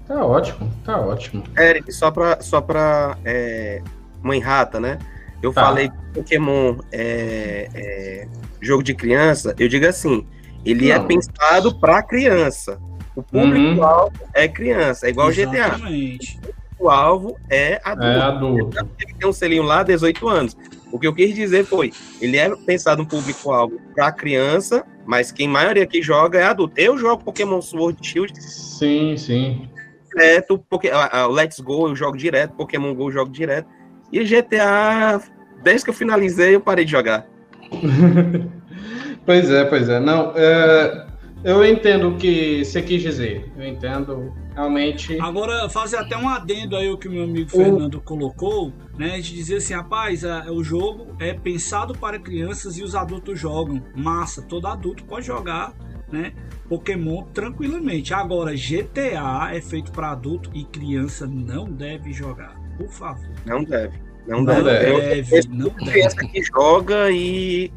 [0.08, 1.44] Tá ótimo, tá ótimo.
[1.58, 3.82] Eric, só para só pra, é,
[4.24, 4.98] Mãe Rata, né?
[5.42, 5.64] Eu tá.
[5.64, 8.28] falei que Pokémon é, é,
[8.62, 10.26] jogo de criança, eu digo assim,
[10.66, 11.04] ele é Não.
[11.04, 12.80] é pensado para criança.
[13.18, 14.30] O público-alvo uhum.
[14.36, 16.38] é criança, é igual Exatamente.
[16.38, 16.48] GTA.
[16.48, 18.06] O público-alvo é adulto.
[18.06, 18.78] É adulto.
[19.02, 20.56] Ele tem um selinho lá, 18 anos.
[20.92, 21.92] O que eu quis dizer foi,
[22.22, 26.76] ele é pensado no público-alvo para criança, mas quem maioria que joga é adulto.
[26.78, 28.40] Eu jogo Pokémon Sword Shield.
[28.40, 29.68] Sim, sim.
[30.14, 33.68] Direto, porque, o Let's Go eu jogo direto, Pokémon Go eu jogo direto.
[34.14, 35.20] E GTA,
[35.64, 37.26] desde que eu finalizei, eu parei de jogar.
[39.26, 40.00] pois é, pois é.
[40.00, 41.07] Não, é,
[41.44, 43.52] eu entendo o que você quis dizer.
[43.58, 45.20] Eu entendo realmente.
[45.22, 49.20] Agora, fazer até um adendo aí o que o meu amigo Fernando colocou, né?
[49.20, 53.82] De dizer assim, rapaz, a, o jogo é pensado para crianças e os adultos jogam.
[53.96, 55.74] Massa, todo adulto pode jogar,
[56.12, 56.34] né?
[56.68, 58.14] Pokémon tranquilamente.
[58.14, 63.30] Agora, GTA é feito para adulto e criança não deve jogar por favor.
[63.46, 63.98] Não deve.
[64.28, 65.22] Não, não deve.
[65.22, 65.38] deve.
[65.38, 66.28] Eu, não criança deve.
[66.30, 67.72] que joga e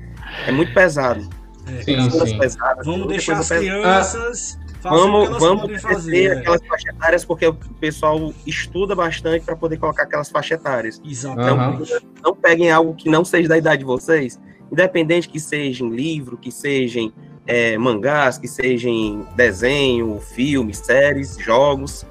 [0.47, 1.29] é muito pesado.
[1.79, 2.39] É, sim, sim.
[2.39, 4.59] Pesadas, vamos deixar as crianças.
[4.83, 10.05] Ah, vamos, vamos fazer aquelas faixas etárias, porque o pessoal estuda bastante para poder colocar
[10.05, 11.01] aquelas faixas etárias.
[11.05, 11.93] Exatamente.
[11.93, 14.41] Então, não peguem algo que não seja da idade de vocês,
[14.73, 17.13] independente que seja em livro, que sejam
[17.47, 22.07] é, mangás, que sejam desenho, filmes, séries, jogos.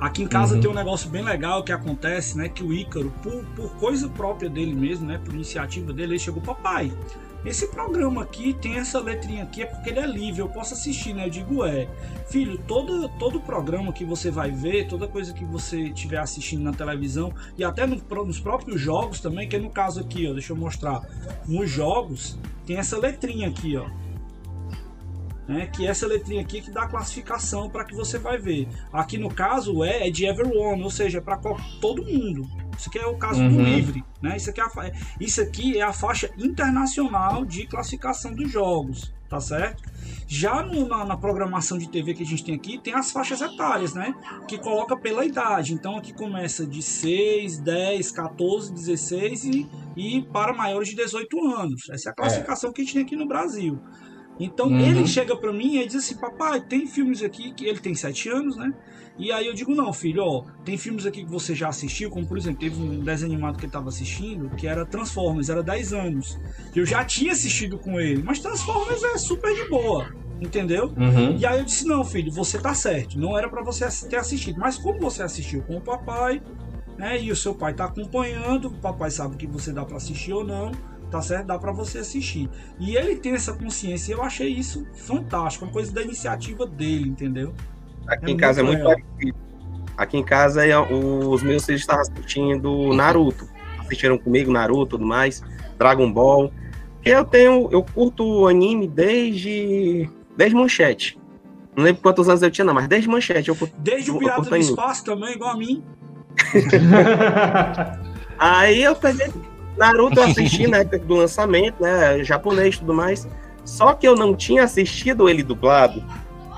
[0.00, 0.60] Aqui em casa uhum.
[0.60, 2.48] tem um negócio bem legal que acontece, né?
[2.48, 5.20] Que o Ícaro, por, por coisa própria dele mesmo, né?
[5.22, 6.92] Por iniciativa dele, ele chegou, papai,
[7.46, 11.14] esse programa aqui tem essa letrinha aqui, é porque ele é livre, eu posso assistir,
[11.14, 11.26] né?
[11.26, 11.88] Eu digo, é.
[12.28, 16.72] Filho, todo, todo programa que você vai ver, toda coisa que você estiver assistindo na
[16.72, 20.52] televisão, e até no, nos próprios jogos também, que é no caso aqui, ó, deixa
[20.52, 21.02] eu mostrar.
[21.46, 24.05] Nos jogos, tem essa letrinha aqui, ó
[25.46, 25.66] né?
[25.66, 28.68] Que é essa letrinha aqui que dá a classificação para que você vai ver.
[28.92, 31.38] Aqui no caso E é de everyone, ou seja, é para
[31.80, 32.48] todo mundo.
[32.76, 33.56] Isso aqui é o caso uhum.
[33.56, 34.36] do livre, né?
[34.36, 39.40] Isso aqui, é a, isso aqui é a faixa internacional de classificação dos jogos, tá
[39.40, 39.82] certo?
[40.28, 43.40] Já no, na, na, programação de TV que a gente tem aqui, tem as faixas
[43.40, 44.14] etárias, né?
[44.46, 45.72] Que coloca pela idade.
[45.72, 51.88] Então aqui começa de 6, 10, 14, 16 e, e para maiores de 18 anos.
[51.90, 52.14] Essa é a é.
[52.14, 52.72] classificação é.
[52.74, 53.80] que a gente tem aqui no Brasil.
[54.38, 54.80] Então uhum.
[54.80, 58.28] ele chega para mim e diz assim: Papai, tem filmes aqui que ele tem sete
[58.28, 58.72] anos, né?
[59.18, 62.26] E aí eu digo: Não, filho, ó, tem filmes aqui que você já assistiu, como
[62.26, 65.92] por exemplo, teve um desenho animado que ele tava assistindo que era Transformers, era 10
[65.94, 66.38] anos.
[66.74, 70.14] Eu já tinha assistido com ele, mas Transformers é super de boa.
[70.38, 70.92] Entendeu?
[70.98, 71.38] Uhum.
[71.38, 73.18] E aí eu disse: Não, filho, você tá certo.
[73.18, 74.58] Não era para você ter assistido.
[74.58, 76.42] Mas como você assistiu com o papai,
[76.98, 77.18] né?
[77.18, 80.44] E o seu pai tá acompanhando, o papai sabe que você dá para assistir ou
[80.44, 80.72] não
[81.10, 81.46] tá certo?
[81.46, 82.48] Dá para você assistir.
[82.78, 87.54] E ele tem essa consciência, eu achei isso fantástico, uma coisa da iniciativa dele, entendeu?
[88.06, 89.38] Aqui é em casa é muito parecido.
[89.96, 93.48] Aqui em casa é, os meus filhos estavam assistindo Naruto.
[93.78, 95.42] Assistiram comigo Naruto e tudo mais,
[95.78, 96.52] Dragon Ball.
[97.04, 101.18] Eu tenho, eu curto anime desde desde manchete.
[101.74, 103.48] Não lembro quantos anos eu tinha, não, mas desde manchete.
[103.48, 105.82] Eu, desde o Pirata do Espaço também, igual a mim.
[108.38, 109.30] Aí eu peguei
[109.76, 112.22] Naruto, eu assisti na época do lançamento, né?
[112.24, 113.28] Japonês e tudo mais.
[113.64, 116.04] Só que eu não tinha assistido ele dublado.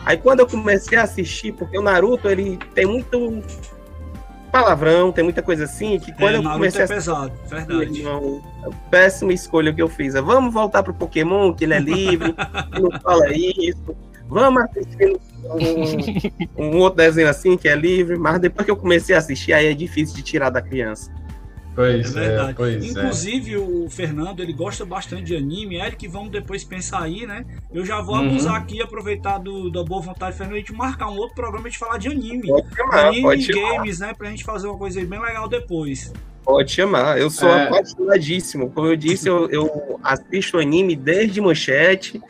[0.05, 3.43] Aí quando eu comecei a assistir, porque o Naruto ele tem muito
[4.51, 8.01] palavrão, tem muita coisa assim, que quando é, eu comecei é a pesado, verdade.
[8.01, 8.43] Irmão,
[8.91, 10.15] péssima escolha que eu fiz.
[10.15, 12.35] É, vamos voltar pro Pokémon, que ele é livre,
[12.81, 13.97] não fala isso.
[14.29, 15.17] Vamos assistir
[16.57, 19.53] um, um, outro desenho assim que é livre, mas depois que eu comecei a assistir,
[19.53, 21.11] aí é difícil de tirar da criança.
[21.79, 22.51] Pois é, verdade.
[22.51, 23.57] É, pois Inclusive, é.
[23.57, 25.79] o Fernando, ele gosta bastante de anime.
[25.79, 27.45] É que vamos depois pensar aí, né?
[27.73, 28.31] Eu já vou uhum.
[28.31, 31.71] abusar aqui, aproveitar do, da boa vontade do Fernando, a gente marcar um outro programa
[31.71, 32.49] de falar de anime.
[32.49, 33.77] Pode chamar, anime pode e chamar.
[33.77, 34.13] games, né?
[34.13, 36.13] Pra gente fazer uma coisa bem legal depois.
[36.45, 37.69] Pode chamar, eu sou é.
[37.69, 38.71] apaixonadíssimo.
[38.71, 42.21] Como eu disse, eu, eu assisto anime desde manchete,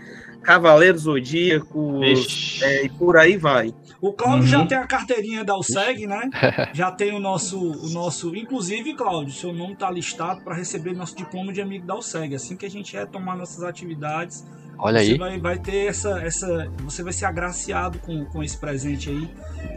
[0.49, 3.75] Cavaleiros Zodíacos, é, e por aí vai.
[4.01, 4.47] O Cláudio uhum.
[4.47, 6.31] já tem a carteirinha da USEG, né?
[6.73, 8.35] já tem o nosso, o nosso.
[8.35, 12.35] Inclusive, Cláudio, seu nome está listado para receber nosso diploma de amigo da USEG.
[12.35, 14.43] Assim que a gente retomar nossas atividades,
[14.79, 15.19] Olha você aí.
[15.19, 16.73] Vai, vai ter essa, essa.
[16.79, 19.29] Você vai ser agraciado com, com esse presente aí,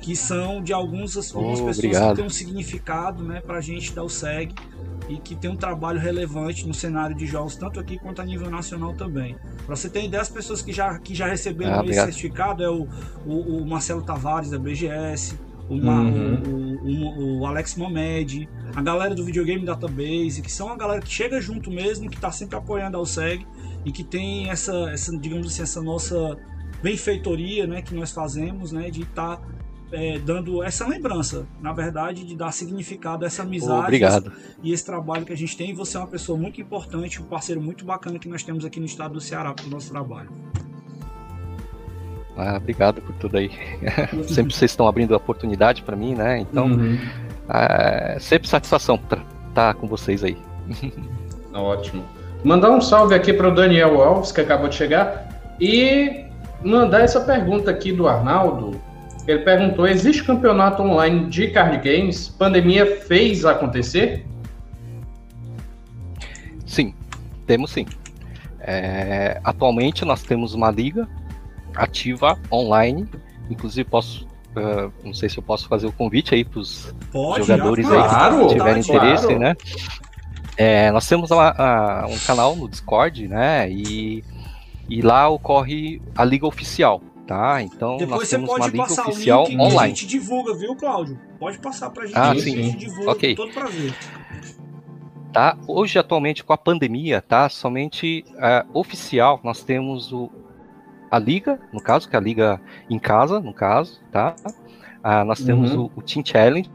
[0.02, 2.10] que são de alguns, algumas oh, pessoas obrigado.
[2.12, 4.56] que têm um significado né, para a gente da USEG
[5.10, 8.50] e que tem um trabalho relevante no cenário de jogos, tanto aqui quanto a nível
[8.50, 9.36] nacional também.
[9.66, 12.70] Para você ter ideia, as pessoas que já, que já receberam ah, esse certificado é
[12.70, 12.88] o,
[13.26, 15.38] o, o, Marcelo Tavares, da BGS,
[15.70, 16.80] o, uhum.
[16.84, 21.42] o, o, Alex Momed, a galera do Videogame Database, que são a galera que chega
[21.42, 23.46] junto mesmo, que está sempre apoiando a OSEG
[23.86, 26.38] e que tem essa, essa digamos assim, essa nossa
[26.82, 29.44] benfeitoria né, que nós fazemos né, de estar tá
[29.92, 34.32] é, dando essa lembrança, na verdade, de dar significado a essa amizade Obrigado.
[34.64, 35.74] e esse trabalho que a gente tem.
[35.74, 38.86] Você é uma pessoa muito importante, um parceiro muito bacana que nós temos aqui no
[38.86, 40.30] estado do Ceará para o nosso trabalho.
[42.38, 43.52] Ah, obrigado por tudo aí.
[44.28, 46.40] sempre vocês estão abrindo a oportunidade para mim, né?
[46.40, 46.98] Então, uhum.
[47.50, 49.24] é sempre satisfação estar
[49.54, 50.38] tá com vocês aí.
[51.54, 52.04] Ótimo.
[52.44, 56.26] Mandar um salve aqui para o Daniel Alves, que acabou de chegar, e
[56.64, 58.80] mandar essa pergunta aqui do Arnaldo
[59.28, 62.30] ele perguntou: existe campeonato online de card games?
[62.30, 64.26] Pandemia fez acontecer?
[66.66, 66.94] Sim,
[67.46, 67.86] temos sim.
[68.60, 71.08] É, atualmente nós temos uma liga
[71.76, 73.08] ativa online.
[73.50, 74.26] Inclusive posso,
[74.56, 76.94] uh, não sei se eu posso fazer o convite aí para os
[77.38, 79.06] jogadores aí claro, que tiverem claro.
[79.06, 79.56] interesse, né?
[80.58, 83.70] É, nós temos a, um canal no Discord, né?
[83.70, 84.24] E,
[84.88, 87.62] e lá ocorre a liga oficial tá?
[87.62, 89.78] Então Depois nós temos uma liga oficial online.
[89.78, 91.20] a gente divulga, viu, Cláudio?
[91.40, 92.18] Pode passar pra gente.
[92.18, 92.60] Ah, sim.
[92.60, 93.36] A gente divulga okay.
[93.36, 93.94] todo prazer.
[95.32, 95.58] Tá?
[95.66, 97.48] Hoje, atualmente, com a pandemia, tá?
[97.48, 100.30] Somente uh, oficial, nós temos o,
[101.10, 104.36] a liga, no caso, que é a liga em casa, no caso, tá?
[105.00, 105.90] Uh, nós temos uhum.
[105.96, 106.70] o, o, Team Challenge,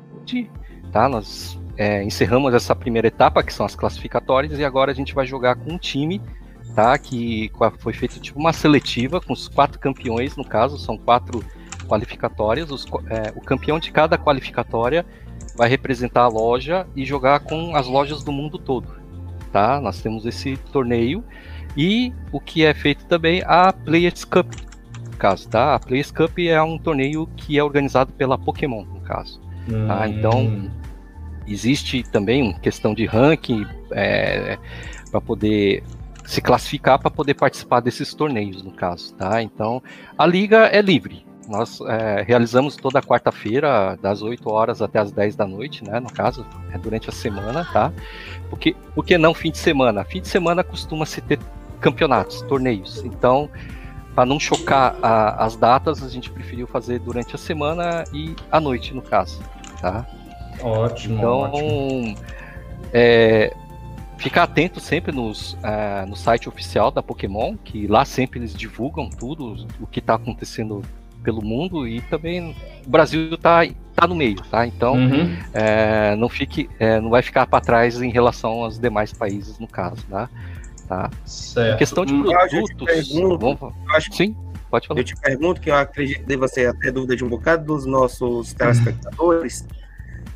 [0.90, 1.06] tá?
[1.06, 5.26] Nós é, encerramos essa primeira etapa, que são as classificatórias, e agora a gente vai
[5.26, 6.22] jogar com um time
[6.76, 6.96] tá?
[6.98, 11.42] Que foi feita tipo uma seletiva com os quatro campeões, no caso, são quatro
[11.88, 12.70] qualificatórias.
[12.70, 15.04] Os, é, o campeão de cada qualificatória
[15.56, 18.88] vai representar a loja e jogar com as lojas do mundo todo,
[19.50, 19.80] tá?
[19.80, 21.24] Nós temos esse torneio
[21.74, 24.52] e o que é feito também a Players Cup,
[25.10, 25.74] no caso, tá?
[25.74, 29.40] A Players Cup é um torneio que é organizado pela Pokémon, no caso.
[29.88, 30.06] Tá?
[30.06, 30.10] Hum.
[30.10, 30.70] Então
[31.46, 34.58] existe também uma questão de ranking é,
[35.10, 35.82] para poder
[36.26, 39.40] se classificar para poder participar desses torneios, no caso, tá?
[39.40, 39.82] Então,
[40.18, 41.24] a liga é livre.
[41.48, 46.00] Nós é, realizamos toda quarta-feira, das 8 horas até as 10 da noite, né?
[46.00, 47.92] No caso, é durante a semana, tá?
[48.50, 50.04] Porque, por que não fim de semana?
[50.04, 51.38] Fim de semana costuma-se ter
[51.80, 53.04] campeonatos, torneios.
[53.04, 53.48] Então,
[54.12, 58.58] para não chocar a, as datas, a gente preferiu fazer durante a semana e à
[58.58, 59.40] noite, no caso,
[59.80, 60.04] tá?
[60.60, 61.18] Ótimo.
[61.18, 62.16] Então, ótimo.
[62.92, 63.54] É,
[64.18, 69.08] ficar atento sempre nos, uh, no site oficial da Pokémon, que lá sempre eles divulgam
[69.08, 70.82] tudo o que está acontecendo
[71.22, 72.54] pelo mundo e também
[72.86, 74.64] o Brasil está tá no meio, tá?
[74.66, 75.36] Então uhum.
[75.52, 79.66] é, não fique, é, não vai ficar para trás em relação aos demais países no
[79.66, 80.28] caso, tá?
[80.86, 81.10] tá?
[81.24, 81.74] Certo.
[81.74, 83.74] Em questão de hum, produtos, pergunto, vamos...
[83.90, 84.36] acho, sim,
[84.70, 85.00] pode falar.
[85.00, 87.84] Eu te pergunto que eu acredito que deva ser até dúvida de um bocado dos
[87.86, 89.66] nossos telespectadores.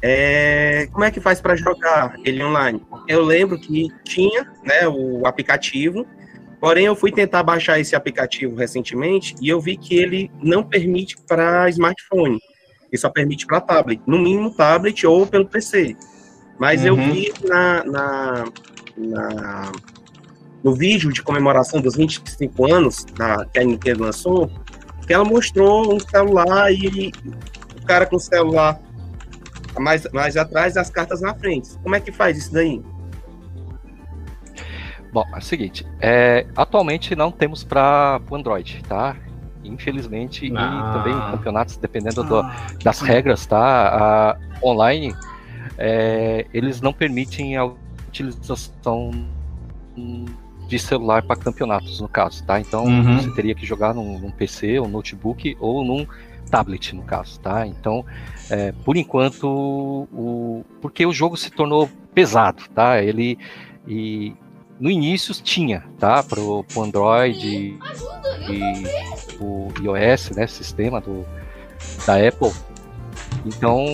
[0.02, 2.82] É, como é que faz para jogar ele online?
[3.06, 6.06] Eu lembro que tinha né, o aplicativo,
[6.58, 11.16] porém eu fui tentar baixar esse aplicativo recentemente e eu vi que ele não permite
[11.28, 12.40] para smartphone,
[12.90, 15.96] ele só permite para tablet, no mínimo tablet ou pelo PC.
[16.58, 16.86] Mas uhum.
[16.88, 18.44] eu vi na, na,
[18.96, 19.72] na,
[20.62, 24.50] no vídeo de comemoração dos 25 anos da, que a Nintendo lançou,
[25.06, 27.12] que ela mostrou um celular e
[27.80, 28.80] o cara com o celular
[29.78, 31.76] mais, mais atrás as cartas na frente.
[31.82, 32.82] Como é que faz isso daí?
[35.12, 39.16] Bom, é o seguinte, é, atualmente não temos para o Android, tá?
[39.64, 40.90] Infelizmente, ah.
[40.90, 42.66] e também campeonatos, dependendo do, ah.
[42.82, 43.58] das regras, tá?
[43.60, 45.14] A, online,
[45.76, 47.64] é, eles não permitem a
[48.08, 49.10] utilização
[50.68, 52.60] de celular para campeonatos, no caso, tá?
[52.60, 53.20] Então, uhum.
[53.20, 56.06] você teria que jogar num, num PC, ou notebook, ou num
[56.50, 57.66] tablet, no caso, tá?
[57.66, 58.04] Então,
[58.50, 59.46] é, por enquanto,
[60.12, 63.02] o, porque o jogo se tornou pesado, tá?
[63.02, 63.38] Ele
[63.86, 64.34] e
[64.78, 66.22] no início tinha, tá?
[66.22, 67.78] Pro, pro Android e,
[68.48, 68.84] e
[69.40, 70.46] o iOS, né?
[70.46, 71.24] Sistema do,
[72.06, 72.52] da Apple.
[73.44, 73.84] Então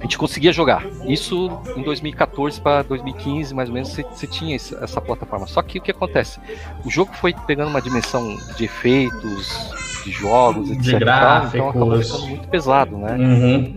[0.00, 0.84] a gente conseguia jogar.
[1.06, 5.46] Isso em 2014 para 2015, mais ou menos, você, tinha essa, plataforma.
[5.46, 6.40] Só que o que acontece?
[6.84, 9.70] O jogo foi pegando uma dimensão de efeitos,
[10.04, 10.82] de jogos, etc.
[10.82, 11.54] De gráficos.
[11.54, 13.16] Então acabou ficando muito pesado, né?
[13.16, 13.76] Uhum.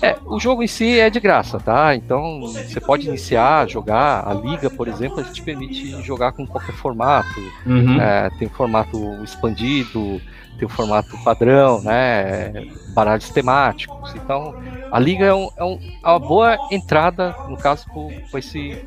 [0.00, 1.94] É, o jogo em si é de graça, tá?
[1.94, 4.26] Então você pode iniciar, jogar.
[4.26, 7.40] A liga, por exemplo, a gente permite jogar com qualquer formato.
[7.66, 8.00] Uhum.
[8.00, 10.20] É, tem formato expandido,
[10.56, 12.52] tem o formato padrão, né?
[12.94, 14.14] Baralhos temáticos.
[14.14, 14.54] Então
[14.90, 18.80] a liga é, um, é, um, é uma boa entrada, no caso, com, com esse,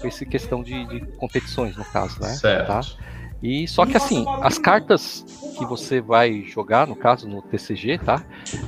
[0.00, 2.28] com esse questão de, de competições, no caso, né?
[2.28, 2.66] Certo.
[2.66, 2.80] Tá?
[3.42, 5.24] E só que assim, as cartas
[5.58, 8.24] que você vai jogar, no caso no TCG, tá?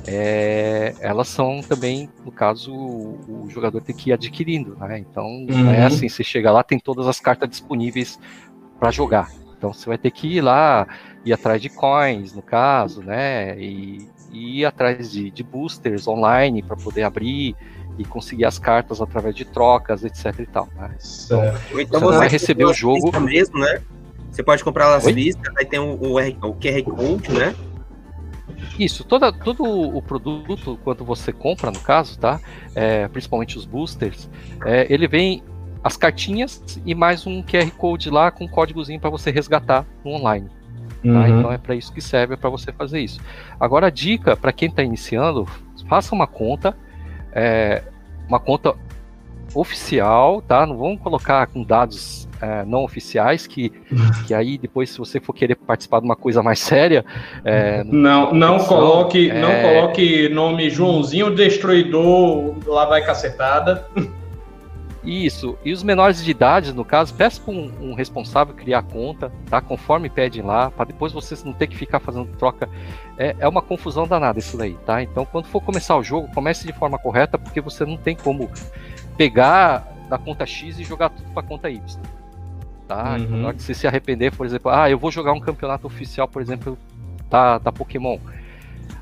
[0.06, 4.98] É, elas são também, no caso, o, o, jogador tem que ir adquirindo, né?
[4.98, 5.46] Então uhum.
[5.46, 5.86] não é uhum.
[5.86, 8.18] assim, você chega lá, tem todas as cartas disponíveis
[8.78, 9.30] para jogar.
[9.56, 10.86] Então você vai ter que ir lá,
[11.24, 13.58] ir atrás de coins, no caso, né?
[13.58, 17.56] E, e ir atrás de, de boosters online para poder abrir
[17.98, 20.68] e conseguir as cartas através de trocas, etc e tal.
[20.76, 20.94] Né?
[21.24, 23.80] Então, então, você, vai receber o jogo mesmo, né?
[24.36, 27.54] Você pode comprar as vistas, aí tem o, o, o QR Code, né?
[28.78, 32.38] Isso, toda, todo o produto, quando você compra, no caso, tá?
[32.74, 34.28] É, principalmente os boosters,
[34.66, 35.42] é, ele vem
[35.82, 40.10] as cartinhas e mais um QR Code lá com um códigozinho para você resgatar no
[40.10, 40.50] online.
[41.02, 41.08] Tá?
[41.08, 41.38] Uhum.
[41.38, 43.18] Então é para isso que serve, é para você fazer isso.
[43.58, 45.48] Agora a dica para quem está iniciando,
[45.88, 46.76] faça uma conta,
[47.32, 47.82] é,
[48.28, 48.74] uma conta
[49.54, 50.66] oficial, tá?
[50.66, 53.70] Não vamos colocar com dados é, não oficiais, que,
[54.26, 57.04] que aí depois, se você for querer participar de uma coisa mais séria.
[57.44, 59.40] É, não, não coloque, é...
[59.40, 63.86] não coloque nome Joãozinho Destruidor, lá vai cacetada.
[65.06, 68.82] Isso, e os menores de idade, no caso, peça para um, um, responsável criar a
[68.82, 69.60] conta, tá?
[69.60, 72.68] Conforme pedem lá, para depois vocês não ter que ficar fazendo troca.
[73.16, 75.00] É, é uma confusão danada isso daí, tá?
[75.00, 78.50] Então, quando for começar o jogo, comece de forma correta, porque você não tem como
[79.16, 81.80] pegar da conta X e jogar tudo para conta Y
[82.86, 83.16] tá?
[83.16, 83.40] Uhum.
[83.40, 86.28] Na hora que você se arrepender, por exemplo, ah, eu vou jogar um campeonato oficial,
[86.28, 86.78] por exemplo,
[87.28, 88.18] da, da Pokémon.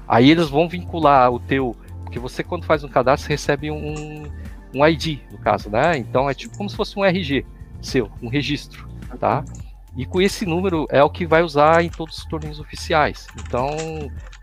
[0.07, 1.77] Aí eles vão vincular o teu.
[2.03, 4.25] Porque você, quando faz um cadastro, recebe um,
[4.75, 5.97] um ID, no caso, né?
[5.97, 7.45] Então é tipo como se fosse um RG
[7.81, 8.89] seu, um registro,
[9.21, 9.45] tá?
[9.97, 13.29] E com esse número é o que vai usar em todos os torneios oficiais.
[13.41, 13.71] Então,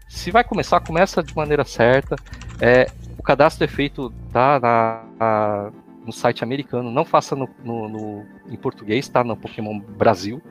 [0.07, 2.15] se vai começar, começa de maneira certa.
[2.59, 5.71] É, o cadastro é feito tá, na, na
[6.05, 9.23] no site americano, não faça no, no, no, em português, tá?
[9.23, 10.41] No Pokémon Brasil,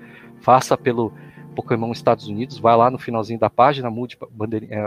[0.40, 1.12] faça pelo
[1.54, 4.16] Pokémon Estados Unidos, vai lá no finalzinho da página, mude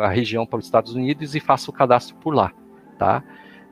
[0.01, 2.51] a região para os Estados Unidos e faça o cadastro por lá,
[2.97, 3.23] tá?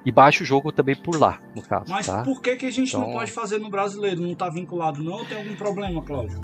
[0.03, 1.91] E baixe o jogo também por lá, no caso.
[1.91, 2.23] Mas tá?
[2.23, 3.01] por que, que a gente então...
[3.01, 4.21] não pode fazer no brasileiro?
[4.21, 5.13] Não está vinculado, não?
[5.13, 6.41] Ou tem algum problema, Cláudio?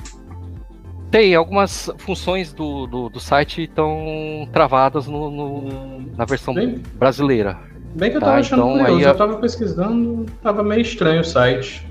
[1.10, 7.58] Tem, algumas funções do, do, do site estão travadas no, no, na versão Bem, brasileira.
[7.98, 11.22] Bem que eu tá, tava achando então, curioso, aí, eu tava pesquisando, tava meio estranho
[11.22, 11.88] o site.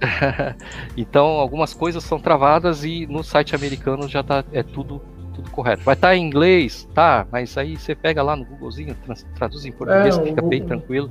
[0.94, 5.00] então, algumas coisas são travadas e no site americano já tá é tudo
[5.32, 5.82] tudo correto.
[5.84, 7.26] Vai estar tá em inglês, tá?
[7.30, 8.96] Mas aí você pega lá no Googlezinho,
[9.34, 11.10] traduz em português, é, fica bem tranquilo.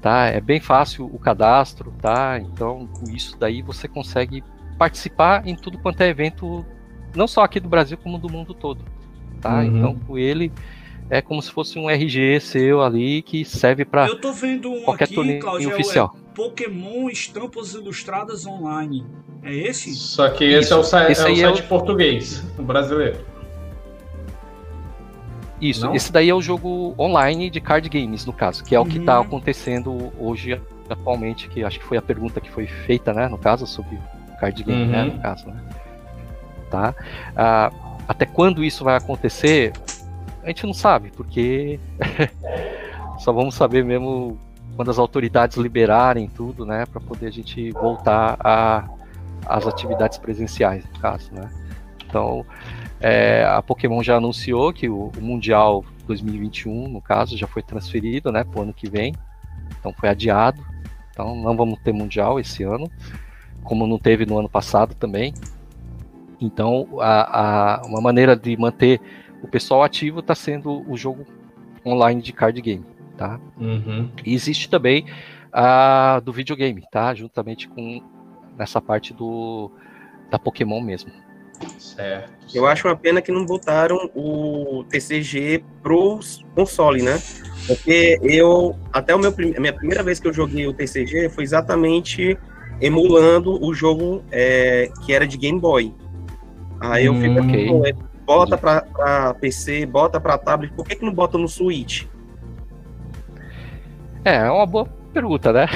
[0.00, 0.26] Tá?
[0.26, 2.38] É bem fácil o cadastro, tá?
[2.38, 4.42] Então, com isso daí você consegue
[4.76, 6.64] participar em tudo quanto é evento,
[7.14, 8.84] não só aqui do Brasil, como do mundo todo.
[9.40, 9.60] Tá?
[9.60, 9.64] Uhum.
[9.64, 10.52] Então, com ele
[11.12, 14.08] é como se fosse um RG seu ali que serve para
[14.82, 16.16] qualquer aqui, torneio Claudio, é oficial.
[16.16, 19.04] É Pokémon Estampas Ilustradas Online.
[19.42, 19.94] É esse?
[19.94, 20.72] Só que esse Isso.
[20.72, 21.68] é o, esse é o site é o...
[21.68, 23.18] português, o brasileiro.
[25.60, 25.94] Isso, Não?
[25.94, 28.96] esse daí é o jogo online de card games, no caso, que é o que
[28.96, 29.26] está uhum.
[29.26, 30.58] acontecendo hoje,
[30.88, 33.98] atualmente, que acho que foi a pergunta que foi feita, né, no caso, sobre
[34.40, 35.08] card game, né, uhum.
[35.08, 35.62] né, no caso, né.
[36.70, 36.94] Tá?
[37.36, 37.70] Ah,
[38.08, 39.72] até quando isso vai acontecer,
[40.42, 41.78] a gente não sabe, porque
[43.18, 44.38] só vamos saber mesmo
[44.76, 48.36] quando as autoridades liberarem tudo, né, para poder a gente voltar
[49.46, 51.50] as atividades presenciais, no caso, né.
[52.06, 52.44] Então,
[53.04, 58.30] É, a Pokémon já anunciou que o, o, Mundial 2021, no caso, já foi transferido
[58.30, 59.12] né, para o ano que vem.
[59.80, 60.64] Então foi adiado.
[61.10, 62.88] Então não vamos ter Mundial esse ano,
[63.64, 65.34] como não teve no ano passado também.
[66.40, 69.00] Então a, a uma maneira de manter
[69.42, 71.26] o pessoal ativo está sendo o jogo
[71.84, 72.84] online de card game.
[73.16, 73.38] Tá?
[73.58, 74.10] Uhum.
[74.24, 75.06] E existe também
[75.52, 77.14] a do videogame, tá?
[77.14, 78.02] Juntamente com
[78.56, 79.70] nessa parte do
[80.30, 81.12] da Pokémon mesmo.
[81.78, 82.32] Certo.
[82.54, 86.18] Eu acho uma pena que não botaram o TCG pro
[86.54, 87.20] console, né?
[87.66, 91.44] Porque eu, até o meu, a minha primeira vez que eu joguei o TCG foi
[91.44, 92.36] exatamente
[92.80, 95.94] emulando o jogo é, que era de Game Boy.
[96.80, 97.94] Aí eu fico, hum, okay.
[98.32, 102.04] Bota para PC, bota para tablet, por que, que não bota no Switch?
[104.24, 105.66] É, é uma boa pergunta, né?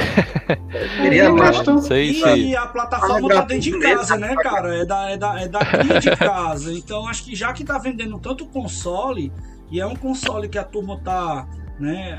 [1.02, 1.56] Queria mais.
[1.84, 4.74] Sei, e a plataforma tá dentro de casa, né, cara?
[4.76, 6.72] É da, é da, é daqui de casa.
[6.72, 9.32] Então acho que já que tá vendendo tanto console,
[9.70, 11.46] e é um console que a turma tá
[11.78, 12.18] né,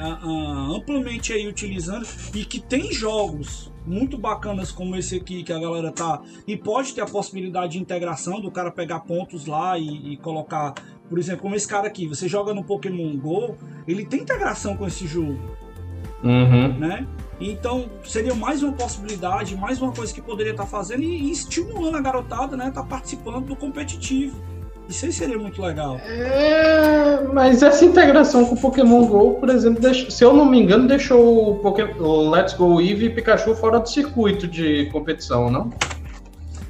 [0.76, 5.92] amplamente aí utilizando e que tem jogos muito bacanas como esse aqui que a galera
[5.92, 10.18] tá e pode ter a possibilidade de integração do cara pegar pontos lá e, e
[10.18, 10.74] colocar,
[11.10, 13.56] por exemplo, como esse cara aqui, você joga no Pokémon Go,
[13.88, 15.40] ele tem integração com esse jogo.
[16.24, 16.78] Uhum.
[16.78, 17.08] Né?
[17.40, 21.96] Então seria mais uma possibilidade, mais uma coisa que poderia estar fazendo e, e estimulando
[21.96, 22.72] a garotada, né?
[22.72, 24.36] Tá participando do competitivo.
[24.90, 25.98] Isso aí seria muito legal.
[25.98, 30.60] É, mas essa integração com o Pokémon GO, por exemplo, deixa, se eu não me
[30.60, 35.52] engano, deixou o, Pokémon, o Let's Go Eevee e Pikachu fora do circuito de competição,
[35.52, 35.72] não?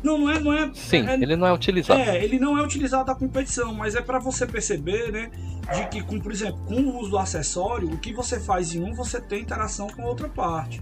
[0.04, 0.72] Não, não é, não é.
[0.74, 2.00] Sim, é, ele não é utilizado.
[2.00, 5.30] É, ele não é utilizado da competição, mas é para você perceber, né,
[5.76, 8.84] de que, com, por exemplo, com o uso do acessório, o que você faz em
[8.84, 10.82] um, você tem interação com a outra parte.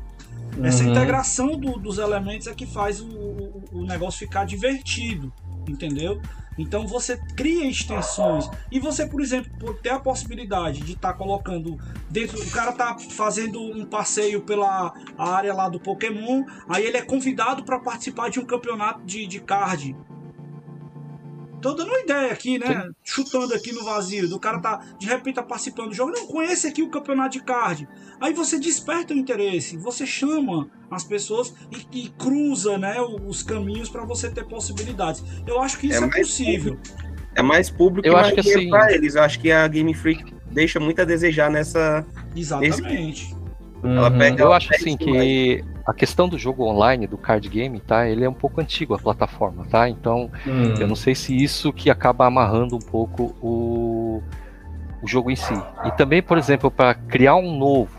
[0.57, 0.66] Uhum.
[0.66, 5.34] Essa integração do, dos elementos é que faz o, o, o negócio ficar divertido,
[5.68, 6.22] entendeu?
[6.57, 11.77] Então você cria extensões e você, por exemplo, ter a possibilidade de estar tá colocando
[12.10, 17.02] dentro, o cara tá fazendo um passeio pela área lá do Pokémon, aí ele é
[17.02, 19.95] convidado para participar de um campeonato de, de card
[21.66, 22.84] Tô dando uma ideia aqui, né?
[22.84, 22.92] Sim.
[23.04, 24.30] Chutando aqui no vazio.
[24.30, 26.12] Do cara tá, de repente, tá participando do jogo.
[26.12, 27.88] Não, conhece aqui o campeonato de card.
[28.22, 33.90] Aí você desperta o interesse, você chama as pessoas e, e cruza, né, os caminhos
[33.90, 35.24] para você ter possibilidades.
[35.48, 36.76] Eu acho que isso é, é possível.
[36.76, 37.06] Público.
[37.34, 38.70] É mais público eu acho que assim...
[38.70, 39.16] para eles.
[39.16, 42.06] Eu acho que a Game Freak deixa muito a desejar nessa.
[42.36, 43.24] Exatamente.
[43.24, 43.36] Esse...
[43.84, 44.18] Ela uhum.
[44.20, 48.10] pega, eu acho assim que a questão do jogo online, do card game, tá?
[48.10, 49.88] Ele é um pouco antigo a plataforma, tá?
[49.88, 50.74] Então, hum.
[50.80, 54.22] eu não sei se isso que acaba amarrando um pouco o,
[55.02, 55.53] o jogo em si.
[55.86, 57.91] E também, por exemplo, para criar um novo,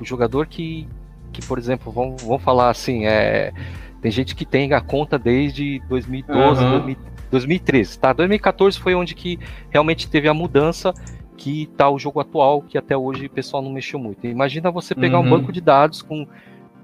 [0.00, 0.88] o jogador que,
[1.30, 3.52] que por exemplo, vamos, vamos falar assim, é,
[4.00, 6.96] tem gente que tem a conta desde 2012, uhum.
[7.30, 8.12] 2013, tá?
[8.14, 9.38] 2014 foi onde que
[9.68, 10.94] realmente teve a mudança
[11.36, 14.26] que tá o jogo atual, que até hoje o pessoal não mexeu muito.
[14.26, 15.26] Imagina você pegar uhum.
[15.26, 16.26] um banco de dados com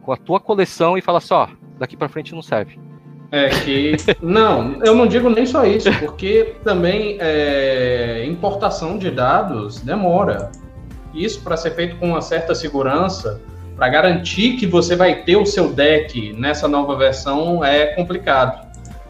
[0.05, 2.78] com a tua coleção e falar só, assim, daqui para frente não serve.
[3.32, 3.97] É que.
[4.22, 10.52] Não, eu não digo nem só isso, porque também é, importação de dados demora.
[11.12, 13.40] Isso para ser feito com uma certa segurança,
[13.76, 18.64] para garantir que você vai ter o seu deck nessa nova versão, é complicado.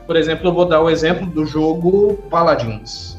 [0.07, 3.19] Por exemplo, eu vou dar o exemplo do jogo Paladins,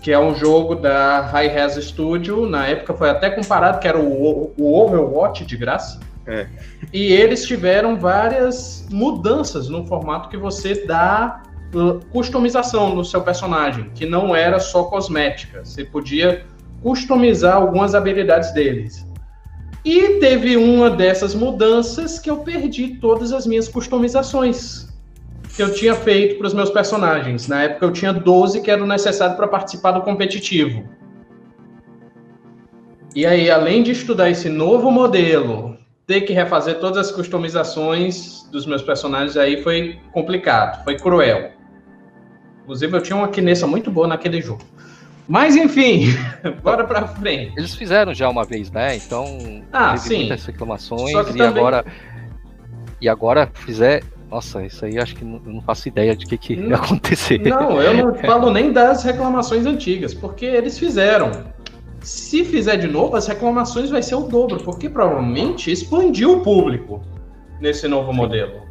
[0.00, 2.46] que é um jogo da High Res Studio.
[2.46, 6.00] Na época foi até comparado que era o, o Overwatch de graça.
[6.26, 6.46] É.
[6.92, 11.42] E eles tiveram várias mudanças no formato que você dá
[11.74, 15.64] uh, customização no seu personagem, que não era só cosmética.
[15.64, 16.44] Você podia
[16.82, 19.06] customizar algumas habilidades deles.
[19.84, 24.86] E teve uma dessas mudanças que eu perdi todas as minhas customizações
[25.54, 27.48] que eu tinha feito para os meus personagens.
[27.48, 30.84] Na época eu tinha 12 que eram necessários para participar do competitivo.
[33.14, 38.64] E aí, além de estudar esse novo modelo, ter que refazer todas as customizações dos
[38.64, 41.50] meus personagens aí foi complicado, foi cruel.
[42.62, 44.62] Inclusive, eu tinha uma Kinessa muito boa naquele jogo.
[45.28, 46.06] Mas enfim,
[46.62, 47.52] bora pra frente.
[47.56, 48.96] Eles fizeram já uma vez, né?
[48.96, 50.18] Então, ah, teve sim.
[50.18, 51.46] muitas reclamações e também...
[51.46, 51.84] agora.
[53.00, 54.04] E agora fizer.
[54.30, 57.38] Nossa, isso aí acho que não, eu não faço ideia de que, que ia acontecer.
[57.40, 61.55] Não, eu não falo nem das reclamações antigas, porque eles fizeram.
[62.06, 67.02] Se fizer de novo, as reclamações vai ser o dobro, porque provavelmente expandiu o público
[67.60, 68.62] nesse novo modelo.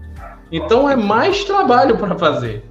[0.49, 2.64] Então é mais trabalho para fazer.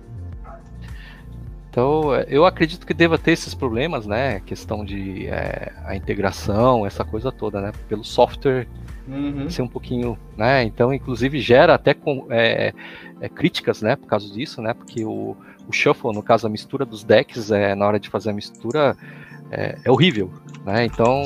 [1.69, 4.41] Então, eu acredito que deva ter esses problemas, né?
[4.41, 7.71] Questão de é, a integração, essa coisa toda, né?
[7.87, 8.67] Pelo software
[9.07, 9.51] uhum.
[9.51, 10.63] ser um pouquinho, né?
[10.63, 12.73] Então, inclusive, gera até com, é,
[13.21, 13.97] é, críticas, né?
[13.97, 14.73] Por causa disso, né?
[14.73, 15.37] Porque o,
[15.69, 18.97] o shuffle, no caso, a mistura dos decks, é, na hora de fazer a mistura,
[19.55, 20.31] é, é horrível,
[20.65, 20.85] né?
[20.85, 21.23] Então,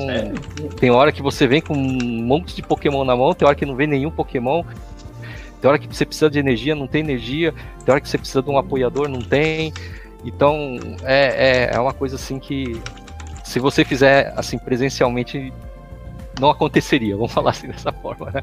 [0.79, 3.67] tem hora que você vem com um monte de Pokémon na mão, tem hora que
[3.67, 4.63] não vem nenhum Pokémon,
[5.61, 7.53] tem hora que você precisa de energia, não tem energia,
[7.85, 9.73] tem hora que você precisa de um apoiador, não tem.
[10.25, 12.81] Então, é, é, é uma coisa assim que,
[13.45, 15.53] se você fizer assim presencialmente,
[16.39, 18.43] não aconteceria, vamos falar assim dessa forma, né?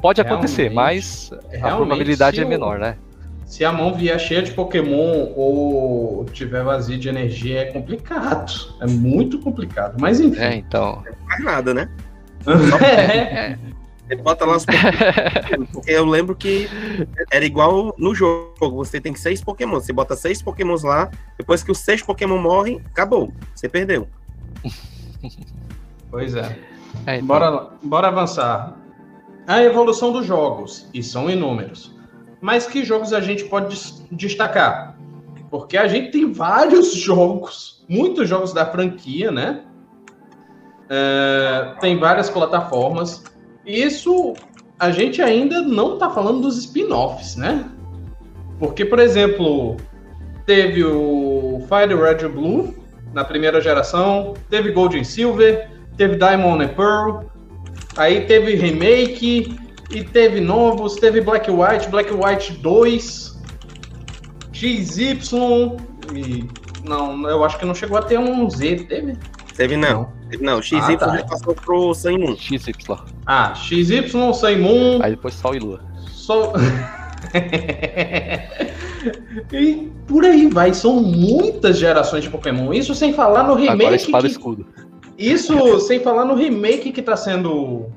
[0.00, 1.30] Pode acontecer, mas
[1.62, 2.96] a probabilidade é menor, né?
[3.52, 8.50] Se a mão vier cheia de Pokémon ou tiver vazio de energia, é complicado.
[8.80, 10.00] É muito complicado.
[10.00, 10.40] Mas enfim.
[10.40, 11.02] É, então.
[11.04, 11.90] Não faz nada, né?
[12.82, 13.58] é.
[14.08, 16.66] Você bota lá os Porque eu lembro que
[17.30, 18.82] era igual no jogo.
[18.82, 19.78] Você tem seis Pokémon.
[19.78, 21.10] Você bota seis Pokémons lá.
[21.36, 23.34] Depois que os seis Pokémon morrem, acabou.
[23.54, 24.08] Você perdeu.
[26.10, 26.58] Pois é.
[27.06, 27.26] é então.
[27.26, 28.78] bora, bora avançar.
[29.46, 30.88] A evolução dos jogos.
[30.94, 31.92] E são inúmeros.
[32.42, 33.78] Mas que jogos a gente pode
[34.10, 34.98] destacar?
[35.48, 37.84] Porque a gente tem vários jogos.
[37.88, 39.62] Muitos jogos da franquia, né?
[40.90, 43.22] É, tem várias plataformas.
[43.64, 44.34] Isso
[44.76, 47.64] a gente ainda não está falando dos spin-offs, né?
[48.58, 49.76] Porque, por exemplo,
[50.44, 52.74] teve o Fire Red Blue
[53.14, 57.24] na primeira geração, teve Gold Silver, teve Diamond and Pearl,
[57.96, 59.56] aí teve remake
[59.92, 63.40] e teve novos, teve Black White, Black White 2,
[64.52, 65.20] XY
[66.14, 66.48] e
[66.84, 69.16] não, eu acho que não chegou a ter um Z, teve?
[69.56, 70.08] Teve não.
[70.40, 71.24] Não, XY ah, tá.
[71.24, 72.36] passou pro Sun Moon.
[72.36, 72.72] XY.
[73.26, 74.98] Ah, XY, Sun Moon.
[75.02, 75.80] Aí depois Sol e Lua.
[76.08, 76.54] Sol.
[79.52, 82.72] e por aí vai, são muitas gerações de Pokémon.
[82.72, 83.82] Isso sem falar no remake.
[83.82, 84.32] Agora espada que...
[84.32, 84.66] escudo.
[85.18, 87.90] Isso sem falar no remake que está sendo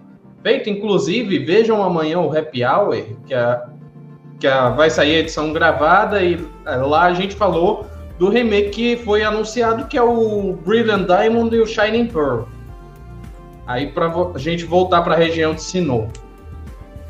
[0.46, 0.70] feito.
[0.70, 3.62] Inclusive, vejam amanhã o Happy Hour, que, é,
[4.40, 7.88] que é, vai sair a edição gravada, e é, lá a gente falou
[8.20, 12.44] do remake que foi anunciado, que é o Brilliant Diamond e o Shining Pearl.
[13.66, 16.08] Aí para a gente voltar para a região de Sinnoh.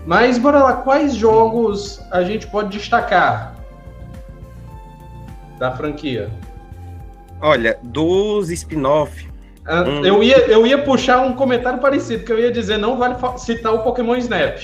[0.06, 3.56] Mas bora lá, quais jogos a gente pode destacar
[5.60, 6.32] da franquia?
[7.42, 9.28] Olha, dos spin-off.
[9.66, 10.06] Ah, hum.
[10.06, 13.74] eu, ia, eu ia puxar um comentário parecido, que eu ia dizer, não vale citar
[13.74, 14.60] o Pokémon Snap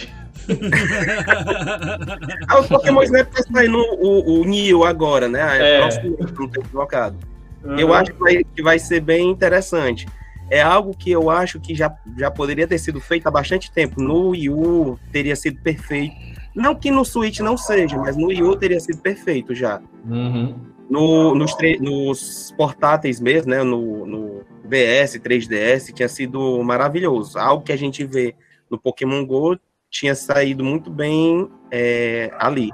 [2.47, 5.41] ah, o Pokémon Snap tá saindo o, o Neo agora, né?
[5.59, 5.79] É.
[5.79, 7.17] Próximo não tem colocado.
[7.63, 7.77] Uhum.
[7.77, 10.07] Eu acho que vai, que vai ser bem interessante.
[10.49, 14.01] É algo que eu acho que já, já poderia ter sido feito há bastante tempo.
[14.01, 16.15] No Wii U teria sido perfeito.
[16.53, 19.79] Não que no Switch não seja, mas no Wii U teria sido perfeito já.
[20.05, 20.55] Uhum.
[20.89, 23.63] No, nos, nos, portáteis mesmo, né?
[23.63, 24.41] No, no
[24.71, 27.37] DS, 3DS, tinha sido maravilhoso.
[27.37, 28.33] Algo que a gente vê
[28.69, 32.71] no Pokémon GO tinha saído muito bem é, ali.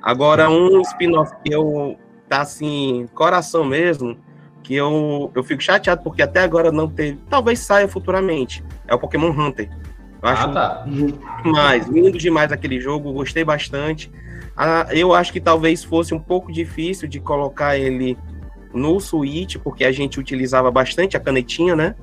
[0.00, 1.98] Agora, um spin-off que eu
[2.28, 4.16] tá assim, coração mesmo,
[4.62, 7.18] que eu, eu fico chateado porque até agora não teve.
[7.28, 8.64] Talvez saia futuramente.
[8.86, 9.68] É o Pokémon Hunter.
[10.22, 10.86] Eu acho ah, tá.
[11.42, 14.10] demais, lindo demais aquele jogo, gostei bastante.
[14.56, 18.16] Ah, eu acho que talvez fosse um pouco difícil de colocar ele
[18.74, 21.94] no Switch, porque a gente utilizava bastante a canetinha, né?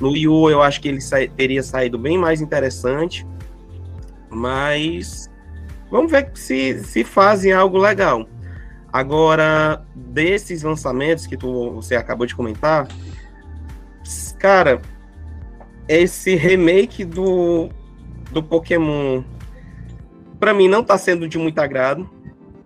[0.00, 3.26] No Wii U eu acho que ele sa teria saído bem mais interessante.
[4.30, 5.28] Mas
[5.90, 8.26] vamos ver se, se fazem algo legal.
[8.92, 12.88] Agora, desses lançamentos que tu, você acabou de comentar,
[14.38, 14.80] cara,
[15.86, 17.68] esse remake do,
[18.32, 19.22] do Pokémon,
[20.38, 22.08] para mim, não tá sendo de muito agrado.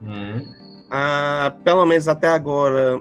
[0.01, 0.55] Uhum.
[0.91, 3.01] Ah, pelo menos até agora,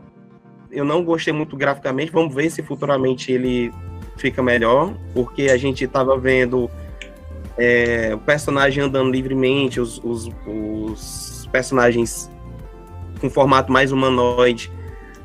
[0.73, 2.11] eu não gostei muito graficamente.
[2.11, 3.71] Vamos ver se futuramente ele
[4.17, 6.69] fica melhor, porque a gente tava vendo
[7.57, 12.31] é, o personagem andando livremente, os, os, os, personagens
[13.21, 14.71] com formato mais humanoide,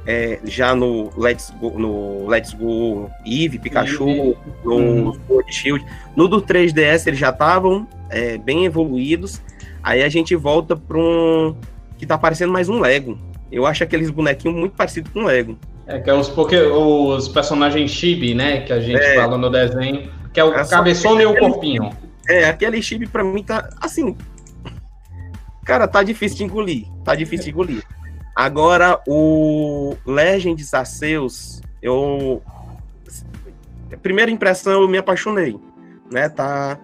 [0.07, 4.37] é, já no Let's Go, no Let's Go Eve, Pikachu, uhum.
[4.65, 5.19] no uhum.
[5.27, 5.87] Sword Shield.
[6.15, 9.41] No do 3DS eles já estavam é, bem evoluídos.
[9.83, 11.55] Aí a gente volta para um
[11.97, 13.19] que tá parecendo mais um Lego.
[13.51, 15.59] Eu acho aqueles bonequinhos muito parecidos com Lego.
[15.87, 18.61] É, que é os, porque, os personagens chibi, né?
[18.61, 20.11] Que a gente é, fala no desenho.
[20.33, 21.91] Que é o é cabeçona e o corpinho.
[22.29, 24.15] É, aquele chip pra mim tá assim.
[25.65, 26.87] Cara, tá difícil de engolir.
[27.03, 27.83] Tá difícil de engolir.
[28.37, 32.43] Agora, o Legends Arceus, eu.
[34.03, 35.59] Primeira impressão, eu me apaixonei.
[36.12, 36.29] Né?
[36.29, 36.79] Tá...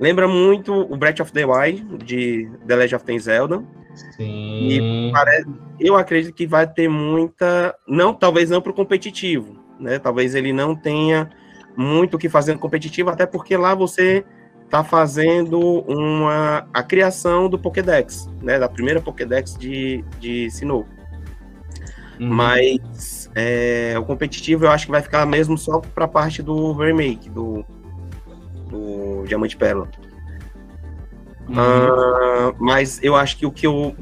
[0.00, 3.62] Lembra muito o Breath of the Wild, de The Legend of the Zelda.
[4.16, 4.68] Sim.
[4.68, 5.48] E parece,
[5.78, 9.98] eu acredito que vai ter muita, não, talvez não para o competitivo, né?
[9.98, 11.30] Talvez ele não tenha
[11.76, 14.24] muito o que fazer no competitivo, até porque lá você
[14.64, 18.58] está fazendo uma a criação do Pokédex, né?
[18.58, 20.86] Da primeira Pokédex de, de Sinnoh.
[22.20, 22.28] Uhum.
[22.28, 26.72] Mas é, o competitivo eu acho que vai ficar mesmo só para a parte do
[26.72, 27.64] remake, do,
[28.68, 29.88] do Diamante Pérola.
[31.48, 32.50] Uhum.
[32.50, 33.94] Uh, mas eu acho que o que eu.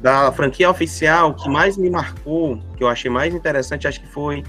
[0.00, 4.44] Da franquia oficial, que mais me marcou, que eu achei mais interessante, acho que foi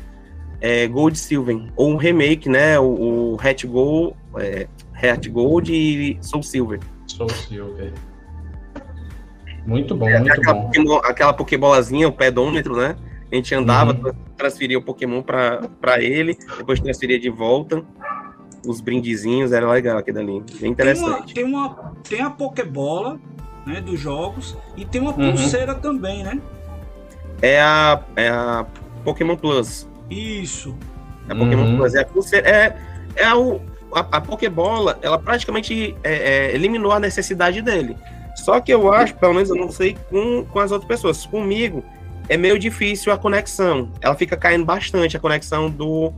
[0.61, 2.79] é, Gold Silver, ou um remake, né?
[2.79, 6.79] O, o Hat Gold, é, Hat Gold e Soul Silver.
[7.07, 7.93] Soul Silver.
[9.65, 10.65] Muito bom, muito aquela bom.
[10.65, 12.95] Pokémon, aquela Pokébolazinha, o pedômetro, né?
[13.31, 14.13] A gente andava, uhum.
[14.37, 17.83] transferia o Pokémon para ele, depois transferia de volta
[18.65, 20.43] os brindezinhos, era legal aquilo ali.
[20.59, 21.33] Bem interessante.
[21.33, 23.19] Tem uma, tem, uma, tem a Pokébola,
[23.65, 25.31] né, dos jogos, e tem uma uhum.
[25.31, 26.39] pulseira também, né?
[27.41, 28.65] É a, é a
[29.03, 29.87] Pokémon Plus.
[30.09, 30.75] Isso.
[31.27, 31.77] É a Pokémon uhum.
[31.77, 31.95] Plus.
[31.95, 32.49] É a pulseira.
[32.49, 32.77] É,
[33.15, 37.95] é a, a, a Pokébola, ela praticamente é, é, eliminou a necessidade dele.
[38.35, 41.83] Só que eu acho, pelo menos eu não sei com, com as outras pessoas, comigo
[42.29, 43.91] é meio difícil a conexão.
[43.99, 46.13] Ela fica caindo bastante a conexão do,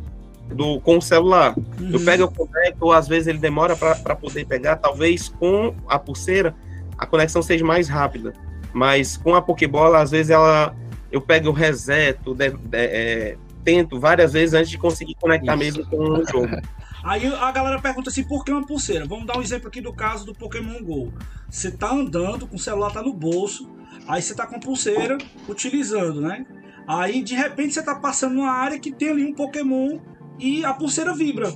[0.54, 1.56] do, com o celular.
[1.58, 1.92] Uhum.
[1.94, 5.98] Eu pego o conecto, ou às vezes ele demora para poder pegar, talvez com a
[5.98, 6.56] pulseira
[7.02, 8.32] a conexão seja mais rápida.
[8.72, 10.76] Mas com a Pokébola, às vezes ela
[11.12, 15.80] eu pego o reseto, de, de, é, tento várias vezes antes de conseguir conectar Isso.
[15.80, 16.56] mesmo com o jogo.
[17.04, 19.06] Aí a galera pergunta assim, por que uma pulseira?
[19.06, 21.12] Vamos dar um exemplo aqui do caso do Pokémon GO.
[21.50, 23.68] Você tá andando, com o celular tá no bolso,
[24.08, 25.18] aí você tá com a pulseira
[25.50, 26.46] utilizando, né?
[26.88, 30.00] Aí de repente você tá passando numa área que tem ali um Pokémon
[30.40, 31.54] e a pulseira vibra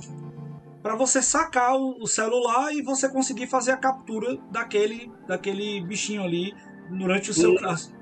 [0.82, 6.54] para você sacar o, celular e você conseguir fazer a captura daquele, daquele bichinho ali
[6.90, 7.92] durante o seu caso.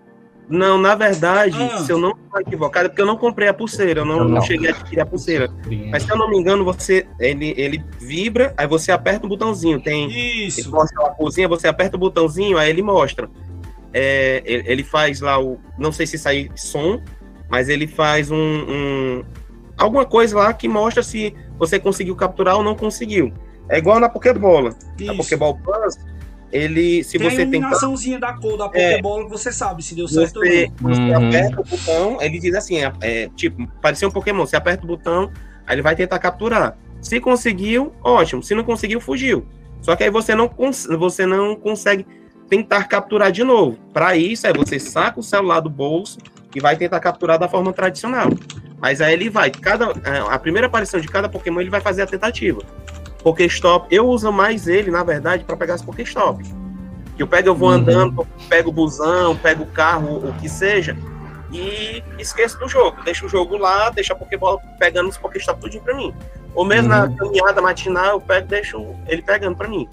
[0.46, 1.78] Não, na verdade, ah.
[1.78, 4.28] se eu não estou equivocado, é porque eu não comprei a pulseira, eu não, não.
[4.28, 5.51] não cheguei a adquirir a pulseira.
[5.90, 9.80] Mas se eu não me engano, você ele, ele vibra, aí você aperta o botãozinho.
[9.80, 10.06] Tem
[10.46, 10.70] Isso.
[10.70, 13.30] mostra uma cozinha, você aperta o botãozinho, aí ele mostra.
[13.94, 15.59] É, ele faz lá o.
[15.78, 17.01] Não sei se sai som,
[17.48, 19.24] mas ele faz um, um
[19.76, 23.32] alguma coisa lá que mostra se você conseguiu capturar ou não conseguiu.
[23.68, 24.74] É igual na Pokébola.
[24.98, 25.10] Isso.
[25.10, 25.98] A Pokéball Plus,
[26.52, 27.51] ele, se tem você tem.
[27.51, 28.92] Tem a iluminaçãozinha da cor da é.
[28.92, 30.94] Pokébola é, que você sabe se deu certo você, ou não.
[30.94, 31.28] Você uhum.
[31.28, 34.86] aperta o botão, ele diz assim: é, é, tipo, parecia um Pokémon, você aperta o
[34.86, 35.30] botão,
[35.66, 36.76] aí ele vai tentar capturar.
[37.01, 38.42] Se conseguiu, ótimo.
[38.42, 39.46] Se não conseguiu, fugiu.
[39.82, 40.51] Só que aí você não,
[40.98, 42.06] você não consegue
[42.48, 43.76] tentar capturar de novo.
[43.92, 46.18] Para isso, aí você saca o celular do bolso
[46.55, 48.28] e vai tentar capturar da forma tradicional.
[48.81, 52.02] Mas aí ele vai, cada, é, a primeira aparição de cada Pokémon ele vai fazer
[52.02, 52.60] a tentativa.
[53.22, 56.44] Pokéstop, eu uso mais ele, na verdade, para pegar as Pokéstop.
[57.16, 57.76] Que eu pego, eu vou uhum.
[57.76, 60.97] andando, pego o busão, pego o carro, o que seja,
[61.51, 63.02] e esqueço do jogo.
[63.05, 66.12] Deixo o jogo lá, deixo a Pokébola pegando os Pokéstop tudinho pra mim.
[66.55, 67.01] Ou mesmo uhum.
[67.01, 69.89] na caminhada matinal, eu pego deixo ele pegando pra mim.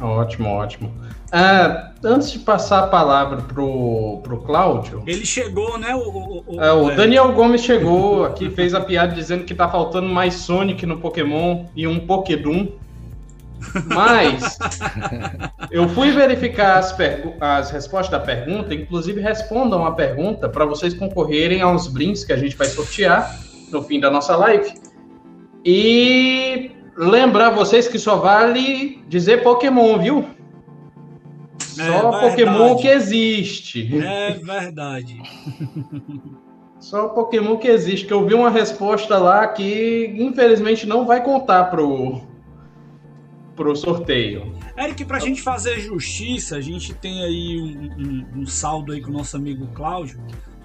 [0.00, 1.07] Ótimo, ótimo.
[1.30, 5.02] Ah, antes de passar a palavra pro, pro Cláudio.
[5.06, 5.94] Ele chegou, né?
[5.94, 9.68] O, o, o, é, o Daniel Gomes chegou aqui, fez a piada dizendo que tá
[9.68, 12.68] faltando mais Sonic no Pokémon e um Pokédum.
[13.86, 14.58] Mas
[15.70, 16.96] eu fui verificar as,
[17.40, 22.32] as respostas da pergunta, inclusive respondam a pergunta para vocês concorrerem a uns brinks que
[22.32, 23.36] a gente vai sortear
[23.70, 24.72] no fim da nossa live.
[25.64, 30.37] E lembrar vocês que só vale dizer Pokémon, viu?
[31.86, 33.98] Só é Pokémon que existe.
[34.02, 35.16] É verdade.
[36.80, 38.06] Só Pokémon que existe.
[38.06, 42.20] Que eu vi uma resposta lá que infelizmente não vai contar pro,
[43.56, 44.54] pro sorteio.
[44.76, 49.10] Eric, pra gente fazer justiça, a gente tem aí um, um, um saldo aí com
[49.10, 50.20] o nosso amigo Cláudio.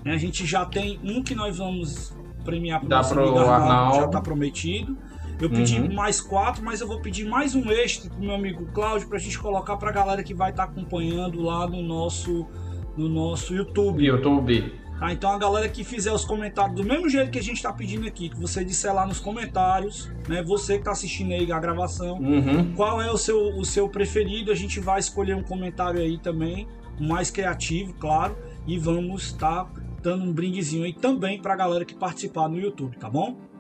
[0.06, 0.14] Né?
[0.14, 3.96] A gente já tem um que nós vamos premiar pro Dá nosso pro amigo Arnaldo,
[3.98, 4.98] já tá prometido.
[5.44, 5.94] Eu pedi uhum.
[5.94, 9.38] mais quatro, mas eu vou pedir mais um extra pro meu amigo Cláudio pra gente
[9.38, 12.48] colocar pra galera que vai estar tá acompanhando lá no nosso,
[12.96, 14.06] no nosso YouTube.
[14.06, 14.74] YouTube.
[14.98, 17.74] Tá, então a galera que fizer os comentários do mesmo jeito que a gente está
[17.74, 20.42] pedindo aqui, que você disser lá nos comentários, né?
[20.44, 22.74] Você que está assistindo aí a gravação, uhum.
[22.74, 26.70] qual é o seu, o seu preferido, a gente vai escolher um comentário aí também,
[26.98, 28.34] mais criativo, claro,
[28.66, 29.72] e vamos estar tá
[30.02, 33.52] dando um brindezinho aí também para a galera que participar no YouTube, tá bom?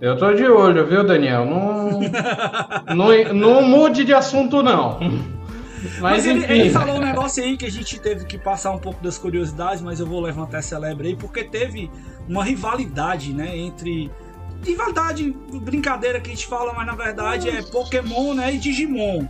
[0.00, 1.44] Eu tô de olho, viu, Daniel?
[1.46, 2.00] Não,
[2.94, 4.98] não, não mude de assunto, não.
[6.00, 8.78] Mas, mas ele, ele, falou um negócio aí que a gente teve que passar um
[8.78, 11.90] pouco das curiosidades, mas eu vou levantar essa lebre aí, porque teve
[12.28, 14.10] uma rivalidade, né, entre
[14.64, 19.26] rivalidade, brincadeira que a gente fala, mas na verdade é Pokémon, né, e Digimon.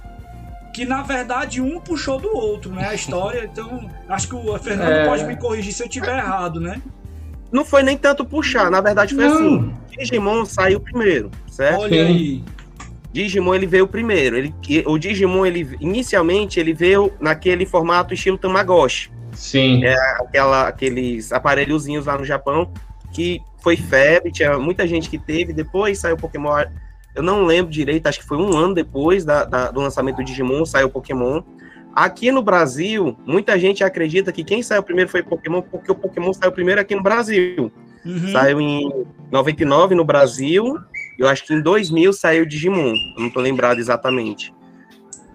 [0.73, 2.89] que na verdade um puxou do outro, né?
[2.89, 3.45] A história.
[3.45, 5.07] Então, acho que o Fernando é...
[5.07, 6.81] pode me corrigir se eu tiver errado, né?
[7.55, 9.33] Não foi nem tanto puxar, na verdade foi não.
[9.33, 9.75] assim.
[9.97, 11.83] Digimon saiu primeiro, certo?
[11.83, 12.43] Olha aí.
[13.13, 14.37] Digimon ele veio primeiro.
[14.37, 14.53] Ele,
[14.85, 19.09] o Digimon ele inicialmente ele veio naquele formato estilo Tamagotchi.
[19.35, 19.85] Sim.
[19.85, 22.73] É aquela, aqueles aparelhozinhos lá no Japão
[23.13, 25.53] que foi febre, tinha muita gente que teve.
[25.53, 26.65] Depois saiu Pokémon.
[27.15, 30.25] Eu não lembro direito, acho que foi um ano depois da, da, do lançamento do
[30.25, 31.41] Digimon, saiu Pokémon.
[31.95, 36.33] Aqui no Brasil, muita gente acredita que quem saiu primeiro foi Pokémon, porque o Pokémon
[36.33, 37.71] saiu primeiro aqui no Brasil.
[38.05, 38.33] Uhum.
[38.33, 40.79] Saiu em 99 no Brasil,
[41.19, 44.53] eu acho que em 2000 saiu Digimon, não tô lembrado exatamente.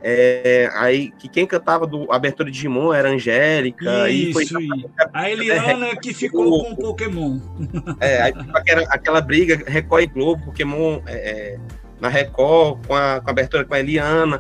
[0.01, 4.09] É, aí que quem cantava do abertura de Digimon era Angélica.
[4.09, 4.67] Isso, e foi
[5.13, 7.39] a Eliana é, que ficou com o Pokémon.
[7.99, 11.59] É, aí aquela, aquela briga Record e Globo, Pokémon é, é,
[11.99, 14.39] na Record, com a, com a abertura com a Eliana,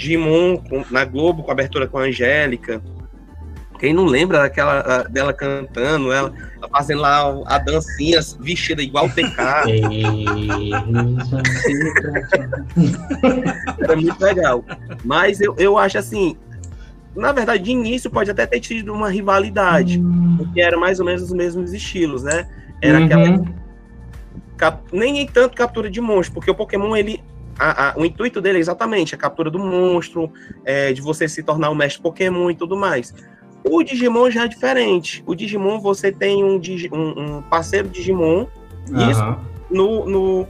[0.00, 2.82] Digimon com, na Globo com a abertura com a Angélica.
[3.78, 9.10] Quem não lembra daquela dela cantando, ela, ela fazendo lá a dancinha vestida igual o
[9.10, 9.40] TK.
[13.80, 14.64] Era muito legal.
[15.02, 16.36] Mas eu, eu acho assim,
[17.16, 20.36] na verdade, de início pode até ter tido uma rivalidade, hum.
[20.36, 22.46] porque era mais ou menos os mesmos estilos, né?
[22.82, 23.04] Era uhum.
[23.04, 23.60] aquela.
[24.92, 27.22] Nem tanto captura de monstro, porque o Pokémon ele
[27.60, 30.32] a, a, o intuito dele é exatamente a captura do monstro,
[30.64, 33.14] é, de você se tornar o mestre Pokémon e tudo mais.
[33.62, 35.22] O Digimon já é diferente.
[35.26, 36.58] O Digimon, você tem um,
[36.92, 38.46] um, um parceiro Digimon,
[38.90, 39.10] uhum.
[39.10, 39.36] isso
[39.70, 40.46] no, no,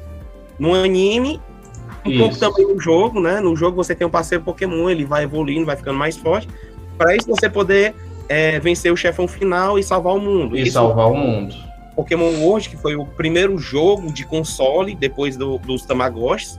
[0.59, 1.41] no anime,
[2.07, 2.19] um isso.
[2.19, 3.41] pouco também no jogo, né?
[3.41, 6.49] No jogo você tem um parceiro Pokémon, ele vai evoluindo, vai ficando mais forte.
[6.97, 7.95] Para isso você poder
[8.29, 10.57] é, vencer o chefão final e salvar o mundo.
[10.57, 11.55] E isso, salvar o mundo.
[11.97, 16.59] Pokémon World, que foi o primeiro jogo de console depois do, dos Tamagotchis.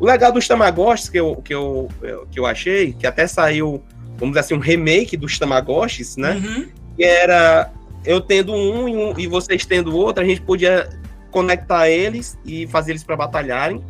[0.00, 1.88] O legal dos Tamagotchis que eu, que, eu,
[2.30, 3.82] que eu achei, que até saiu
[4.16, 6.34] vamos dizer assim, um remake dos Tamagotchis, né?
[6.34, 6.68] Uhum.
[6.96, 7.70] Que era
[8.04, 10.88] eu tendo um e, um e vocês tendo outro, a gente podia
[11.30, 13.82] conectar eles e fazer eles para batalharem.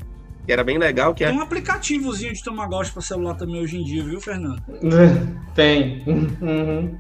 [0.47, 1.15] Que era bem legal.
[1.15, 1.39] Que Tem é...
[1.39, 4.63] um aplicativozinho de Tamagotchi para celular também hoje em dia, viu, Fernando?
[5.55, 6.03] Tem.
[6.07, 6.99] Uhum.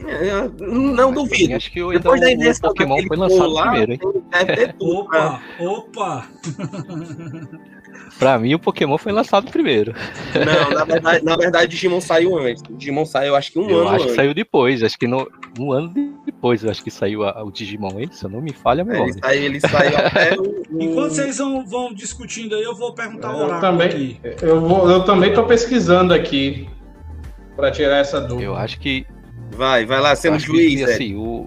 [0.00, 1.54] É, não duvido.
[1.54, 4.00] Acho que Depois da o Pokémon foi lançado lá, primeiro, hein?
[4.30, 6.28] Deve ter tudo, opa, opa!
[8.18, 9.94] Pra mim, o Pokémon foi lançado primeiro.
[10.34, 12.62] Não, na verdade, na verdade Digimon saiu antes.
[12.68, 14.06] O Digimon saiu, acho que um eu ano acho antes.
[14.06, 14.82] que saiu depois.
[14.82, 15.92] Acho que no, um ano
[16.24, 18.08] depois, eu acho que saiu a, o Digimon, hein?
[18.12, 19.12] Se eu não me falha a memória.
[19.12, 20.62] Ele saiu, ele saiu até o...
[20.80, 24.20] Enquanto vocês vão, vão discutindo aí, eu vou perguntar o eu também, aqui.
[24.40, 26.68] Eu, vou, eu também tô pesquisando aqui
[27.56, 28.44] pra tirar essa dúvida.
[28.44, 29.06] Eu acho que...
[29.50, 30.84] Vai, vai lá, sendo juiz.
[30.84, 31.46] Que, assim, o,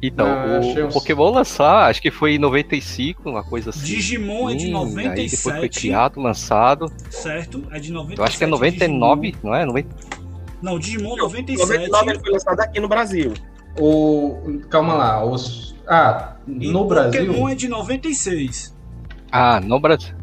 [0.00, 0.94] então, ah, o, uns...
[0.94, 3.84] Pokémon lançar, acho que foi em 95, uma coisa assim.
[3.84, 5.08] Digimon é de 97.
[5.08, 6.92] Aí depois foi criado, lançado.
[7.10, 8.18] Certo, é de 97.
[8.18, 9.40] Eu acho que é 99, Digimon.
[9.42, 9.64] não é?
[9.64, 9.88] 90...
[10.62, 11.68] Não, Digimon 97.
[11.68, 13.34] 99 ele foi lançado aqui no Brasil.
[13.78, 14.60] O...
[14.70, 15.74] Calma lá, os...
[15.86, 17.26] Ah, no e Brasil...
[17.26, 18.76] Pokémon é de 96.
[19.32, 20.18] Ah, no Brasil.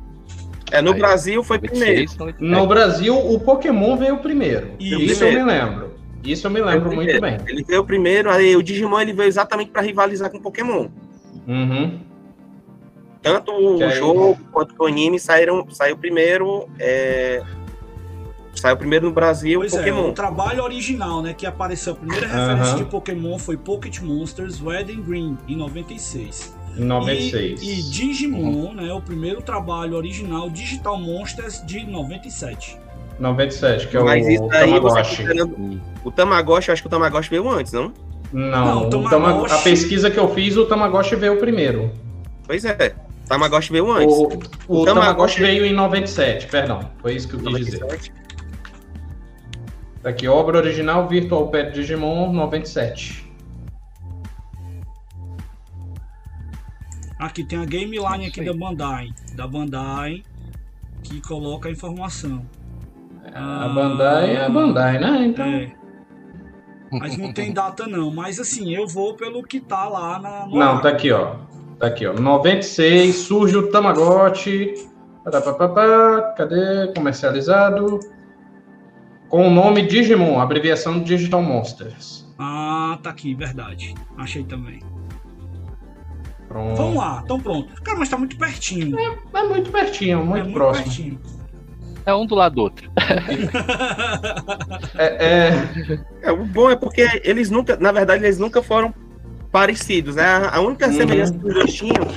[0.71, 2.37] É, no aí, Brasil foi 96, primeiro.
[2.39, 4.71] No Brasil, o Pokémon veio primeiro.
[4.79, 5.93] Isso, Isso eu me lembro.
[6.25, 7.37] Isso eu me lembro muito bem.
[7.47, 10.87] Ele veio primeiro, aí o Digimon ele veio exatamente para rivalizar com o Pokémon.
[11.47, 11.99] Uhum.
[13.21, 14.45] Tanto o que jogo aí...
[14.51, 16.69] quanto o anime saíram, saiu primeiro.
[16.79, 17.43] É...
[18.53, 20.07] Saiu primeiro no Brasil pois Pokémon.
[20.07, 21.33] É, o trabalho original, né?
[21.33, 21.93] Que apareceu.
[21.93, 22.77] A primeira referência uhum.
[22.77, 26.55] de Pokémon foi Pocket Monsters Red and Green, em 96.
[26.77, 27.61] Em 96.
[27.61, 28.73] E, e Digimon, uhum.
[28.73, 28.93] né?
[28.93, 32.84] O primeiro trabalho original, Digital Monsters, de 97.
[33.19, 35.23] 97, que é Mas o isso aí Tamagotchi.
[35.23, 37.93] Você o Tamagotchi, acho que o Tamagotchi veio antes, não?
[38.33, 39.53] Não, não Tamagotchi...
[39.53, 41.91] a pesquisa que eu fiz, o Tamagotchi veio primeiro.
[42.45, 44.15] Pois é, o Tamagotchi veio antes.
[44.15, 44.85] O, o, o Tamagotchi...
[44.85, 48.01] Tamagotchi veio em 97, perdão, foi isso que eu quis 97.
[48.01, 48.25] dizer.
[50.03, 53.25] Tá aqui, obra original Virtual Pet Digimon 97.
[57.17, 60.21] Aqui tem a gameline aqui da Bandai, da Bandai,
[61.01, 62.45] que coloca a informação.
[63.33, 65.25] A Bandai é a Bandai, né?
[65.25, 65.45] Então.
[65.45, 65.71] É.
[66.91, 68.13] Mas não tem data não.
[68.13, 70.47] Mas assim, eu vou pelo que tá lá na.
[70.47, 71.35] Não, tá aqui, ó.
[71.79, 72.13] Tá aqui, ó.
[72.13, 74.73] 96, surge o Tamagotchi.
[76.37, 76.93] Cadê?
[76.95, 77.99] Comercializado.
[79.27, 82.25] Com o nome Digimon, abreviação Digital Monsters.
[82.37, 83.95] Ah, tá aqui, verdade.
[84.17, 84.81] Achei também.
[86.47, 86.75] Pronto.
[86.75, 87.81] Vamos lá, então pronto.
[87.81, 88.97] Cara, mas tá muito pertinho.
[88.97, 90.85] É, é muito pertinho, muito, é muito próximo.
[90.85, 91.19] Pertinho.
[92.05, 92.89] É um do lado do outro.
[94.97, 95.99] é, é...
[96.21, 98.93] é, o bom é porque eles nunca, na verdade, eles nunca foram
[99.51, 100.49] parecidos, né?
[100.51, 100.93] A única uhum.
[100.93, 102.07] semelhança que os dois tinham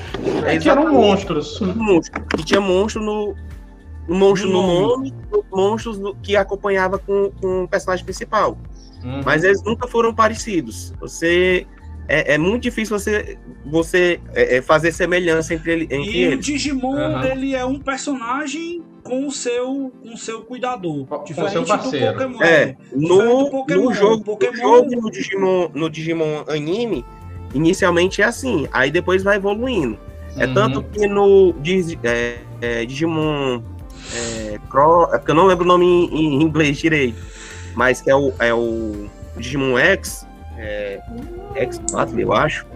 [0.44, 1.60] é que eram monstros.
[1.60, 2.24] Monstro.
[2.38, 3.34] E tinha monstro no,
[4.08, 5.14] monstro no nome,
[5.52, 8.58] monstros que acompanhava com, com o personagem principal.
[9.04, 9.22] Uhum.
[9.24, 10.92] Mas eles nunca foram parecidos.
[11.00, 11.66] Você
[12.08, 16.38] é, é, muito difícil você, você é, é fazer semelhança entre, ele, entre e eles.
[16.38, 17.22] o Digimon, uhum.
[17.22, 21.06] ele é um personagem com o seu, com o seu cuidador.
[21.06, 22.12] Com o seu parceiro.
[22.12, 22.42] Pokémon.
[22.42, 24.52] É, no, Pokémon, no jogo, Pokémon...
[24.52, 27.04] no jogo no Digimon, no Digimon anime,
[27.54, 29.98] inicialmente é assim, aí depois vai evoluindo.
[30.36, 30.54] É uhum.
[30.54, 31.54] tanto que no
[32.04, 33.62] é, é, Digimon
[34.14, 37.20] é, Cro, é porque eu não lembro o nome em, em, inglês direito,
[37.74, 40.26] mas que é o, é o Digimon X,
[40.58, 41.00] é,
[41.54, 42.66] X4, eu acho.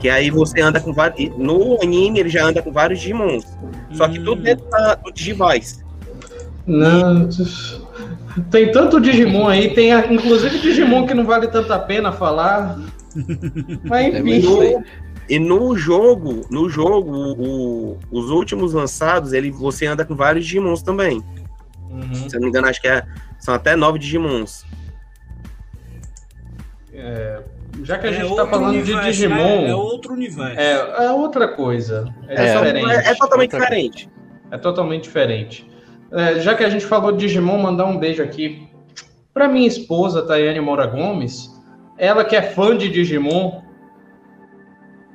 [0.00, 1.36] Que aí você anda com vários.
[1.36, 3.44] No anime ele já anda com vários Digimons.
[3.92, 5.84] Só que tudo dentro da, do Digivice.
[6.66, 7.28] Não.
[8.50, 12.78] Tem tanto Digimon aí, tem inclusive Digimon que não vale tanta pena falar.
[13.84, 14.84] Mas é enfim.
[15.28, 20.82] E no jogo, no jogo, o, os últimos lançados, ele, você anda com vários Digimons
[20.82, 21.22] também.
[21.90, 22.14] Uhum.
[22.14, 23.04] Se eu não me engano, acho que é,
[23.38, 24.64] são até nove Digimons.
[26.98, 27.42] É,
[27.84, 29.62] já que a é gente está falando universo, de Digimon.
[29.62, 29.68] Né?
[29.68, 30.60] É outro universo.
[30.60, 32.12] É, é outra coisa.
[32.26, 32.90] É, é diferente.
[32.90, 34.10] É, é totalmente diferente.
[34.50, 35.70] É totalmente diferente.
[36.10, 38.68] É, já que a gente falou de Digimon, mandar um beijo aqui
[39.32, 41.56] para minha esposa, Tayane Moura Gomes.
[41.96, 43.62] Ela que é fã de Digimon.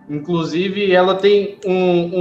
[0.10, 2.12] Inclusive, ela tem um,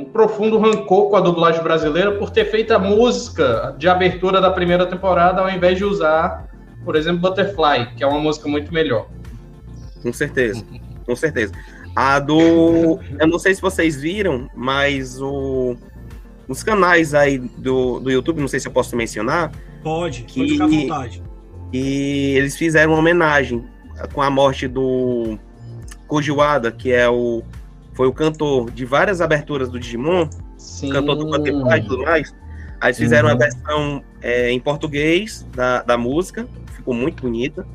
[0.00, 4.50] um profundo rancor com a dublagem brasileira por ter feito a música de abertura da
[4.50, 6.49] primeira temporada ao invés de usar,
[6.84, 9.08] por exemplo, Butterfly, que é uma música muito melhor.
[10.02, 10.64] Com certeza,
[11.04, 11.52] com certeza.
[11.94, 13.00] A do.
[13.18, 15.76] Eu não sei se vocês viram, mas o,
[16.48, 19.52] os canais aí do, do YouTube, não sei se eu posso mencionar.
[19.82, 21.22] Pode, que, pode ficar à vontade.
[21.72, 23.64] E eles fizeram uma homenagem
[24.12, 25.38] com a morte do
[26.06, 27.42] Kojiwada, que é o
[27.94, 30.90] foi o cantor de várias aberturas do Digimon, Sim.
[30.90, 32.34] cantor do Butterfly e tudo mais.
[32.80, 33.34] Aí eles fizeram uhum.
[33.34, 36.48] a versão é, em português da, da música,
[36.80, 37.66] ficou muito bonita.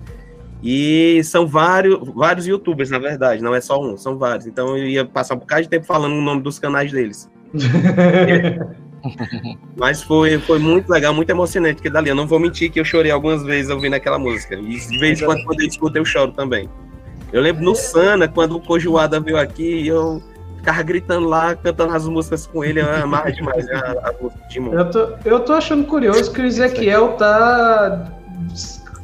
[0.64, 4.48] E são vários, vários youtubers, na verdade, não é só um, são vários.
[4.48, 7.30] Então eu ia passar um bocado de tempo falando o nome dos canais deles.
[9.78, 12.86] Mas foi, foi muito legal, muito emocionante, porque dali eu não vou mentir que eu
[12.86, 14.56] chorei algumas vezes ouvindo aquela música.
[14.56, 16.68] E de vez em quando, quando eu escuto, eu choro também.
[17.32, 20.24] Eu lembro no Sana, quando o Cojuada veio aqui, eu
[20.58, 24.58] ficava gritando lá, cantando as músicas com ele, eu amava demais a, a música de
[24.58, 28.12] Eu tô, eu tô achando curioso que o Ezequiel tá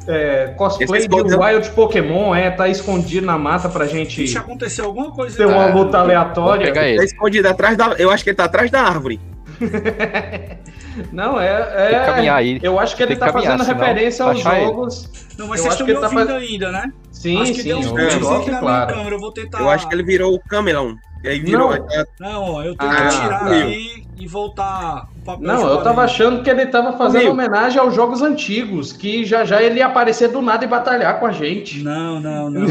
[0.06, 4.16] é, cosplay de Wild Pokémon, é, tá escondido na mata pra gente.
[4.16, 5.36] Deixa acontecer alguma coisa.
[5.36, 6.66] Ter uma luta aleatória.
[6.66, 6.98] Pegar ele.
[6.98, 7.94] Tá escondido atrás da.
[7.98, 9.20] Eu acho que ele tá atrás da árvore.
[11.12, 11.92] Não, é.
[11.92, 12.60] é caminhar aí.
[12.62, 15.04] Eu acho que ele tá caminhar, fazendo referência aos jogos.
[15.04, 15.38] Ele.
[15.38, 16.42] Não, mas vocês estão me tá ouvindo tá faz...
[16.42, 16.92] ainda, né?
[17.10, 17.68] Sim, acho que sim.
[17.68, 18.94] Deu uns é, claro.
[18.94, 19.60] câmera, eu vou tentar.
[19.60, 20.96] Eu acho que ele virou o Camelon.
[21.24, 21.70] E aí virou.
[22.18, 25.46] Não, não eu tenho ah, que tirar aí e voltar o papel.
[25.46, 29.62] Não, eu tava achando que ele tava fazendo homenagem aos jogos antigos, que já já
[29.62, 31.82] ele ia aparecer do nada e batalhar com a gente.
[31.82, 32.66] Não, não, não.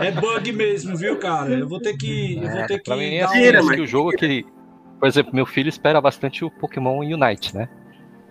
[0.00, 1.50] é bug mesmo, viu, cara?
[1.50, 2.36] Eu vou ter que.
[2.36, 2.84] Eu vou é, ter que.
[2.84, 3.68] Pra mim é assim, um...
[3.68, 4.44] que o jogo que.
[4.98, 7.68] Por exemplo, meu filho espera bastante o Pokémon Unite, né?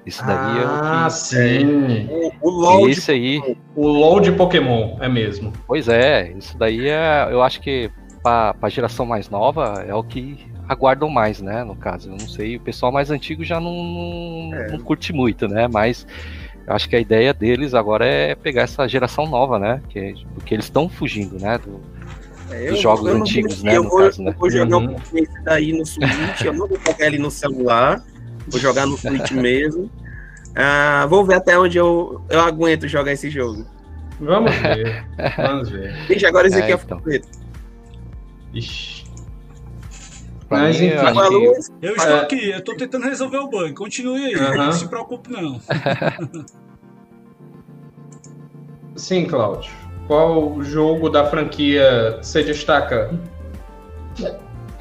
[0.05, 0.87] Isso daí ah, é o que.
[0.87, 2.07] Ah, sim.
[2.41, 2.89] O, o LOL.
[2.89, 3.57] Esse aí.
[3.75, 5.53] O LOL de Pokémon, é mesmo.
[5.67, 7.27] Pois é, isso daí é.
[7.29, 7.91] Eu acho que
[8.21, 11.63] para a geração mais nova é o que aguardam mais, né?
[11.63, 14.71] No caso, eu não sei, o pessoal mais antigo já não, não, é.
[14.71, 15.67] não curte muito, né?
[15.67, 16.05] Mas
[16.65, 19.81] eu acho que a ideia deles agora é pegar essa geração nova, né?
[19.89, 21.57] Que, porque eles estão fugindo, né?
[21.57, 21.81] Do,
[22.51, 23.77] é, dos jogos antigos, né?
[23.77, 24.35] Eu vou, caso, né?
[24.37, 24.83] vou jogar uhum.
[24.83, 28.03] um pouquinho daí no Switch, eu não vou pegar ele no celular,
[28.47, 29.89] vou jogar no Switch mesmo.
[30.55, 33.65] Ah, vou ver até onde eu, eu aguento jogar esse jogo.
[34.19, 35.05] Vamos ver.
[35.37, 35.95] Vamos ver.
[36.07, 37.01] Deixa agora esse aqui é, então.
[38.53, 39.05] Ixi.
[40.49, 40.97] Mas mim, enfim.
[41.81, 43.73] Eu, eu estou aqui, eu estou tentando resolver o bug.
[43.73, 44.57] Continue aí, uhum.
[44.57, 45.61] não se preocupe não.
[48.95, 49.71] Sim, Cláudio.
[50.07, 53.17] Qual jogo da franquia você destaca?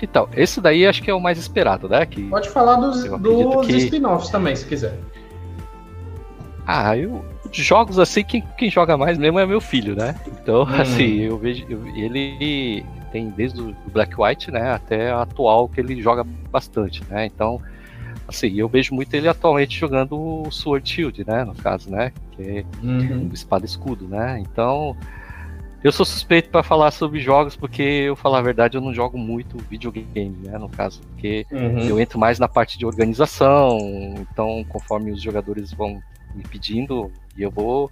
[0.03, 2.05] Então, esse daí acho que é o mais esperado, né?
[2.05, 3.77] Que Pode falar dos, dos que...
[3.77, 4.99] spin-offs também, se quiser.
[6.67, 10.15] Ah, eu jogos assim, quem, quem joga mais mesmo é meu filho, né?
[10.27, 10.81] Então, hum.
[10.81, 15.81] assim, eu vejo eu, ele tem desde o Black White, né, até a atual que
[15.81, 17.27] ele joga bastante, né?
[17.27, 17.61] Então,
[18.27, 22.43] assim, eu vejo muito ele atualmente jogando o Sword Shield, né, no caso, né, que
[22.43, 23.31] é uhum.
[23.33, 24.39] espada escudo, né?
[24.41, 24.97] Então,
[25.83, 29.17] eu sou suspeito para falar sobre jogos porque eu falar a verdade eu não jogo
[29.17, 31.81] muito videogame, né, no caso, porque uhum.
[31.81, 33.79] eu entro mais na parte de organização,
[34.31, 36.01] então conforme os jogadores vão
[36.35, 37.91] me pedindo e eu vou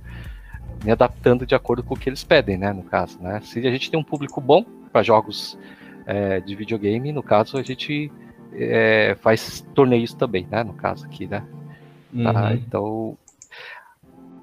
[0.85, 3.41] me adaptando de acordo com o que eles pedem, né, no caso, né?
[3.43, 5.59] Se a gente tem um público bom para jogos
[6.07, 8.11] é, de videogame, no caso a gente
[8.53, 10.65] é, faz torneios também, né?
[10.65, 11.41] No caso aqui, né?
[11.41, 11.47] Tá,
[12.13, 12.33] uhum.
[12.33, 13.19] Tá, então,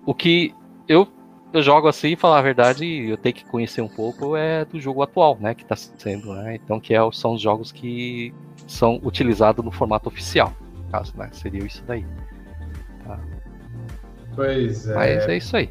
[0.05, 0.53] o que
[0.88, 1.07] eu,
[1.51, 5.01] eu jogo assim, falar a verdade, eu tenho que conhecer um pouco é do jogo
[5.01, 5.55] atual, né?
[5.55, 6.55] Que está sendo, né?
[6.55, 8.34] Então, que é, são os jogos que
[8.67, 11.30] são utilizados no formato oficial, no caso, né?
[11.31, 12.05] Seria isso daí.
[13.03, 13.19] Tá.
[14.35, 14.93] Pois é.
[14.93, 15.69] Mas é isso aí.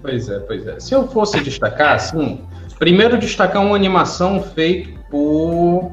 [0.00, 0.78] Pois é, pois é.
[0.80, 2.46] Se eu fosse destacar, assim,
[2.78, 5.92] primeiro destacar uma animação feita por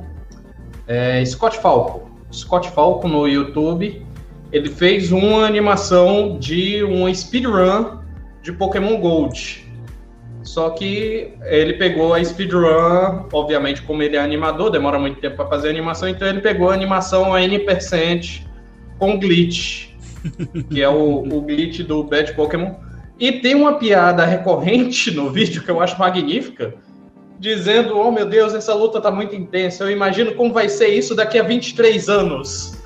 [0.87, 2.09] é, Scott Falco.
[2.31, 4.05] Scott Falco no YouTube,
[4.51, 7.99] ele fez uma animação de um speedrun
[8.41, 9.65] de Pokémon Gold.
[10.43, 15.47] Só que ele pegou a speedrun, obviamente, como ele é animador, demora muito tempo para
[15.47, 18.43] fazer a animação, então ele pegou a animação N%
[18.99, 19.89] com glitch,
[20.69, 22.75] que é o, o glitch do Bad Pokémon.
[23.19, 26.73] E tem uma piada recorrente no vídeo que eu acho magnífica,
[27.39, 29.83] dizendo: Oh meu Deus, essa luta tá muito intensa.
[29.83, 32.77] Eu imagino como vai ser isso daqui a 23 anos.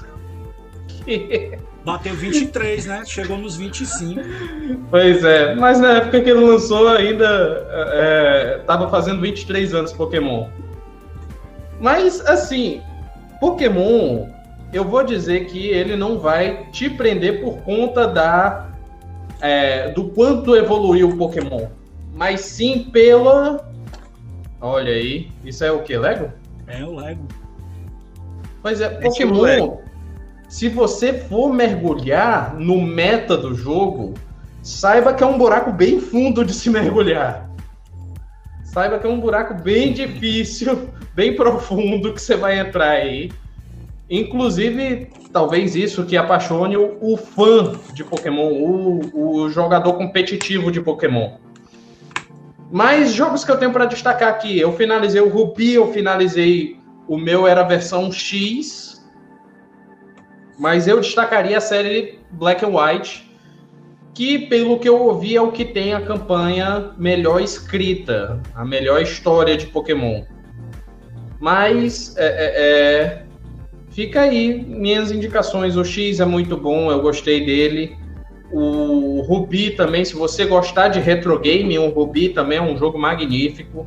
[1.84, 3.04] Bateu 23, né?
[3.06, 4.22] Chegou nos 25.
[4.92, 10.48] Pois é, mas na época que ele lançou ainda é, tava fazendo 23 anos Pokémon.
[11.80, 12.82] Mas assim,
[13.40, 14.28] Pokémon,
[14.74, 18.69] eu vou dizer que ele não vai te prender por conta da
[19.42, 21.68] é, do quanto evoluiu o Pokémon,
[22.14, 23.70] mas sim pela.
[24.62, 25.98] Olha aí, isso é o que?
[25.98, 26.32] Lego?
[26.68, 27.26] É o Lego.
[28.62, 29.78] Pois é, é Pokémon.
[30.50, 34.16] Se você for mergulhar no meta do jogo,
[34.64, 37.50] saiba que é um buraco bem fundo de se mergulhar.
[38.64, 43.32] Saiba que é um buraco bem difícil, bem profundo que você vai entrar aí.
[44.10, 50.82] Inclusive, talvez isso que apaixone o, o fã de Pokémon, o, o, jogador competitivo de
[50.82, 51.38] Pokémon.
[52.72, 57.18] Mas jogos que eu tenho para destacar aqui, eu finalizei o Ruby, eu finalizei o
[57.18, 59.04] meu era a versão X,
[60.58, 63.30] mas eu destacaria a série Black and White,
[64.14, 69.02] que pelo que eu ouvi é o que tem a campanha melhor escrita, a melhor
[69.02, 70.24] história de Pokémon.
[71.40, 73.29] Mas é, é, é
[74.00, 75.76] fica aí minhas indicações.
[75.76, 77.98] O X é muito bom, eu gostei dele.
[78.50, 82.98] O Ruby também, se você gostar de retro game, o Ruby também é um jogo
[82.98, 83.86] magnífico.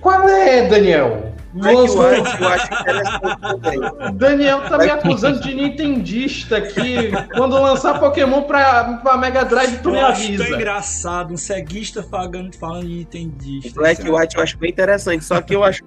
[0.00, 1.34] Qual é, Daniel?
[1.54, 2.04] Lançou...
[2.04, 7.10] eu acho interessante Daniel tá me acusando de nintendista aqui.
[7.34, 10.44] Quando lançar Pokémon pra, pra Mega Drive, tu eu me avisa.
[10.44, 13.80] Acho engraçado, um ceguista falando, falando de nintendista.
[13.80, 15.82] Black e White eu acho bem interessante, só que eu acho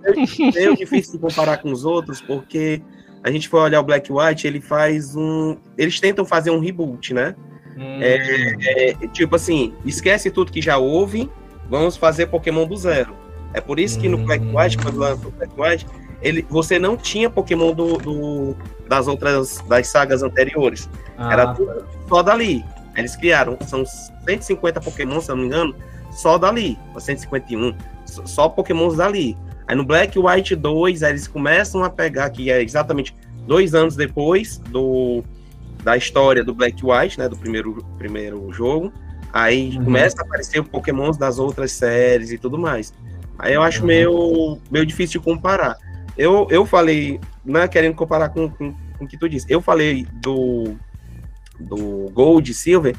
[0.53, 2.81] meio difícil de comparar com os outros, porque
[3.23, 5.57] a gente foi olhar o Black White, ele faz um...
[5.77, 7.35] Eles tentam fazer um reboot, né?
[7.77, 7.99] Hum.
[8.01, 11.29] É, é, tipo assim, esquece tudo que já houve,
[11.69, 13.22] vamos fazer Pokémon do zero.
[13.53, 14.57] É por isso que no Black hum.
[14.57, 15.85] White, quando lançou o Black White,
[16.21, 18.55] ele, você não tinha Pokémon do, do,
[18.87, 20.89] das outras das sagas anteriores.
[21.17, 22.63] Ah, Era tudo só dali.
[22.95, 25.75] Eles criaram, são 150 Pokémon, se eu não me engano,
[26.11, 26.77] só dali.
[26.97, 27.75] 151.
[28.05, 29.37] Só Pokémons dali.
[29.67, 33.15] Aí no Black White 2, eles começam a pegar, que é exatamente
[33.47, 35.23] dois anos depois do,
[35.83, 37.27] da história do Black White, né?
[37.27, 38.91] Do primeiro, primeiro jogo.
[39.31, 39.85] Aí uhum.
[39.85, 42.93] começa a aparecer o Pokémons das outras séries e tudo mais.
[43.37, 45.77] Aí eu acho meio, meio difícil de comparar.
[46.17, 49.61] Eu, eu falei, não é querendo comparar com, com, com o que tu disse, eu
[49.61, 50.75] falei do,
[51.59, 52.95] do Gold e Silver,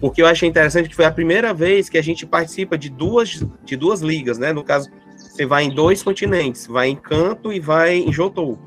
[0.00, 3.44] porque eu achei interessante que foi a primeira vez que a gente participa de duas,
[3.64, 4.52] de duas ligas, né?
[4.52, 8.58] No caso, você vai em dois continentes, vai em Canto e vai em Johto.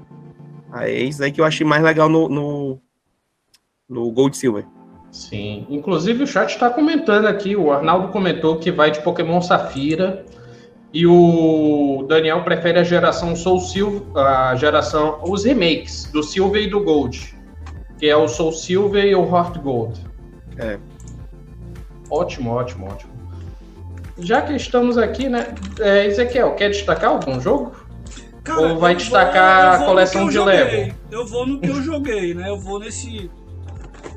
[0.71, 2.81] Aí é isso aí que eu achei mais legal no, no,
[3.87, 4.65] no Gold Silver.
[5.11, 10.25] Sim, inclusive o chat está comentando aqui, o Arnaldo comentou que vai de Pokémon Safira,
[10.93, 16.67] e o Daniel prefere a geração Soul Silver, a geração, os remakes do Silver e
[16.67, 17.33] do Gold,
[17.97, 20.05] que é o Soul Silver e o Heart Gold.
[20.57, 20.77] É.
[22.09, 23.11] Ótimo, ótimo, ótimo.
[24.19, 25.55] Já que estamos aqui, né?
[25.79, 27.71] É, Ezequiel, quer destacar algum jogo?
[28.43, 30.93] Cara, Ou vai destacar vou, a coleção de Lego?
[31.09, 32.49] Eu vou no que eu joguei, né?
[32.49, 33.31] Eu vou nesse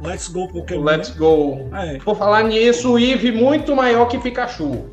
[0.03, 0.83] Let's Go Pokémon.
[0.83, 1.69] Let's Go.
[1.73, 1.99] É.
[1.99, 4.87] Por falar nisso, o Eevee muito maior que Pikachu.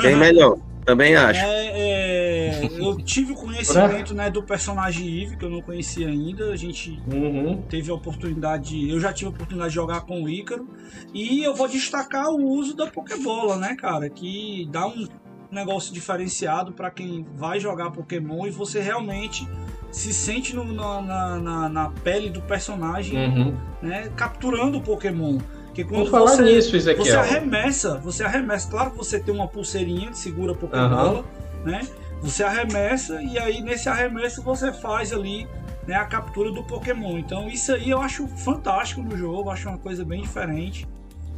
[0.00, 0.56] Bem melhor.
[0.84, 1.40] Também acho.
[1.40, 6.52] É, é, eu tive o conhecimento né, do personagem Eve, que eu não conhecia ainda.
[6.52, 7.62] A gente uhum.
[7.68, 8.90] teve a oportunidade.
[8.90, 10.68] Eu já tive a oportunidade de jogar com o Ícaro.
[11.14, 14.10] E eu vou destacar o uso da Pokébola, né, cara?
[14.10, 15.06] Que dá um
[15.50, 19.46] negócio diferenciado para quem vai jogar Pokémon e você realmente
[19.90, 23.56] se sente no, na, na, na, pele do personagem, uhum.
[23.82, 24.10] né?
[24.16, 25.38] Capturando o Pokémon.
[25.72, 27.06] Porque quando Vou falar você, nisso, Ezequiel.
[27.06, 28.68] Você arremessa, você arremessa.
[28.68, 31.24] Claro que você tem uma pulseirinha que segura a Pokébola, uhum.
[31.64, 31.80] né?
[32.20, 35.48] Você arremessa e aí nesse arremesso você faz ali
[35.86, 37.16] né, a captura do Pokémon.
[37.16, 40.86] Então isso aí eu acho fantástico no jogo, acho uma coisa bem diferente.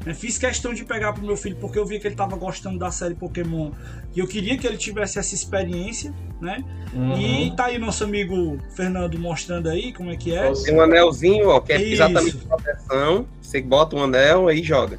[0.05, 2.79] Né, fiz questão de pegar pro meu filho porque eu vi que ele estava gostando
[2.79, 3.71] da série Pokémon
[4.15, 6.63] e eu queria que ele tivesse essa experiência, né?
[6.93, 7.17] Uhum.
[7.17, 10.53] E tá aí nosso amigo Fernando mostrando aí como é que é.
[10.53, 11.95] Tem um anelzinho, ó, que é Isso.
[11.95, 13.27] exatamente proteção.
[13.41, 14.99] Você bota um anel e joga.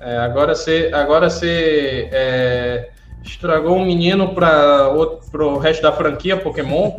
[0.00, 2.90] É, agora você, agora você é,
[3.26, 6.92] Estragou um menino para o resto da franquia Pokémon.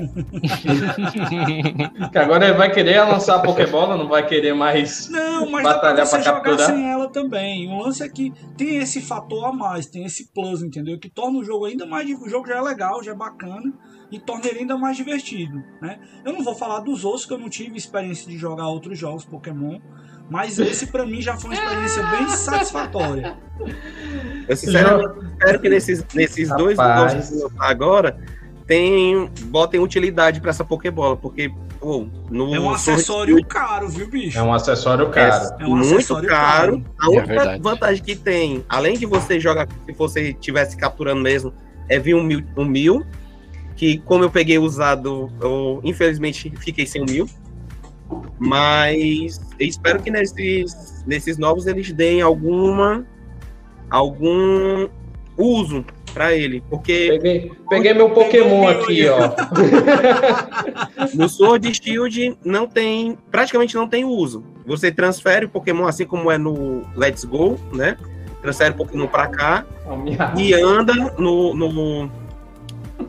[2.12, 6.10] que agora ele vai querer lançar a Pokébola, não vai querer mais não, mas batalhar
[6.10, 6.60] para capturar.
[6.60, 7.72] sem ela também.
[7.72, 11.00] O lance é que tem esse fator a mais, tem esse plus, entendeu?
[11.00, 12.10] Que torna o jogo ainda mais.
[12.10, 13.72] O jogo já é legal, já é bacana
[14.12, 16.00] e torna ele ainda mais divertido, né?
[16.24, 19.26] Eu não vou falar dos outros, que eu não tive experiência de jogar outros jogos
[19.26, 19.80] Pokémon.
[20.30, 23.38] Mas esse para mim já foi uma experiência bem satisfatória.
[24.48, 28.18] Eu sinceramente espero que nesses, nesses dois jogos agora
[28.66, 34.38] tem, botem utilidade para essa Pokébola, porque pô, no é um acessório caro, viu, bicho?
[34.38, 35.56] É um acessório caro.
[35.60, 36.84] É, é um muito acessório caro.
[36.84, 36.94] caro.
[37.00, 41.54] A única é vantagem que tem, além de você jogar, se você estivesse capturando mesmo,
[41.88, 43.06] é vir um mil, um mil
[43.78, 47.30] que como eu peguei usado, eu infelizmente fiquei sem um mil.
[48.40, 53.06] Mas espero que nesses, nesses novos eles deem alguma
[53.90, 54.90] algum
[55.38, 59.30] uso para ele, porque peguei, peguei meu Pokémon aqui, ó.
[61.14, 64.44] no Sword Shield não tem, praticamente não tem uso.
[64.66, 67.98] Você transfere o Pokémon assim como é no Let's Go, né?
[68.42, 72.10] Transfere o Pokémon para cá oh, e anda no, no,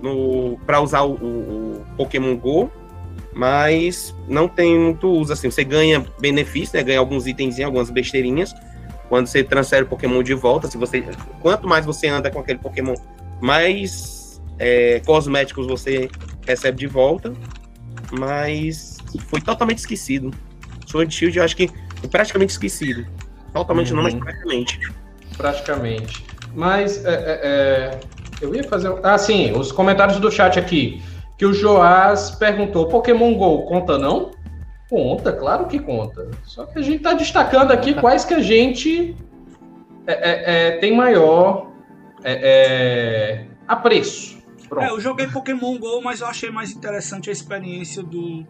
[0.02, 2.70] no para usar o, o, o Pokémon Go
[3.38, 8.52] mas não tem muito uso, assim, você ganha benefício, né, ganha alguns itens, algumas besteirinhas,
[9.08, 11.04] quando você transfere o Pokémon de volta, se você,
[11.40, 12.94] quanto mais você anda com aquele Pokémon,
[13.40, 16.10] mais é, cosméticos você
[16.46, 17.32] recebe de volta,
[18.10, 18.98] mas
[19.28, 20.32] foi totalmente esquecido.
[20.86, 21.68] Sword Shield eu acho que
[22.00, 23.06] foi praticamente esquecido.
[23.52, 23.96] Totalmente uhum.
[23.96, 24.20] não, mas uhum.
[24.20, 24.80] praticamente.
[25.36, 26.26] Praticamente.
[26.54, 28.00] Mas é, é, é,
[28.40, 28.94] eu ia fazer.
[29.02, 31.02] Ah, sim, os comentários do chat aqui
[31.38, 34.32] que o Joás perguntou: Pokémon Go conta não?
[34.90, 36.30] Conta, claro que conta.
[36.44, 39.14] Só que a gente está destacando aqui quais que a gente
[40.06, 41.70] é, é, é, tem maior
[42.24, 44.38] é, é, apreço.
[44.68, 44.84] Pronto.
[44.84, 48.44] É, eu joguei Pokémon Go, mas eu achei mais interessante a experiência do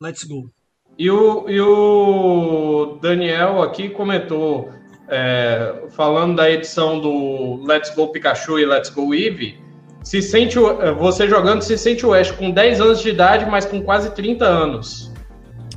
[0.00, 0.50] Let's Go.
[0.98, 4.70] E o, e o Daniel aqui comentou,
[5.08, 9.58] é, falando da edição do Let's Go Pikachu e Let's Go Eevee,
[10.06, 13.66] se sente eh, você jogando se sente o Ash com 10 anos de idade, mas
[13.66, 15.12] com quase 30 anos.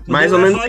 [0.07, 0.59] Mais ou menos.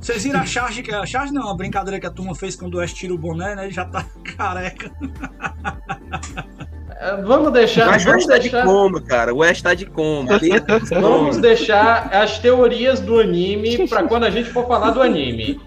[0.00, 2.76] Vocês viram a charge que a charge não, a brincadeira que a turma fez quando
[2.76, 3.64] o Ash tira o boné, né?
[3.64, 4.06] Ele já tá
[4.36, 4.90] careca.
[7.00, 7.86] É, vamos deixar.
[7.86, 8.58] Mas vamos o Ash deixar...
[8.58, 9.34] tá de coma, cara.
[9.34, 10.38] O Ash tá de coma.
[11.00, 15.58] vamos deixar as teorias do anime para quando a gente for falar do anime.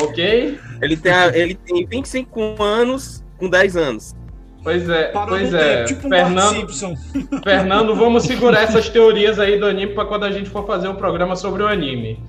[0.00, 0.60] Ok?
[0.80, 4.14] Ele tem, ele tem 25 anos com 10 anos.
[4.62, 5.84] Pois é, Parou pois é.
[5.84, 6.68] Tempo, tipo Fernando,
[7.42, 10.94] Fernando, vamos segurar essas teorias aí do anime para quando a gente for fazer um
[10.94, 12.22] programa sobre o anime.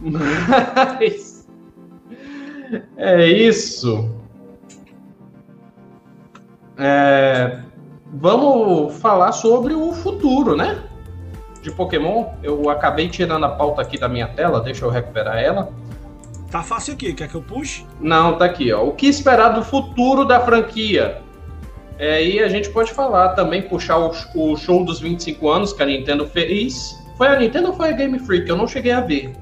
[0.00, 1.46] Mas
[2.96, 4.14] é isso.
[6.78, 7.65] É,
[8.12, 10.82] vamos falar sobre o futuro, né?
[11.62, 12.26] De Pokémon.
[12.42, 15.72] Eu acabei tirando a pauta aqui da minha tela, deixa eu recuperar ela.
[16.50, 17.84] Tá fácil aqui, quer que eu puxe?
[18.00, 18.84] Não, tá aqui, ó.
[18.84, 21.20] O que esperar do futuro da franquia?
[21.98, 25.82] É, e a gente pode falar também, puxar o, o, show dos 25 anos que
[25.82, 27.02] a Nintendo fez.
[27.16, 28.48] Foi a Nintendo ou foi a Game Freak?
[28.48, 29.32] Eu não cheguei a ver.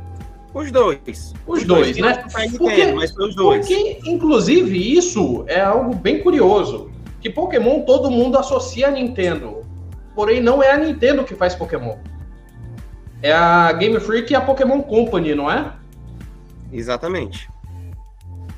[0.55, 1.01] Os dois.
[1.47, 2.25] Os, os dois, dois, né?
[2.57, 3.67] Porque, mas foi os dois.
[3.67, 6.94] Porque, inclusive, isso é algo bem curioso.
[7.25, 9.65] Que Pokémon todo mundo associa a Nintendo.
[10.15, 11.97] Porém, não é a Nintendo que faz Pokémon.
[13.23, 15.73] É a Game Freak e a Pokémon Company, não é?
[16.71, 17.49] Exatamente.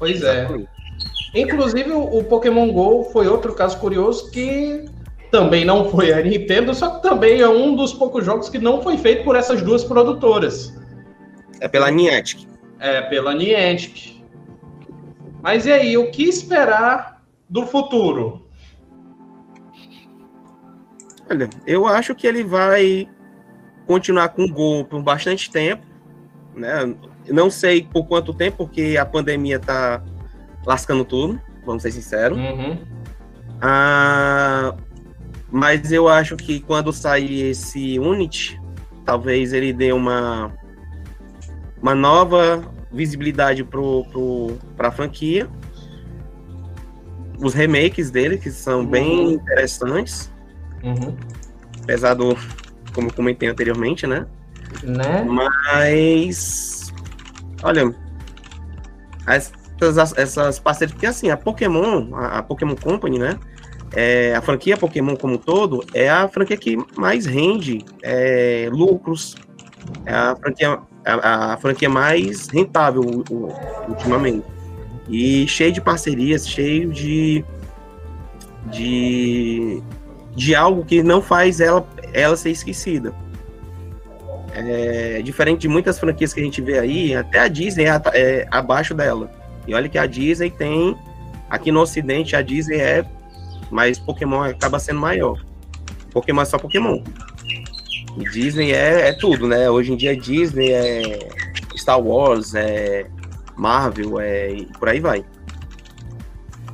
[0.00, 0.40] Pois é.
[0.40, 0.68] Exatamente.
[1.32, 1.40] é.
[1.40, 4.84] Inclusive, o Pokémon GO foi outro caso curioso que
[5.30, 8.82] também não foi a Nintendo, só que também é um dos poucos jogos que não
[8.82, 10.74] foi feito por essas duas produtoras.
[11.60, 12.48] É pela Niantic.
[12.80, 14.20] É, pela Niantic.
[15.40, 18.45] Mas e aí, o que esperar do futuro?
[21.28, 23.08] Olha, eu acho que ele vai
[23.86, 25.84] continuar com o Go por bastante tempo,
[26.54, 26.94] né?
[27.28, 30.02] Não sei por quanto tempo, porque a pandemia tá
[30.64, 32.38] lascando tudo, vamos ser sinceros.
[32.38, 32.78] Uhum.
[33.60, 34.74] Ah,
[35.50, 38.60] mas eu acho que quando sair esse Unity,
[39.04, 40.52] talvez ele dê uma,
[41.80, 42.62] uma nova
[42.92, 45.48] visibilidade para pro, a franquia.
[47.38, 48.86] Os remakes dele, que são uhum.
[48.86, 50.32] bem interessantes.
[50.86, 51.16] Uhum.
[51.82, 52.36] Apesar do,
[52.94, 54.26] como comentei anteriormente, né?
[54.82, 55.24] Né?
[55.24, 56.92] Mas,
[57.62, 57.94] olha,
[59.26, 63.38] essas, essas parcerias, porque assim, a Pokémon, a, a Pokémon Company, né?
[63.92, 69.36] É, a franquia Pokémon como um todo é a franquia que mais rende é, lucros,
[70.04, 73.02] é a franquia, a, a franquia mais rentável
[73.88, 74.44] ultimamente.
[75.08, 77.44] E cheio de parcerias, cheio de,
[78.66, 79.80] de,
[80.36, 83.12] de algo que não faz ela, ela ser esquecida.
[84.52, 88.48] É, diferente de muitas franquias que a gente vê aí, até a Disney é, é
[88.50, 89.30] abaixo dela.
[89.66, 90.96] E olha que a Disney tem,
[91.50, 93.04] aqui no Ocidente, a Disney é,
[93.70, 95.42] mas Pokémon acaba sendo maior.
[96.12, 97.02] Pokémon é só Pokémon.
[98.16, 99.68] E Disney é, é tudo, né?
[99.68, 101.28] Hoje em dia Disney é
[101.76, 103.06] Star Wars, é
[103.56, 105.24] Marvel, é, e por aí vai.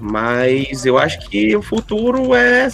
[0.01, 2.69] Mas eu acho que o futuro é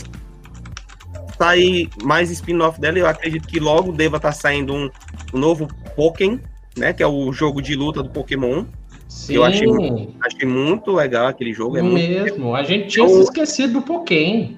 [1.38, 2.98] sair mais spin-off dela.
[2.98, 4.90] Eu acredito que logo deva estar tá saindo um,
[5.32, 6.38] um, novo Pokémon,
[6.76, 6.92] né?
[6.92, 8.64] Que é o jogo de luta do Pokémon.
[9.08, 9.34] Sim.
[9.34, 9.66] Eu achei,
[10.20, 11.78] achei muito legal aquele jogo.
[11.78, 12.54] É Mesmo, muito...
[12.56, 13.22] a gente tinha eu...
[13.22, 14.54] esquecido do Pokémon.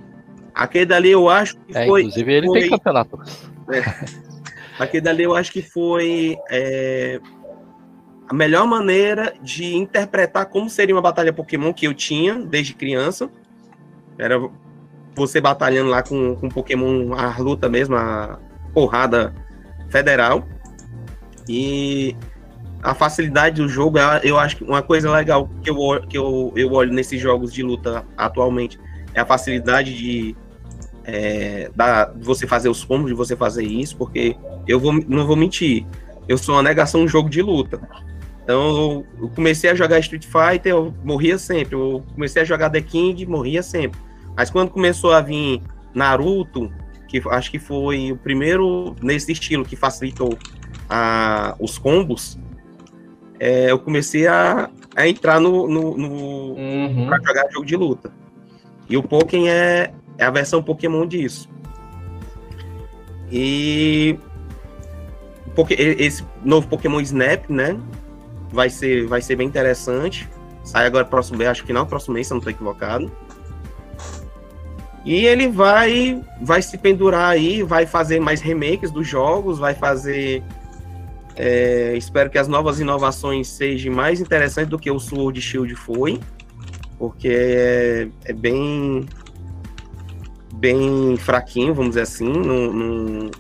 [0.55, 2.03] Aquele dali eu acho que é, foi.
[2.03, 2.61] Inclusive ele foi...
[2.61, 3.19] tem campeonato.
[3.73, 4.07] É.
[4.79, 6.37] Aquele dali eu acho que foi.
[6.51, 7.21] É
[8.31, 13.29] a melhor maneira de interpretar como seria uma batalha Pokémon que eu tinha desde criança.
[14.17, 14.39] Era
[15.15, 18.39] você batalhando lá com, com Pokémon, a luta mesmo, a
[18.73, 19.35] porrada
[19.89, 20.47] federal.
[21.49, 22.17] E
[22.83, 25.77] a facilidade do jogo, eu acho que uma coisa legal que eu,
[26.09, 28.79] que eu, eu olho nesses jogos de luta atualmente
[29.13, 30.37] é a facilidade de,
[31.05, 35.37] é, da, você fazer os combos, de você fazer isso, porque eu vou, não vou
[35.37, 35.85] mentir,
[36.29, 37.81] eu sou uma negação no jogo de luta.
[38.43, 41.77] Então, eu comecei a jogar Street Fighter, eu morria sempre.
[41.77, 44.01] Eu comecei a jogar The King, morria sempre.
[44.41, 45.61] Mas quando começou a vir
[45.95, 46.73] Naruto,
[47.07, 50.39] que acho que foi o primeiro nesse estilo que facilitou
[50.89, 52.39] a, os combos,
[53.39, 56.09] é, eu comecei a, a entrar no, no, no
[56.55, 57.07] uhum.
[57.07, 58.11] para jogar jogo de luta.
[58.89, 61.47] E o Pokémon é, é a versão Pokémon disso.
[63.31, 64.19] E
[65.69, 67.79] esse novo Pokémon Snap, né?
[68.51, 70.27] vai ser, vai ser bem interessante.
[70.65, 73.13] Sai agora próximo mês, acho que final próximo mês, se eu não estou equivocado.
[75.05, 80.43] E ele vai vai se pendurar aí, vai fazer mais remakes dos jogos, vai fazer.
[81.37, 86.21] É, espero que as novas inovações sejam mais interessantes do que o Sword Shield foi,
[86.99, 89.07] porque é, é bem
[90.55, 93.31] bem fraquinho, vamos dizer assim, no, no,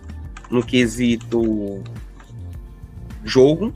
[0.50, 1.82] no quesito
[3.22, 3.74] jogo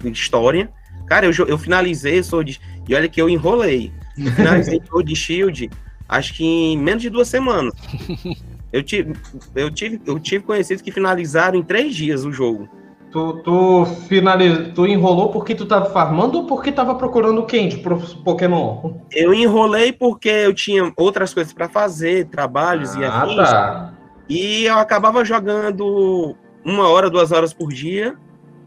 [0.00, 0.70] de história.
[1.06, 2.58] Cara, eu, eu finalizei Sword
[2.88, 3.92] e olha que eu enrolei.
[4.16, 5.70] Eu finalizei Sword Shield,
[6.08, 7.74] acho que em menos de duas semanas.
[8.72, 9.14] Eu tive,
[9.54, 12.68] eu tive, eu tive conhecidos que finalizaram em três dias o jogo.
[13.10, 14.74] Tu, tu, finaliz...
[14.74, 18.92] tu enrolou porque tu tava farmando ou porque tava procurando quem de Pokémon?
[19.10, 23.36] Eu enrolei porque eu tinha outras coisas para fazer, trabalhos ah, e afins.
[23.36, 23.94] Tá.
[24.28, 28.14] E eu acabava jogando uma hora, duas horas por dia.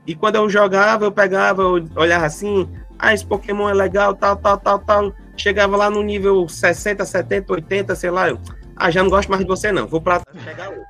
[0.07, 2.67] E quando eu jogava, eu pegava, eu olhava assim,
[2.97, 5.13] ah, esse Pokémon é legal, tal, tal, tal, tal.
[5.39, 8.37] Chegava lá no nível 60, 70, 80, sei lá, eu,
[8.75, 10.83] ah, já não gosto mais de você não, vou pra pegar outro.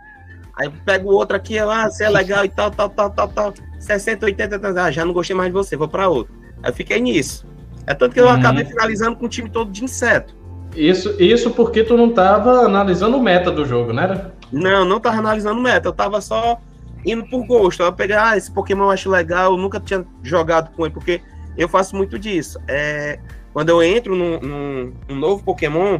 [0.57, 3.53] Aí eu pego outro aqui, ah, você é legal e tal, tal, tal, tal, tal.
[3.79, 6.33] 60, 80, tal, ah, já não gostei mais de você, vou pra outro.
[6.63, 7.47] Aí eu fiquei nisso.
[7.85, 8.31] É tanto que eu uhum.
[8.31, 10.35] acabei finalizando com o time todo de inseto.
[10.75, 14.31] Isso, isso porque tu não tava analisando o meta do jogo, né?
[14.51, 16.59] Não, não tava analisando o meta, eu tava só
[17.05, 17.83] indo por gosto.
[17.83, 21.21] Eu peguei, ah, esse Pokémon eu acho legal, eu nunca tinha jogado com ele, porque
[21.55, 22.59] eu faço muito disso.
[22.67, 23.19] É,
[23.53, 25.99] quando eu entro num, num, novo Pokémon,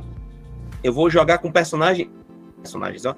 [0.84, 2.09] eu vou jogar com personagem,
[2.61, 3.15] personagens, ó,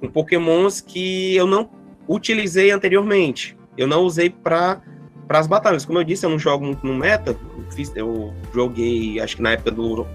[0.00, 1.70] com Pokémons que eu não
[2.06, 3.56] utilizei anteriormente.
[3.76, 4.80] Eu não usei para
[5.28, 5.84] para as batalhas.
[5.84, 7.36] Como eu disse, eu não jogo muito no meta.
[7.56, 10.06] Eu, fiz, eu joguei, acho que na época do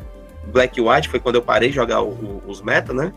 [0.51, 3.13] Black White foi quando eu parei de jogar o, o, os meta, né?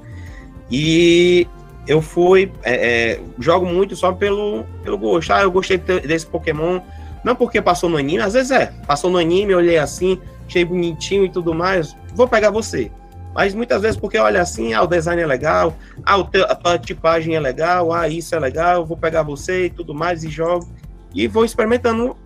[0.70, 1.48] E
[1.88, 2.52] eu fui.
[2.62, 2.74] É,
[3.14, 5.32] é, jogo muito só pelo, pelo gosto.
[5.32, 6.80] Ah, eu gostei desse Pokémon.
[7.24, 8.66] Não porque passou no anime, às vezes é.
[8.86, 11.96] Passou no anime, eu olhei assim, achei bonitinho e tudo mais.
[12.14, 12.90] Vou pegar você.
[13.34, 17.34] Mas muitas vezes porque olha assim, ah, o design é legal, ah, a tua tipagem
[17.34, 20.66] é legal, ah, isso é legal, vou pegar você e tudo mais e jogo.
[21.14, 22.16] E vou experimentando,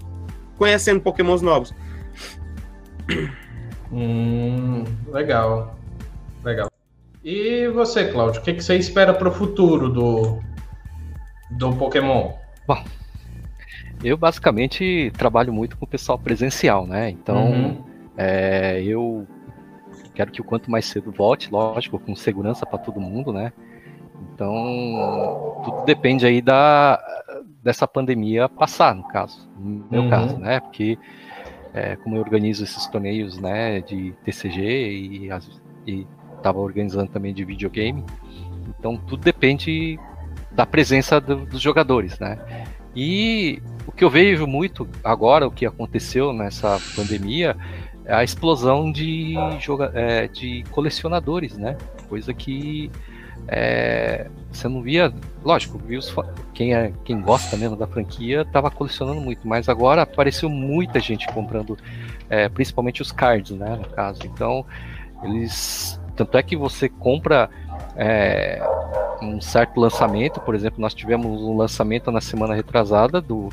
[0.56, 1.74] conhecendo Pokémons novos.
[3.92, 5.76] Hum, legal.
[6.44, 6.70] Legal.
[7.24, 10.38] E você, Cláudio, o que, que você espera para o futuro do,
[11.50, 12.32] do Pokémon?
[12.66, 12.84] Bom,
[14.02, 17.10] eu basicamente trabalho muito com o pessoal presencial, né?
[17.10, 17.89] Então, uhum.
[18.16, 19.26] É, eu
[20.14, 23.52] quero que o quanto mais cedo volte, lógico, com segurança para todo mundo, né?
[24.34, 27.00] Então, tudo depende aí da,
[27.62, 30.10] dessa pandemia passar, no caso, no meu uhum.
[30.10, 30.60] caso, né?
[30.60, 30.98] Porque
[31.72, 35.28] é, como eu organizo esses torneios, né, de TCG
[35.86, 36.06] e
[36.36, 38.04] estava organizando também de videogame,
[38.78, 39.98] então tudo depende
[40.50, 42.38] da presença do, dos jogadores, né?
[42.94, 47.56] E o que eu vejo muito agora, o que aconteceu nessa pandemia,
[48.10, 51.76] a explosão de, joga é, de colecionadores, né?
[52.08, 52.90] Coisa que
[53.48, 55.12] é, você não via,
[55.44, 56.00] lógico, viu
[56.52, 61.26] quem, é, quem gosta mesmo da franquia estava colecionando muito, mas agora apareceu muita gente
[61.32, 61.76] comprando,
[62.28, 64.20] é, principalmente os cards, né, no caso.
[64.24, 64.64] Então,
[65.22, 67.48] eles, tanto é que você compra
[67.96, 68.62] é,
[69.22, 73.48] um certo lançamento, por exemplo, nós tivemos um lançamento na semana retrasada do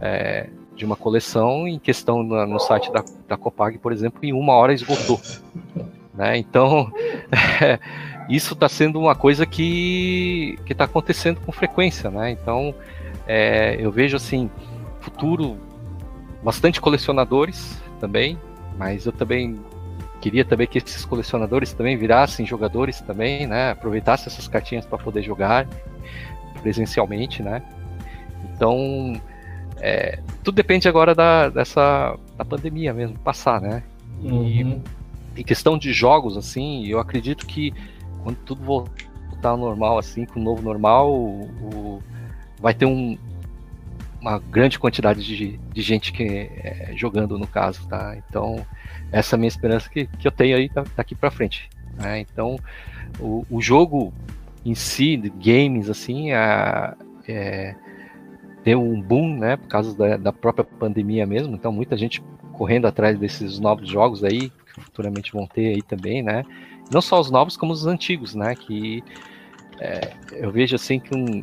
[0.00, 4.54] é, de uma coleção em questão no, site da, da Copag, por exemplo, em uma
[4.54, 5.20] hora esgotou.
[6.14, 6.38] Né?
[6.38, 6.92] Então,
[7.60, 7.78] é,
[8.28, 12.30] isso está sendo uma coisa que está acontecendo com frequência, né?
[12.30, 12.74] Então,
[13.26, 14.50] é, eu vejo assim,
[15.00, 15.56] futuro
[16.42, 18.38] bastante colecionadores também,
[18.76, 19.60] mas eu também
[20.20, 23.70] queria também que esses colecionadores também virassem jogadores também, né?
[23.70, 25.66] Aproveitassem essas cartinhas para poder jogar
[26.62, 27.62] presencialmente, né?
[28.54, 29.20] Então,
[29.82, 33.82] é, tudo depende agora da, dessa da pandemia mesmo passar, né?
[34.22, 34.80] E uhum.
[35.36, 37.74] em questão de jogos, assim, eu acredito que
[38.22, 42.02] quando tudo voltar ao normal, assim, com o novo normal, o, o,
[42.60, 43.18] vai ter um,
[44.20, 48.16] uma grande quantidade de, de gente que é, jogando no caso, tá?
[48.16, 48.64] Então,
[49.10, 51.68] essa é a minha esperança que, que eu tenho aí daqui para frente.
[51.96, 52.20] Né?
[52.20, 52.56] Então,
[53.18, 54.14] o, o jogo
[54.64, 56.94] em si, de games, assim, é,
[57.26, 57.74] é,
[58.64, 61.54] deu um boom, né, por causa da, da, própria pandemia mesmo.
[61.54, 62.22] Então, muita gente
[62.52, 66.44] correndo atrás desses novos jogos aí, que futuramente vão ter aí também, né?
[66.92, 68.54] não só os novos, como os antigos, né?
[68.54, 69.02] Que
[69.80, 71.42] é, eu vejo assim que, um,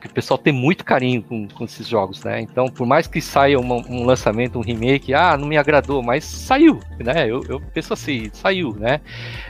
[0.00, 2.40] que, o pessoal tem muito carinho com, com esses jogos, né?
[2.40, 6.24] Então, por mais que saia uma, um lançamento, um remake, ah, não me agradou, mas
[6.24, 7.28] saiu, né?
[7.28, 9.00] Eu, eu penso assim, saiu, né?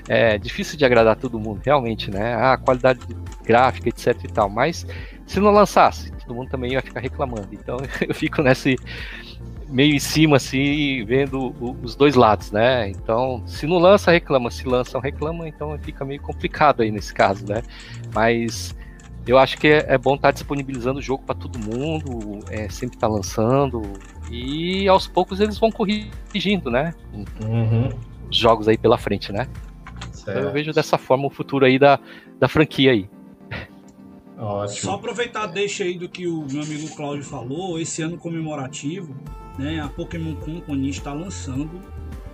[0.09, 2.35] É difícil de agradar todo mundo, realmente, né?
[2.35, 3.01] Ah, qualidade
[3.45, 4.87] gráfica, etc e tal, mas
[5.27, 7.49] se não lançasse, todo mundo também ia ficar reclamando.
[7.53, 7.77] Então,
[8.07, 8.77] eu fico nesse
[9.69, 12.89] meio em cima, assim, vendo os dois lados, né?
[12.89, 14.51] Então, se não lança, reclama.
[14.51, 15.49] Se lançam, reclama.
[15.49, 17.63] Então, fica meio complicado aí nesse caso, né?
[18.15, 18.75] Mas
[19.27, 22.69] eu acho que é, é bom estar tá disponibilizando o jogo para todo mundo, é,
[22.69, 23.83] sempre estar tá lançando.
[24.31, 26.95] E aos poucos eles vão corrigindo, né?
[27.43, 27.89] Uhum.
[28.31, 29.49] Os jogos aí pela frente, né?
[30.21, 31.99] Então, eu vejo dessa forma o futuro aí da,
[32.39, 33.09] da franquia aí.
[34.39, 34.81] Ótimo.
[34.81, 39.15] Só aproveitar deixa aí do que o meu amigo Cláudio falou, esse ano comemorativo,
[39.59, 41.81] né, a Pokémon Company está lançando,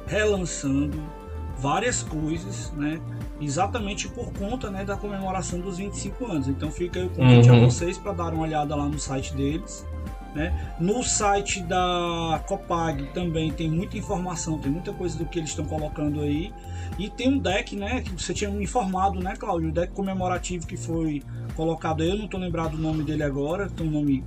[0.06, 1.02] relançando
[1.58, 3.00] várias coisas, né,
[3.40, 6.48] exatamente por conta, né, da comemoração dos 25 anos.
[6.48, 7.64] Então fica aí o convite uhum.
[7.64, 9.86] a vocês para dar uma olhada lá no site deles.
[10.34, 10.76] Né?
[10.78, 15.64] No site da Copag também tem muita informação, tem muita coisa do que eles estão
[15.64, 16.52] colocando aí.
[17.00, 19.70] E tem um deck, né, que você tinha me informado, né, Cláudio?
[19.70, 21.22] O deck comemorativo que foi
[21.56, 24.22] colocado aí, eu não estou lembrado o nome dele agora, tem um nome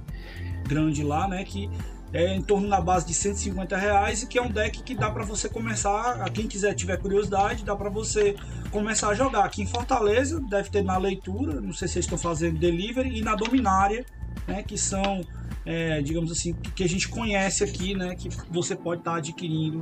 [0.68, 1.70] grande lá, né, que
[2.12, 5.12] é em torno da base de 150 reais e que é um deck que dá
[5.12, 8.36] para você começar, a quem quiser tiver curiosidade, dá para você
[8.72, 9.46] começar a jogar.
[9.46, 13.22] Aqui em Fortaleza deve ter na leitura, não sei se vocês estão fazendo delivery e
[13.22, 14.04] na Dominária,
[14.48, 15.22] né, que são,
[15.64, 19.82] é, digamos assim, que a gente conhece aqui, né, que você pode estar tá adquirindo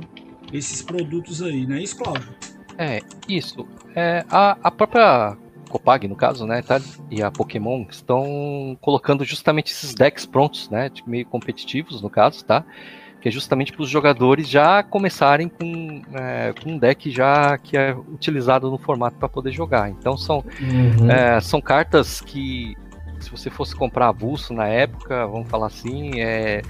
[0.52, 2.28] esses produtos aí, né, isso, Cláudio?
[2.82, 3.66] É, isso.
[3.94, 5.36] É, a, a própria
[5.70, 6.80] Copag, no caso, né, tá,
[7.10, 12.64] e a Pokémon estão colocando justamente esses decks prontos, né, meio competitivos, no caso, tá?
[13.20, 17.76] Que é justamente para os jogadores já começarem com, é, com um deck já que
[17.76, 19.88] é utilizado no formato para poder jogar.
[19.88, 21.08] Então são, uhum.
[21.08, 22.76] é, são cartas que,
[23.20, 26.62] se você fosse comprar avulso na época, vamos falar assim, é,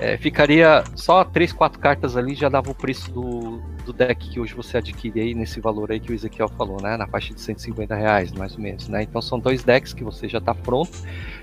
[0.00, 4.40] é, ficaria só 3, 4 cartas ali já dava o preço do, do deck que
[4.40, 6.96] hoje você adquire aí nesse valor aí que o Ezequiel falou, né?
[6.96, 9.02] Na faixa de 150 reais, mais ou menos, né?
[9.02, 10.90] Então são dois decks que você já está pronto.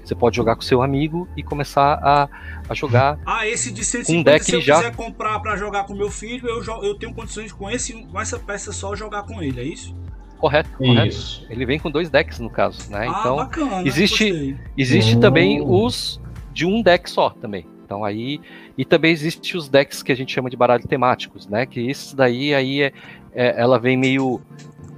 [0.03, 2.27] Você pode jogar com seu amigo e começar a,
[2.67, 3.19] a jogar.
[3.27, 4.77] Ah, esse de 150, um deck se eu já...
[4.77, 8.39] quiser comprar para jogar com meu filho, eu, eu tenho condições com, esse, com essa
[8.39, 9.95] peça só jogar com ele, é isso?
[10.39, 11.45] Correto, correto.
[11.49, 13.07] Ele vem com dois decks no caso, né?
[13.07, 15.19] Ah, então bacana, existe, existe uhum.
[15.19, 16.19] também os
[16.53, 17.67] de um deck só também.
[17.87, 18.41] Então aí
[18.77, 21.65] e também existe os decks que a gente chama de baralho temáticos, né?
[21.65, 22.93] Que esses daí aí é,
[23.33, 24.41] é ela vem meio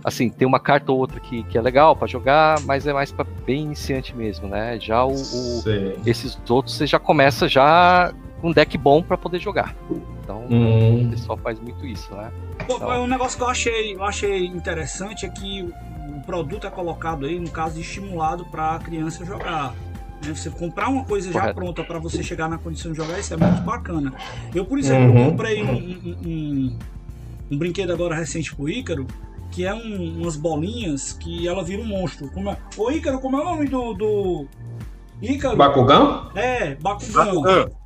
[0.04, 3.12] assim, tem uma carta ou outra que, que é legal para jogar, mas é mais
[3.12, 4.80] para bem iniciante mesmo, né?
[4.80, 5.64] Já o, o
[6.06, 8.12] esses outros você já começa já
[8.42, 9.76] com um deck bom para poder jogar.
[10.24, 11.06] Então hum.
[11.06, 12.32] o pessoal faz muito isso, né?
[12.66, 13.04] Pô, então...
[13.04, 17.40] Um negócio que eu achei, eu achei interessante é que o produto é colocado aí,
[17.40, 19.76] no caso, estimulado para a criança jogar.
[20.26, 20.34] Né?
[20.34, 23.38] Você comprar uma coisa já pronta para você chegar na condição de jogar, isso é
[23.38, 24.14] muito bacana.
[24.54, 25.32] Eu, por exemplo, uhum.
[25.32, 26.78] comprei um, um, um,
[27.52, 29.08] um, brinquedo agora recente pro Ícaro,
[29.52, 32.30] que é umas bolinhas que ela vira um monstro.
[32.32, 32.58] Como é...
[32.78, 33.94] Ô Ícaro, como é o nome do.
[33.94, 34.48] do...
[35.22, 35.58] Ícaro?
[35.58, 36.32] Bakugão?
[36.36, 37.26] É, Bakugão.
[37.26, 37.80] Bakugão.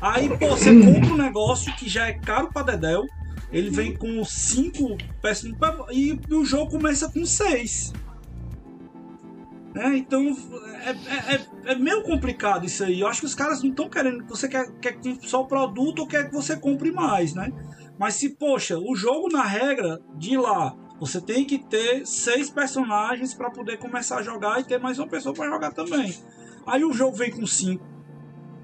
[0.00, 3.04] Aí, pô, você compra um negócio que já é caro pra Dedéu,
[3.52, 5.52] ele vem com cinco peças
[5.92, 7.92] e o jogo começa com seis.
[9.74, 10.36] É, então
[10.84, 13.00] é, é, é, é, meio complicado isso aí.
[13.00, 16.00] Eu acho que os caras não estão querendo que você quer, quer só o produto
[16.00, 17.52] ou quer que você compre mais, né?
[17.98, 23.32] Mas se, poxa, o jogo na regra de lá, você tem que ter seis personagens
[23.32, 26.14] para poder começar a jogar e ter mais uma pessoa para jogar também.
[26.66, 27.84] Aí o jogo vem com cinco.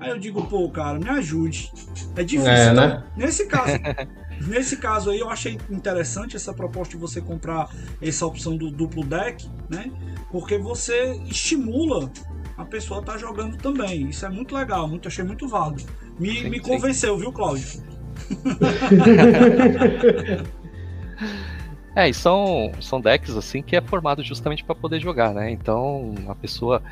[0.00, 1.72] Aí eu digo, pô, cara, me ajude.
[2.16, 2.50] É difícil.
[2.50, 3.04] É, né?
[3.16, 3.72] Nesse caso,
[4.40, 9.04] nesse caso aí, eu achei interessante essa proposta de você comprar essa opção do duplo
[9.04, 9.90] deck, né?
[10.30, 12.10] Porque você estimula
[12.56, 14.08] a pessoa a estar tá jogando também.
[14.08, 15.84] Isso é muito legal, muito, achei muito válido.
[16.18, 17.20] Me, sim, me convenceu, sim.
[17.20, 17.84] viu, Cláudio?
[21.94, 25.50] é, e são, são decks assim que é formado justamente para poder jogar, né?
[25.50, 26.82] Então a pessoa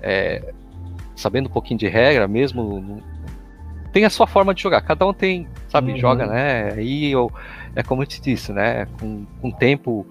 [0.00, 0.54] é,
[1.16, 3.02] sabendo um pouquinho de regra, mesmo
[3.92, 4.80] tem a sua forma de jogar.
[4.82, 5.98] Cada um tem, sabe, uhum.
[5.98, 6.72] joga, né?
[6.72, 7.30] Aí eu,
[7.74, 8.86] é como eu te disse, né?
[8.98, 10.06] Com, com tempo,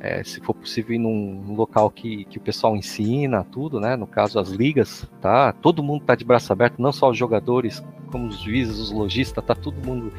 [0.00, 3.96] é, se for possível ir num, num, local que, que o pessoal ensina tudo, né?
[3.96, 5.52] No caso, as ligas, tá?
[5.52, 9.44] Todo mundo tá de braço aberto, não só os jogadores, como os juízes, os lojistas,
[9.44, 9.54] tá?
[9.54, 10.12] Todo mundo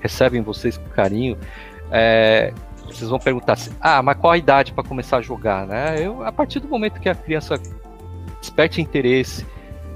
[0.00, 1.36] recebem vocês com carinho.
[1.90, 2.52] É,
[2.86, 5.96] vocês vão perguntar assim, ah, mas qual a idade para começar a jogar, né?
[5.98, 7.60] Eu, a partir do momento que a criança
[8.40, 9.46] desperte interesse,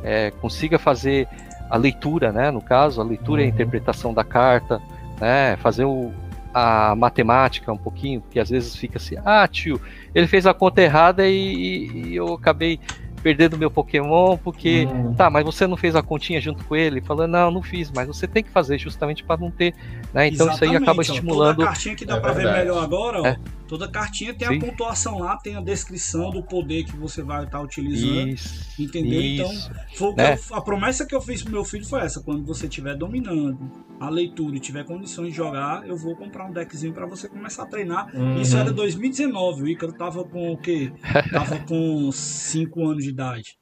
[0.03, 1.29] é, consiga fazer
[1.71, 2.51] a leitura, né?
[2.51, 3.47] No caso, a leitura uhum.
[3.47, 3.55] e a uhum.
[3.55, 4.81] interpretação da carta,
[5.21, 5.57] né?
[5.57, 6.13] Fazer o,
[6.55, 9.81] a matemática um pouquinho, porque às vezes fica assim, ah, tio,
[10.15, 12.81] ele fez a conta errada e, e eu acabei
[13.27, 14.87] perdendo meu Pokémon porque.
[14.87, 15.13] Hum.
[15.15, 17.01] Tá, mas você não fez a continha junto com ele?
[17.01, 19.75] Falando, não, não fiz, mas você tem que fazer justamente para não ter.
[20.17, 20.29] Né?
[20.29, 21.57] Então Exatamente, isso aí acaba estimulando.
[21.57, 23.39] Toda a cartinha que dá é para ver melhor agora, ó, é.
[23.69, 24.57] toda cartinha tem Sim.
[24.57, 28.29] a pontuação lá, tem a descrição do poder que você vai estar tá utilizando.
[28.29, 29.21] Isso, entendeu?
[29.21, 29.71] Então, isso.
[29.95, 30.39] Então, né?
[30.51, 33.71] eu, a promessa que eu fiz pro meu filho foi essa: quando você estiver dominando
[34.01, 37.65] a leitura e tiver condições de jogar, eu vou comprar um deckzinho para você começar
[37.65, 38.09] a treinar.
[38.17, 38.41] Uhum.
[38.41, 40.91] Isso era 2019, o Ícaro tava com o quê?
[41.31, 43.59] Tava com 5 anos de idade.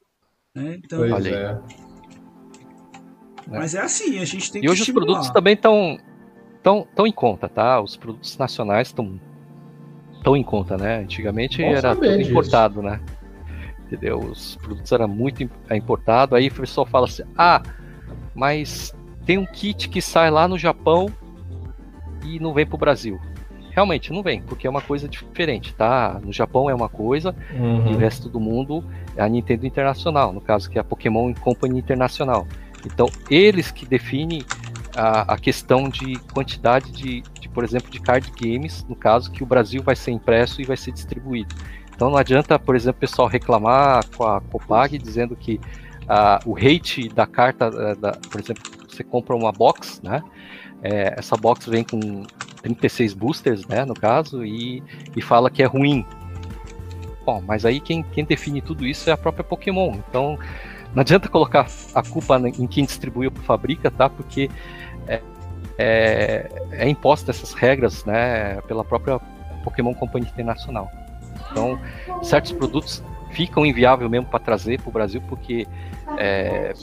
[0.55, 0.79] Né?
[0.81, 1.59] Então, pois é.
[3.45, 5.03] Mas é assim, a gente tem e que hoje estimular.
[5.03, 5.97] os produtos também estão
[6.65, 7.79] tão, tão em conta, tá?
[7.79, 9.19] Os produtos nacionais estão
[10.23, 10.97] tão em conta, né?
[10.97, 12.31] Antigamente Bom era tudo disso.
[12.31, 12.99] importado, né?
[13.85, 14.17] Entendeu?
[14.17, 17.61] Os produtos eram muito é, importado, aí o pessoal fala assim: "Ah,
[18.33, 18.95] mas
[19.27, 21.07] tem um kit que sai lá no Japão
[22.23, 23.19] e não vem para o Brasil.
[23.69, 26.19] Realmente não vem, porque é uma coisa diferente, tá?
[26.23, 27.91] No Japão é uma coisa, uhum.
[27.91, 28.83] e o resto do mundo
[29.15, 32.47] é a Nintendo Internacional, no caso que é a Pokémon Company Internacional.
[32.85, 34.43] Então, eles que definem
[34.95, 39.43] a, a questão de quantidade de, de, por exemplo, de card games, no caso que
[39.43, 41.53] o Brasil vai ser impresso e vai ser distribuído.
[41.93, 45.59] Então não adianta, por exemplo, o pessoal reclamar com a Copag dizendo que
[46.45, 50.21] o rate da carta, uh, da, por exemplo, você compra uma box, né?
[50.83, 52.23] É, essa box vem com
[52.61, 54.83] 36 boosters, né, no caso, e,
[55.15, 56.05] e fala que é ruim.
[57.25, 59.95] Bom, mas aí quem, quem define tudo isso é a própria Pokémon.
[60.07, 60.37] Então,
[60.93, 64.07] não adianta colocar a culpa em quem distribuiu ou fabrica, tá?
[64.07, 64.49] Porque
[65.77, 69.19] é, é, imposta essas regras, né, pela própria
[69.63, 70.89] Pokémon Company Internacional.
[71.51, 71.79] Então,
[72.21, 75.67] certos produtos ficam inviáveis mesmo para trazer para o Brasil, porque
[76.17, 76.73] é,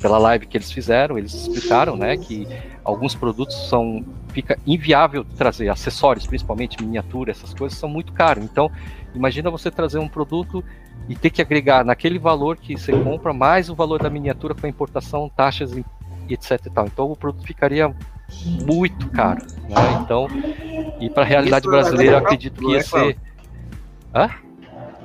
[0.00, 2.48] pela live que eles fizeram, eles explicaram, né, que
[2.84, 8.44] alguns produtos são fica inviável trazer acessórios, principalmente miniatura, essas coisas são muito caros.
[8.44, 8.70] Então,
[9.14, 10.64] imagina você trazer um produto
[11.08, 14.66] e ter que agregar naquele valor que você compra mais o valor da miniatura com
[14.66, 15.72] a importação, taxas
[16.30, 16.86] e etc e tal.
[16.86, 17.94] Então, o produto ficaria
[18.64, 20.00] muito caro, né?
[20.02, 20.28] Então,
[21.00, 23.18] e para a realidade Isso brasileira, eu acredito que ia ser
[24.14, 24.30] Hã?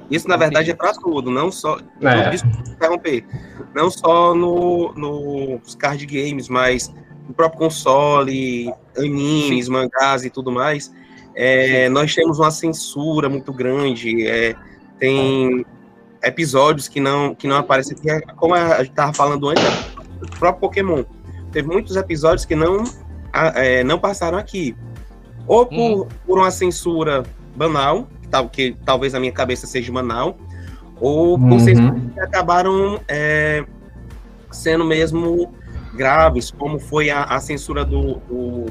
[0.09, 1.79] Isso, na verdade, é para tudo, não só.
[2.01, 2.35] É.
[2.71, 3.25] interromper.
[3.73, 6.93] Não só no, nos card games, mas
[7.27, 9.71] no próprio console, animes, Sim.
[9.71, 10.93] mangás e tudo mais.
[11.35, 14.27] É, nós temos uma censura muito grande.
[14.27, 14.55] É,
[14.99, 15.65] tem
[16.23, 19.63] episódios que não, que não aparecem é como a gente estava falando antes,
[20.19, 21.03] do próprio Pokémon.
[21.55, 22.83] Teve muitos episódios que não,
[23.55, 24.75] é, não passaram aqui.
[25.47, 26.07] Ou por, hum.
[26.27, 27.23] por uma censura
[27.55, 30.35] banal, tal, que talvez na minha cabeça seja banal,
[30.99, 32.09] ou por uhum.
[32.09, 33.63] que acabaram é,
[34.51, 35.55] sendo mesmo
[35.93, 38.65] graves, como foi a, a censura do, do,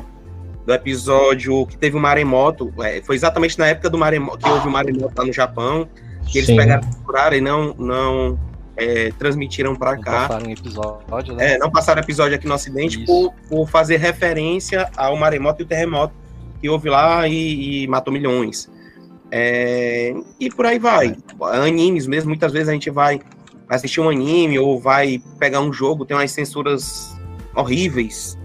[0.67, 2.71] do episódio que teve o maremoto.
[2.83, 5.89] É, foi exatamente na época do maremoto que houve o maremoto lá no Japão.
[6.27, 6.57] Que eles Sim.
[6.57, 6.83] pegaram
[7.35, 8.39] e não, não
[8.77, 10.29] é, transmitiram para cá.
[10.29, 11.55] Passaram episódio, né?
[11.55, 15.67] É, não passaram episódio aqui no Ocidente por, por, fazer referência ao maremoto e o
[15.67, 16.15] terremoto
[16.61, 18.71] que houve lá e, e matou milhões.
[19.31, 21.17] É, e por aí vai.
[21.43, 23.21] Animes mesmo, muitas vezes a gente vai
[23.69, 27.17] assistir um anime ou vai pegar um jogo, tem umas censuras
[27.55, 28.39] horríveis.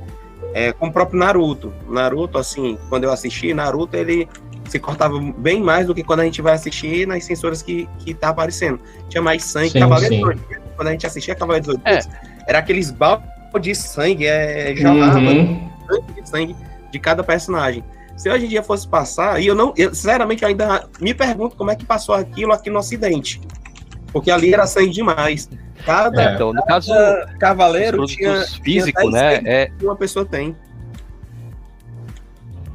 [0.53, 1.73] É, como o próprio Naruto.
[1.87, 4.27] Naruto, assim, quando eu assisti, Naruto, ele
[4.69, 8.13] se cortava bem mais do que quando a gente vai assistir nas censuras que, que
[8.13, 8.79] tá aparecendo.
[9.09, 9.71] Tinha mais sangue.
[9.71, 10.55] Sim, Cavaleiro sim.
[10.75, 11.99] quando a gente assistia Cavaleiro dos é.
[12.47, 13.27] era aqueles baldes
[13.61, 15.69] de sangue, é, uhum.
[16.15, 16.55] de sangue
[16.91, 17.83] de cada personagem.
[18.15, 21.55] Se hoje em dia fosse passar, e eu não, eu, sinceramente, eu ainda me pergunto
[21.55, 23.41] como é que passou aquilo aqui no Ocidente.
[24.11, 25.49] Porque ali era sangue demais.
[25.85, 26.91] Cada, é, então, no caso,
[27.39, 29.41] cavaleiro tinha físico, tinha né?
[29.45, 29.71] É...
[29.81, 30.55] Uma pessoa tem.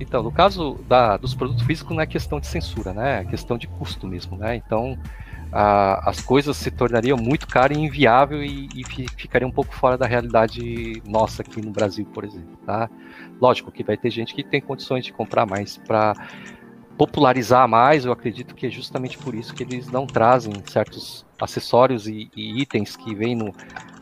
[0.01, 3.21] Então, no caso da, dos produtos físicos não é questão de censura, né?
[3.21, 4.57] É questão de custo mesmo, né?
[4.57, 4.99] Então,
[5.53, 8.85] a, as coisas se tornariam muito caras e inviável e, e
[9.17, 12.91] ficariam um pouco fora da realidade nossa aqui no Brasil, por exemplo, tá?
[13.41, 16.15] Lógico que vai ter gente que tem condições de comprar mais para
[16.97, 22.07] popularizar mais, eu acredito que é justamente por isso que eles não trazem certos acessórios
[22.07, 23.53] e, e itens que vêm no,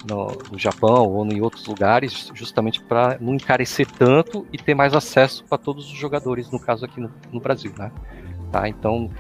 [0.09, 4.95] no, no, Japão ou em outros lugares, justamente para não encarecer tanto e ter mais
[4.95, 7.91] acesso para todos os jogadores, no caso aqui no, no, Brasil, né?
[8.51, 8.69] Tá?
[8.69, 9.11] Então,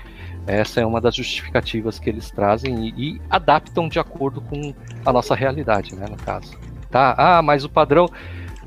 [0.47, 5.13] essa é uma das justificativas que eles trazem e, e adaptam de acordo com a
[5.13, 6.57] nossa realidade, né, no caso.
[6.91, 7.15] Tá?
[7.17, 8.09] Ah, mas o padrão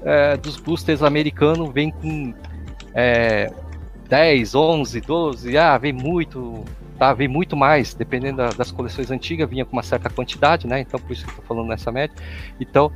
[0.03, 2.33] é, dos boosters americanos vem com
[2.93, 3.51] é,
[4.07, 6.63] 10, 11, 12, ah, vem muito,
[6.97, 7.13] tá?
[7.13, 10.79] Vem muito mais, dependendo da, das coleções antigas, vinha com uma certa quantidade, né?
[10.79, 12.15] Então, por isso que eu tô falando nessa média.
[12.59, 12.91] Então,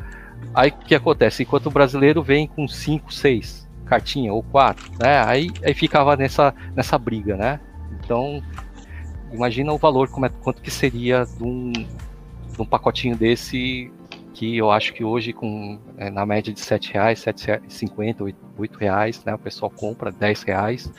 [0.54, 1.44] aí o que acontece?
[1.44, 5.24] Enquanto o brasileiro vem com 5, 6 cartinha ou 4, né?
[5.26, 7.60] Aí, aí ficava nessa, nessa briga, né?
[8.00, 8.42] Então,
[9.32, 13.92] imagina o valor, como é, quanto que seria de um, de um pacotinho desse
[14.32, 18.78] que eu acho que hoje com é, na média de sete reais, sete cinquenta, oito
[18.78, 19.34] reais, né?
[19.34, 20.90] O pessoal compra dez reais,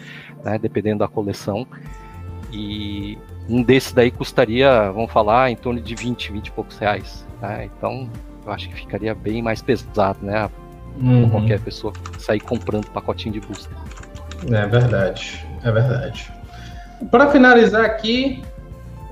[0.44, 0.58] né?
[0.58, 1.66] Dependendo da coleção.
[2.52, 3.18] E
[3.48, 7.26] um desses daí custaria, vamos falar, em torno de 20, 20 e poucos reais.
[7.40, 7.70] Né?
[7.76, 8.08] Então,
[8.44, 10.50] eu acho que ficaria bem mais pesado, né?
[11.00, 11.30] Uhum.
[11.30, 13.76] Qualquer pessoa sair comprando pacotinho de booster.
[14.50, 16.32] É verdade, é verdade.
[17.10, 18.42] Para finalizar aqui,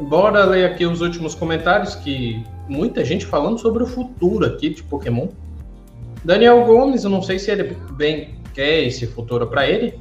[0.00, 4.82] bora ler aqui os últimos comentários que muita gente falando sobre o futuro aqui de
[4.82, 5.28] Pokémon.
[6.24, 9.98] Daniel Gomes, eu não sei se ele bem quer esse futuro para ele,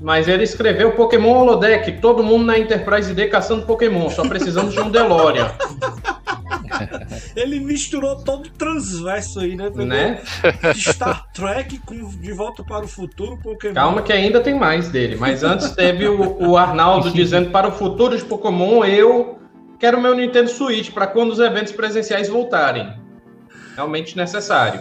[0.00, 4.80] mas ele escreveu Pokémon Holodeck, todo mundo na Enterprise D caçando Pokémon, só precisamos de
[4.80, 5.52] um DeLorean.
[7.36, 9.70] ele misturou todo o transverso aí, né?
[9.70, 10.22] né?
[10.74, 13.74] Star Trek com De Volta para o Futuro, Pokémon.
[13.74, 17.72] Calma que ainda tem mais dele, mas antes teve o, o Arnaldo dizendo para o
[17.72, 19.38] futuro de Pokémon, eu
[19.78, 22.94] quero meu Nintendo Switch para quando os eventos presenciais voltarem.
[23.76, 24.80] Realmente necessário.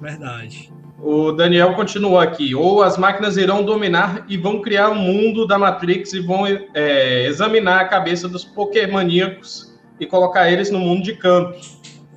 [0.00, 0.72] Verdade.
[1.00, 2.54] O Daniel continua aqui.
[2.54, 7.26] Ou as máquinas irão dominar e vão criar um mundo da Matrix e vão é,
[7.26, 11.58] examinar a cabeça dos Pokémoníacos e colocar eles no mundo de canto.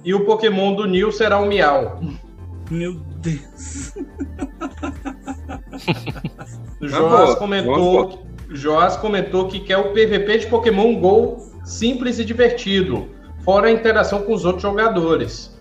[0.03, 2.01] E o Pokémon do Nil será o Miau.
[2.71, 3.93] Meu Deus.
[6.81, 13.09] Joás comentou, Joás comentou que quer o PVP de Pokémon GO simples e divertido,
[13.43, 15.55] fora a interação com os outros jogadores.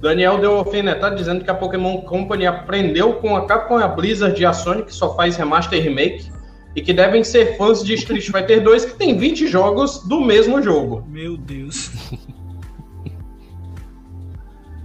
[0.00, 4.40] Daniel deu alfinetada dizendo que a Pokémon Company aprendeu com a Capcom e a Blizzard
[4.40, 6.30] e a Sony, que só faz remaster e remake,
[6.76, 10.62] e que devem ser fãs de Street Fighter 2, que tem 20 jogos do mesmo
[10.62, 11.04] jogo.
[11.08, 11.90] Meu Deus.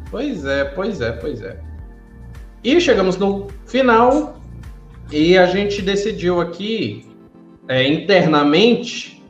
[0.09, 1.59] Pois é, pois é, pois é.
[2.63, 4.39] E chegamos no final
[5.11, 7.07] e a gente decidiu aqui
[7.67, 9.22] é, internamente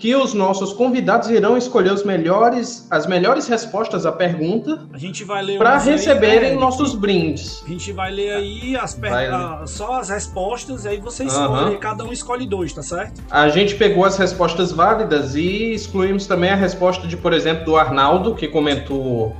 [0.00, 4.88] que os nossos convidados irão escolher os melhores, as melhores respostas à pergunta.
[4.94, 7.62] A gente vai ler para receberem aí, né, nossos brindes.
[7.66, 9.12] A gente vai ler aí as per...
[9.12, 13.20] a, só as respostas e aí vocês escolhem, cada um escolhe dois, tá certo?
[13.30, 17.76] A gente pegou as respostas válidas e excluímos também a resposta de, por exemplo, do
[17.76, 19.36] Arnaldo que comentou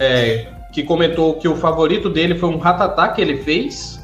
[0.00, 4.02] é, que comentou que o favorito dele foi um ratatá que ele fez.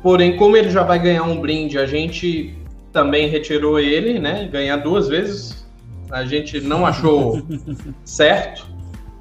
[0.00, 2.56] Porém, como ele já vai ganhar um brinde, a gente
[2.92, 4.48] também retirou ele, né?
[4.50, 5.66] Ganhar duas vezes.
[6.10, 7.42] A gente não achou
[8.04, 8.66] certo.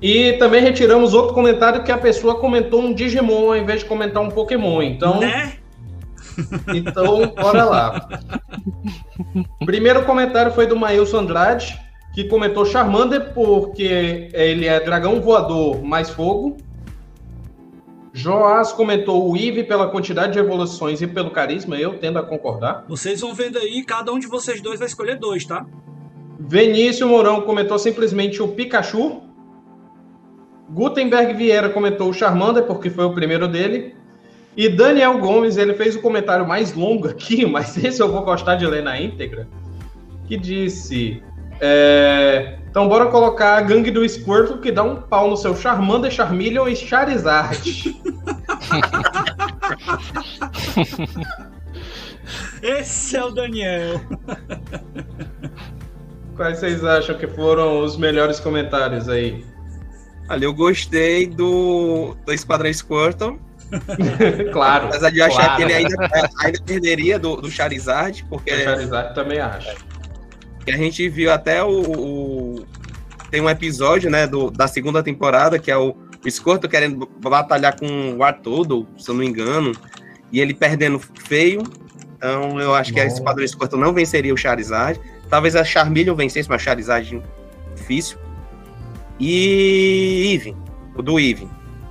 [0.02, 4.22] E também retiramos outro comentário que a pessoa comentou um Digimon ao invés de comentar
[4.22, 4.82] um Pokémon.
[4.82, 5.20] Então.
[5.20, 5.54] Né?
[6.74, 8.08] Então, bora lá.
[9.66, 11.80] Primeiro comentário foi do Maílson Andrade,
[12.14, 16.58] que comentou Charmander porque ele é dragão voador mais fogo.
[18.18, 22.84] Joás comentou o Ive pela quantidade de evoluções e pelo carisma, eu tendo a concordar.
[22.88, 25.68] Vocês vão vendo aí, cada um de vocês dois vai escolher dois, tá?
[26.40, 29.22] Vinícius Mourão comentou simplesmente o Pikachu.
[30.68, 33.96] Gutenberg Vieira comentou o Charmander, porque foi o primeiro dele.
[34.56, 38.56] E Daniel Gomes, ele fez o comentário mais longo aqui, mas esse eu vou gostar
[38.56, 39.48] de ler na íntegra,
[40.28, 41.22] que disse...
[41.62, 46.12] É, então bora colocar a gangue do Squirtle que dá um pau no seu Charmander,
[46.12, 47.58] Charmeleon e Charizard.
[52.62, 54.00] Esse é o Daniel.
[56.36, 59.44] Quais vocês acham que foram os melhores comentários aí?
[60.30, 63.40] Olha, eu gostei do, do Esquadrão Squirtle.
[64.54, 64.86] claro.
[64.90, 65.56] Apesar de eu achar claro.
[65.56, 65.96] que ele ainda,
[66.44, 68.54] ainda perderia do, do Charizard, porque.
[68.54, 69.97] O Charizard também acho.
[70.68, 72.66] Que a gente viu até o, o.
[73.32, 77.80] tem um episódio, né, do, da segunda temporada, que é o, o Squirtle querendo batalhar
[77.80, 79.72] com o Artodo, se eu não me engano,
[80.30, 81.64] e ele perdendo feio.
[82.18, 82.96] Então eu acho Bom.
[82.96, 85.00] que a Esquadrão Squirtle não venceria o Charizard.
[85.30, 87.24] Talvez a Charmeleon vencesse, mas Charizard
[87.74, 88.18] difícil.
[89.18, 90.54] E Eevee,
[90.98, 91.48] o do Eevee.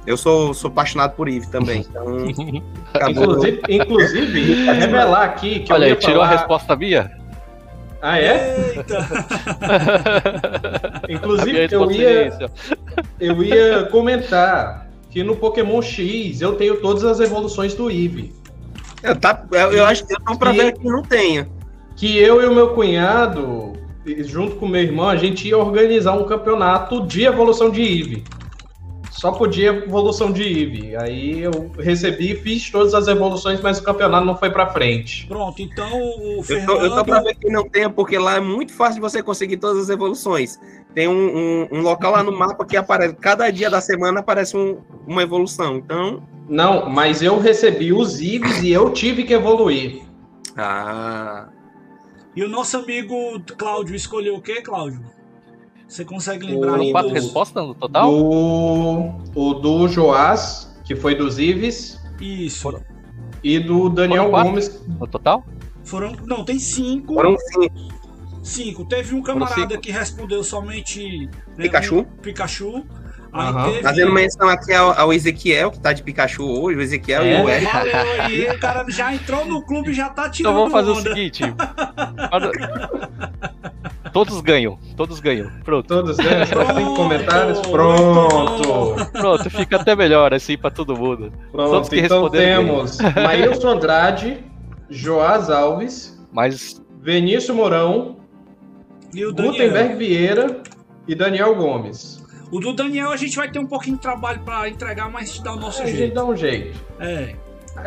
[0.07, 1.81] Eu sou, sou apaixonado por Eve também.
[1.89, 2.29] Então,
[3.09, 6.35] inclusive, inclusive revelar aqui que Olha, eu tirou falar...
[6.35, 7.16] a resposta minha?
[8.09, 8.77] Ah, é?
[8.77, 9.09] Eita!
[11.11, 12.39] inclusive, eu ia,
[13.19, 18.33] eu ia comentar que no Pokémon X eu tenho todas as evoluções do Eevee.
[19.03, 21.49] Eu, tá, eu, eu acho que eu pra ver que não tenha.
[21.97, 23.73] Que eu e o meu cunhado,
[24.21, 28.23] junto com meu irmão, a gente ia organizar um campeonato de evolução de Eevee
[29.17, 30.97] só podia evolução de Eve.
[30.97, 35.27] Aí eu recebi e fiz todas as evoluções, mas o campeonato não foi pra frente.
[35.27, 35.89] Pronto, então
[36.39, 36.71] o Fernando...
[36.71, 39.01] Eu tô, eu tô pra ver que não tenha, porque lá é muito fácil de
[39.01, 40.61] você conseguir todas as evoluções.
[40.95, 44.57] Tem um, um, um local lá no mapa que aparece, cada dia da semana aparece
[44.57, 46.23] um, uma evolução, então...
[46.49, 50.03] Não, mas eu recebi os Ives e eu tive que evoluir.
[50.57, 51.49] Ah...
[52.35, 55.01] E o nosso amigo Cláudio escolheu o quê, Cláudio?
[55.89, 58.11] Você consegue lembrar Foram quatro respostas no total?
[58.11, 62.01] Do, o do Joás, que foi dos Ives.
[62.21, 62.63] Isso.
[62.63, 62.83] Foram.
[63.43, 64.85] E do Daniel Gomes.
[64.87, 65.45] No total?
[65.85, 66.17] Foram.
[66.27, 67.15] Não, tem cinco.
[67.15, 67.75] Foram cinco.
[68.43, 68.85] Cinco.
[68.85, 71.27] Teve um camarada que respondeu somente.
[71.57, 72.05] Né, Pikachu.
[72.21, 72.85] Pikachu.
[73.33, 73.65] Uhum.
[73.65, 73.83] Teve...
[73.83, 77.45] Fazendo menção aqui ao, ao, Ezequiel, que tá de Pikachu hoje, o Ezequiel é, e
[77.45, 77.73] o Eric.
[77.73, 80.53] Valeu aí, o cara já entrou no clube já tá tirando.
[80.53, 81.01] Então vamos fazer onda.
[81.11, 81.43] o seguinte.
[84.13, 85.51] Todos ganham, todos ganham.
[85.65, 85.87] Pronto.
[85.87, 87.61] Todos ganham, só tem comentários.
[87.61, 89.11] Pronto.
[89.13, 91.33] Pronto, fica até melhor assim pra todo mundo.
[91.51, 94.45] Pronto, Todos que então temos Maílson Andrade,
[94.89, 96.83] Joás Alves, Mas...
[97.01, 98.17] Vinícius Mourão,
[99.13, 100.61] Gutenberg Vieira
[101.07, 102.25] e Daniel Gomes.
[102.51, 105.53] O do Daniel a gente vai ter um pouquinho de trabalho para entregar, mas dá
[105.53, 105.97] o nosso é, jeito.
[105.97, 106.79] A gente dá um jeito.
[107.01, 107.35] É.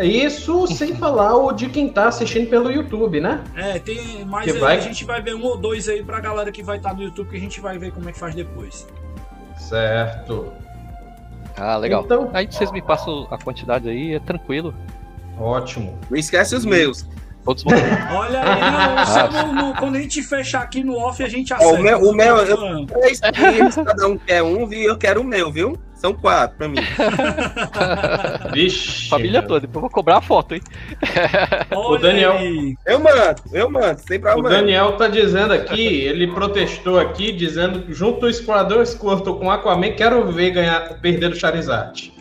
[0.02, 3.44] Isso sem falar o de quem tá assistindo pelo YouTube, né?
[3.56, 4.78] É, tem mais que aí, vai...
[4.78, 7.04] a gente vai ver um ou dois aí pra galera que vai estar tá no
[7.04, 8.88] YouTube, que a gente vai ver como é que faz depois.
[9.58, 10.54] Certo.
[11.58, 12.04] Ah, legal.
[12.06, 14.74] Então, aí vocês me passam a quantidade aí, é tranquilo.
[15.38, 15.98] Ótimo.
[16.10, 17.06] Não esquece os meus.
[17.44, 17.64] Todos
[18.14, 21.74] Olha aí, não, no, no, quando a gente fechar aqui no off, a gente acerta.
[21.74, 23.20] o meu, o meu eu, três
[23.76, 24.90] cada um quer um, viu?
[24.90, 25.78] Eu quero o meu, viu?
[26.00, 26.78] São quatro pra mim.
[28.54, 29.10] Vixe.
[29.10, 30.62] Família toda, depois eu vou cobrar a foto, hein?
[31.76, 32.32] o Daniel.
[32.32, 32.74] Aí.
[32.86, 34.48] Eu mando, eu mando, sem problema.
[34.48, 39.92] O Daniel tá dizendo aqui, ele protestou aqui, dizendo junto o Esquadrão Squirtle com Aquaman,
[39.92, 42.14] quero ver ganhar, perder o Charizard.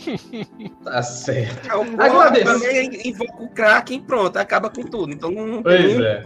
[0.82, 1.70] tá certo.
[1.70, 3.06] É, o Agradeço.
[3.06, 5.12] Invoca o Kraken pronto, acaba com tudo.
[5.12, 6.24] Então não Pois é.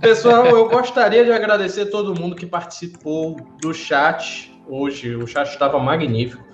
[0.00, 5.14] Pessoal, eu gostaria de agradecer todo mundo que participou do chat hoje.
[5.14, 6.44] O chat estava magnífico.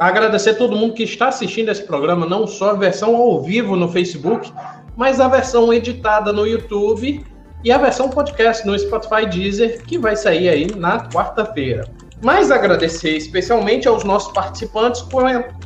[0.00, 3.88] Agradecer todo mundo que está assistindo esse programa, não só a versão ao vivo no
[3.88, 4.52] Facebook,
[4.96, 7.24] mas a versão editada no YouTube
[7.64, 11.88] e a versão podcast no Spotify Deezer, que vai sair aí na quarta-feira.
[12.22, 15.04] Mas agradecer especialmente aos nossos participantes,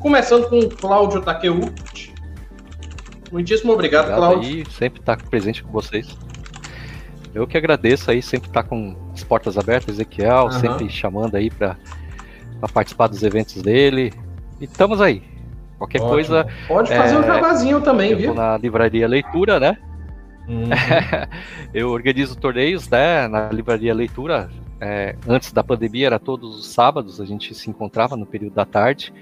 [0.01, 2.13] começando com o Cláudio Takeuchi.
[3.33, 4.59] Muitíssimo obrigado, obrigado Cláudio.
[4.59, 6.17] Aí, sempre estar tá presente com vocês.
[7.35, 10.53] Eu que agradeço aí, sempre estar tá com as portas abertas, Ezequiel, uhum.
[10.53, 11.77] sempre chamando aí para
[12.73, 14.13] participar dos eventos dele.
[14.61, 15.23] E estamos aí.
[15.79, 16.13] Qualquer Ótimo.
[16.13, 16.47] coisa.
[16.69, 18.35] Pode fazer é, um jabazinho também, viu?
[18.35, 19.79] Na livraria Leitura, né?
[20.47, 20.69] Uhum.
[21.73, 23.27] eu organizo torneios, né?
[23.27, 24.51] Na livraria Leitura.
[24.81, 28.65] É, antes da pandemia era todos os sábados, a gente se encontrava no período da
[28.65, 29.13] tarde.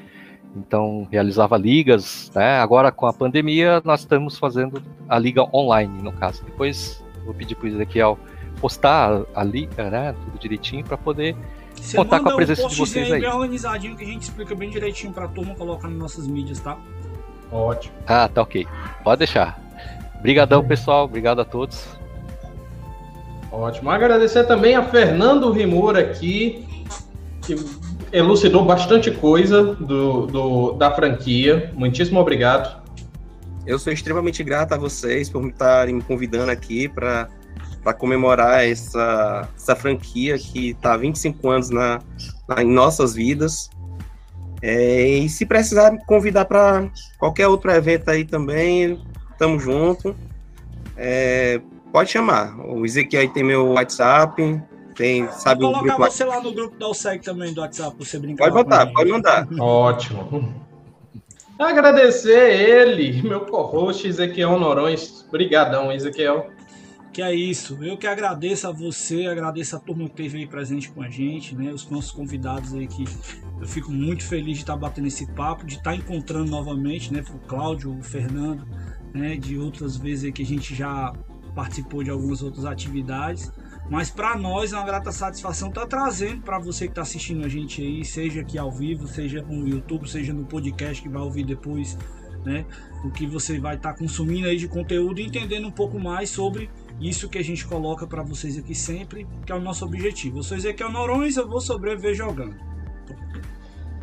[0.56, 2.58] Então realizava ligas, né?
[2.58, 6.44] Agora com a pandemia nós estamos fazendo a liga online, no caso.
[6.44, 8.18] Depois vou pedir para o Ezequiel
[8.60, 11.34] postar a liga, né, tudo direitinho, para poder
[11.74, 13.20] Você contar com a presença um de vocês aí.
[13.20, 16.76] bem organizadinho que a gente explica bem direitinho pra turma, coloca nas nossas mídias, tá?
[17.50, 17.94] Ótimo.
[18.06, 18.66] Ah, tá ok.
[19.02, 19.58] Pode deixar.
[20.18, 21.04] Obrigadão, pessoal.
[21.06, 21.88] Obrigado a todos.
[23.50, 23.90] Ótimo.
[23.90, 26.64] Agradecer também a Fernando Rimura aqui,
[27.42, 27.56] que
[28.12, 31.72] elucidou bastante coisa do, do, da franquia.
[31.74, 32.79] Muitíssimo obrigado.
[33.70, 37.28] Eu sou extremamente grato a vocês por me estarem me convidando aqui para
[37.96, 42.00] comemorar essa, essa franquia que está há 25 anos na,
[42.48, 43.70] na, em nossas vidas.
[44.60, 49.00] É, e se precisar me convidar para qualquer outro evento aí também,
[49.38, 50.16] tamo junto.
[50.96, 51.60] É,
[51.92, 52.58] pode chamar.
[52.58, 54.60] O Ezequiel tem meu WhatsApp,
[54.96, 58.50] tem, sabe Vou colocar você lá no grupo da OSEG também do WhatsApp, você brincar.
[58.50, 59.46] Pode botar, pode mandar.
[59.60, 60.68] Ótimo.
[61.60, 65.26] Agradecer ele, meu co-host Ezequiel Norões.
[65.28, 66.50] Obrigadão, Ezequiel.
[67.12, 67.76] Que é isso.
[67.84, 71.54] Eu que agradeço a você, agradeço a turma que esteve aí presente com a gente,
[71.54, 71.70] né?
[71.70, 73.04] Os nossos convidados aí que
[73.60, 77.22] eu fico muito feliz de estar batendo esse papo, de estar encontrando novamente, né?
[77.28, 78.66] O Cláudio, o Fernando,
[79.12, 79.36] né?
[79.36, 81.12] De outras vezes aí que a gente já
[81.54, 83.52] participou de algumas outras atividades.
[83.90, 87.44] Mas para nós é uma grata satisfação estar tá trazendo para você que está assistindo
[87.44, 91.20] a gente aí, seja aqui ao vivo, seja no YouTube, seja no podcast que vai
[91.20, 91.98] ouvir depois,
[92.44, 92.64] né?
[93.04, 96.30] O que você vai estar tá consumindo aí de conteúdo e entendendo um pouco mais
[96.30, 96.70] sobre
[97.00, 100.38] isso que a gente coloca para vocês aqui sempre, que é o nosso objetivo.
[100.38, 102.54] Eu sou Ezequiel Norões, eu vou sobreviver jogando.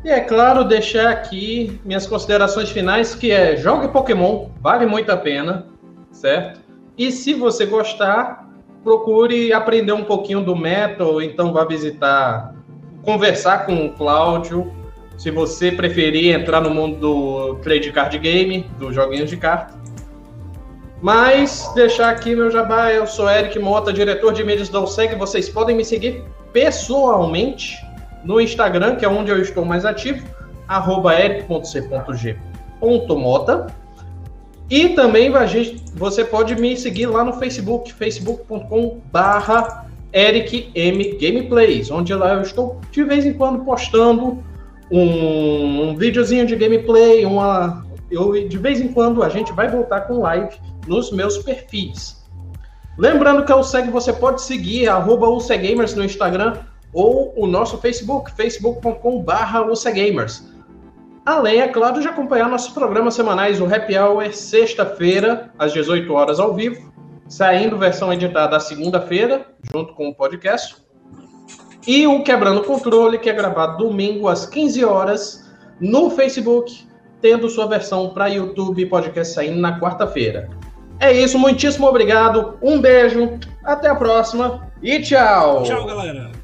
[0.04, 5.18] E é claro, deixar aqui minhas considerações finais, que é jogue Pokémon, vale muito a
[5.18, 5.68] pena,
[6.12, 6.60] certo?
[6.98, 8.47] E se você gostar,
[8.88, 12.56] procure aprender um pouquinho do metal, então vá visitar,
[13.04, 14.74] conversar com o Cláudio.
[15.18, 19.74] Se você preferir entrar no mundo do trade card game, dos joguinhos de carta.
[21.02, 25.16] Mas deixar aqui meu jabá, eu sou Eric Mota, diretor de mídias da OSEG.
[25.16, 27.76] Vocês podem me seguir pessoalmente
[28.24, 30.26] no Instagram, que é onde eu estou mais ativo,
[30.66, 31.68] arroba eric.c.g.mota.
[34.70, 35.32] E também
[35.94, 39.86] você pode me seguir lá no Facebook, facebook.com barra
[41.20, 44.44] Gameplays, onde lá eu estou de vez em quando postando
[44.92, 50.02] um, um videozinho de gameplay, uma, eu, de vez em quando a gente vai voltar
[50.02, 50.56] com live
[50.86, 52.26] nos meus perfis.
[52.98, 55.30] Lembrando que o segue você pode seguir arroba
[55.94, 56.58] no Instagram
[56.92, 60.44] ou o nosso Facebook, facebook.com barra UCGamers.
[61.28, 66.40] Além, é claro, de acompanhar nossos programas semanais, o Happy Hour, sexta-feira, às 18 horas
[66.40, 66.90] ao vivo,
[67.28, 70.78] saindo versão editada à segunda-feira, junto com o podcast.
[71.86, 76.88] E o Quebrando Controle, que é gravado domingo às 15 horas, no Facebook,
[77.20, 80.50] tendo sua versão para YouTube e podcast saindo na quarta-feira.
[80.98, 85.64] É isso, muitíssimo obrigado, um beijo, até a próxima e tchau!
[85.64, 86.37] Tchau, galera!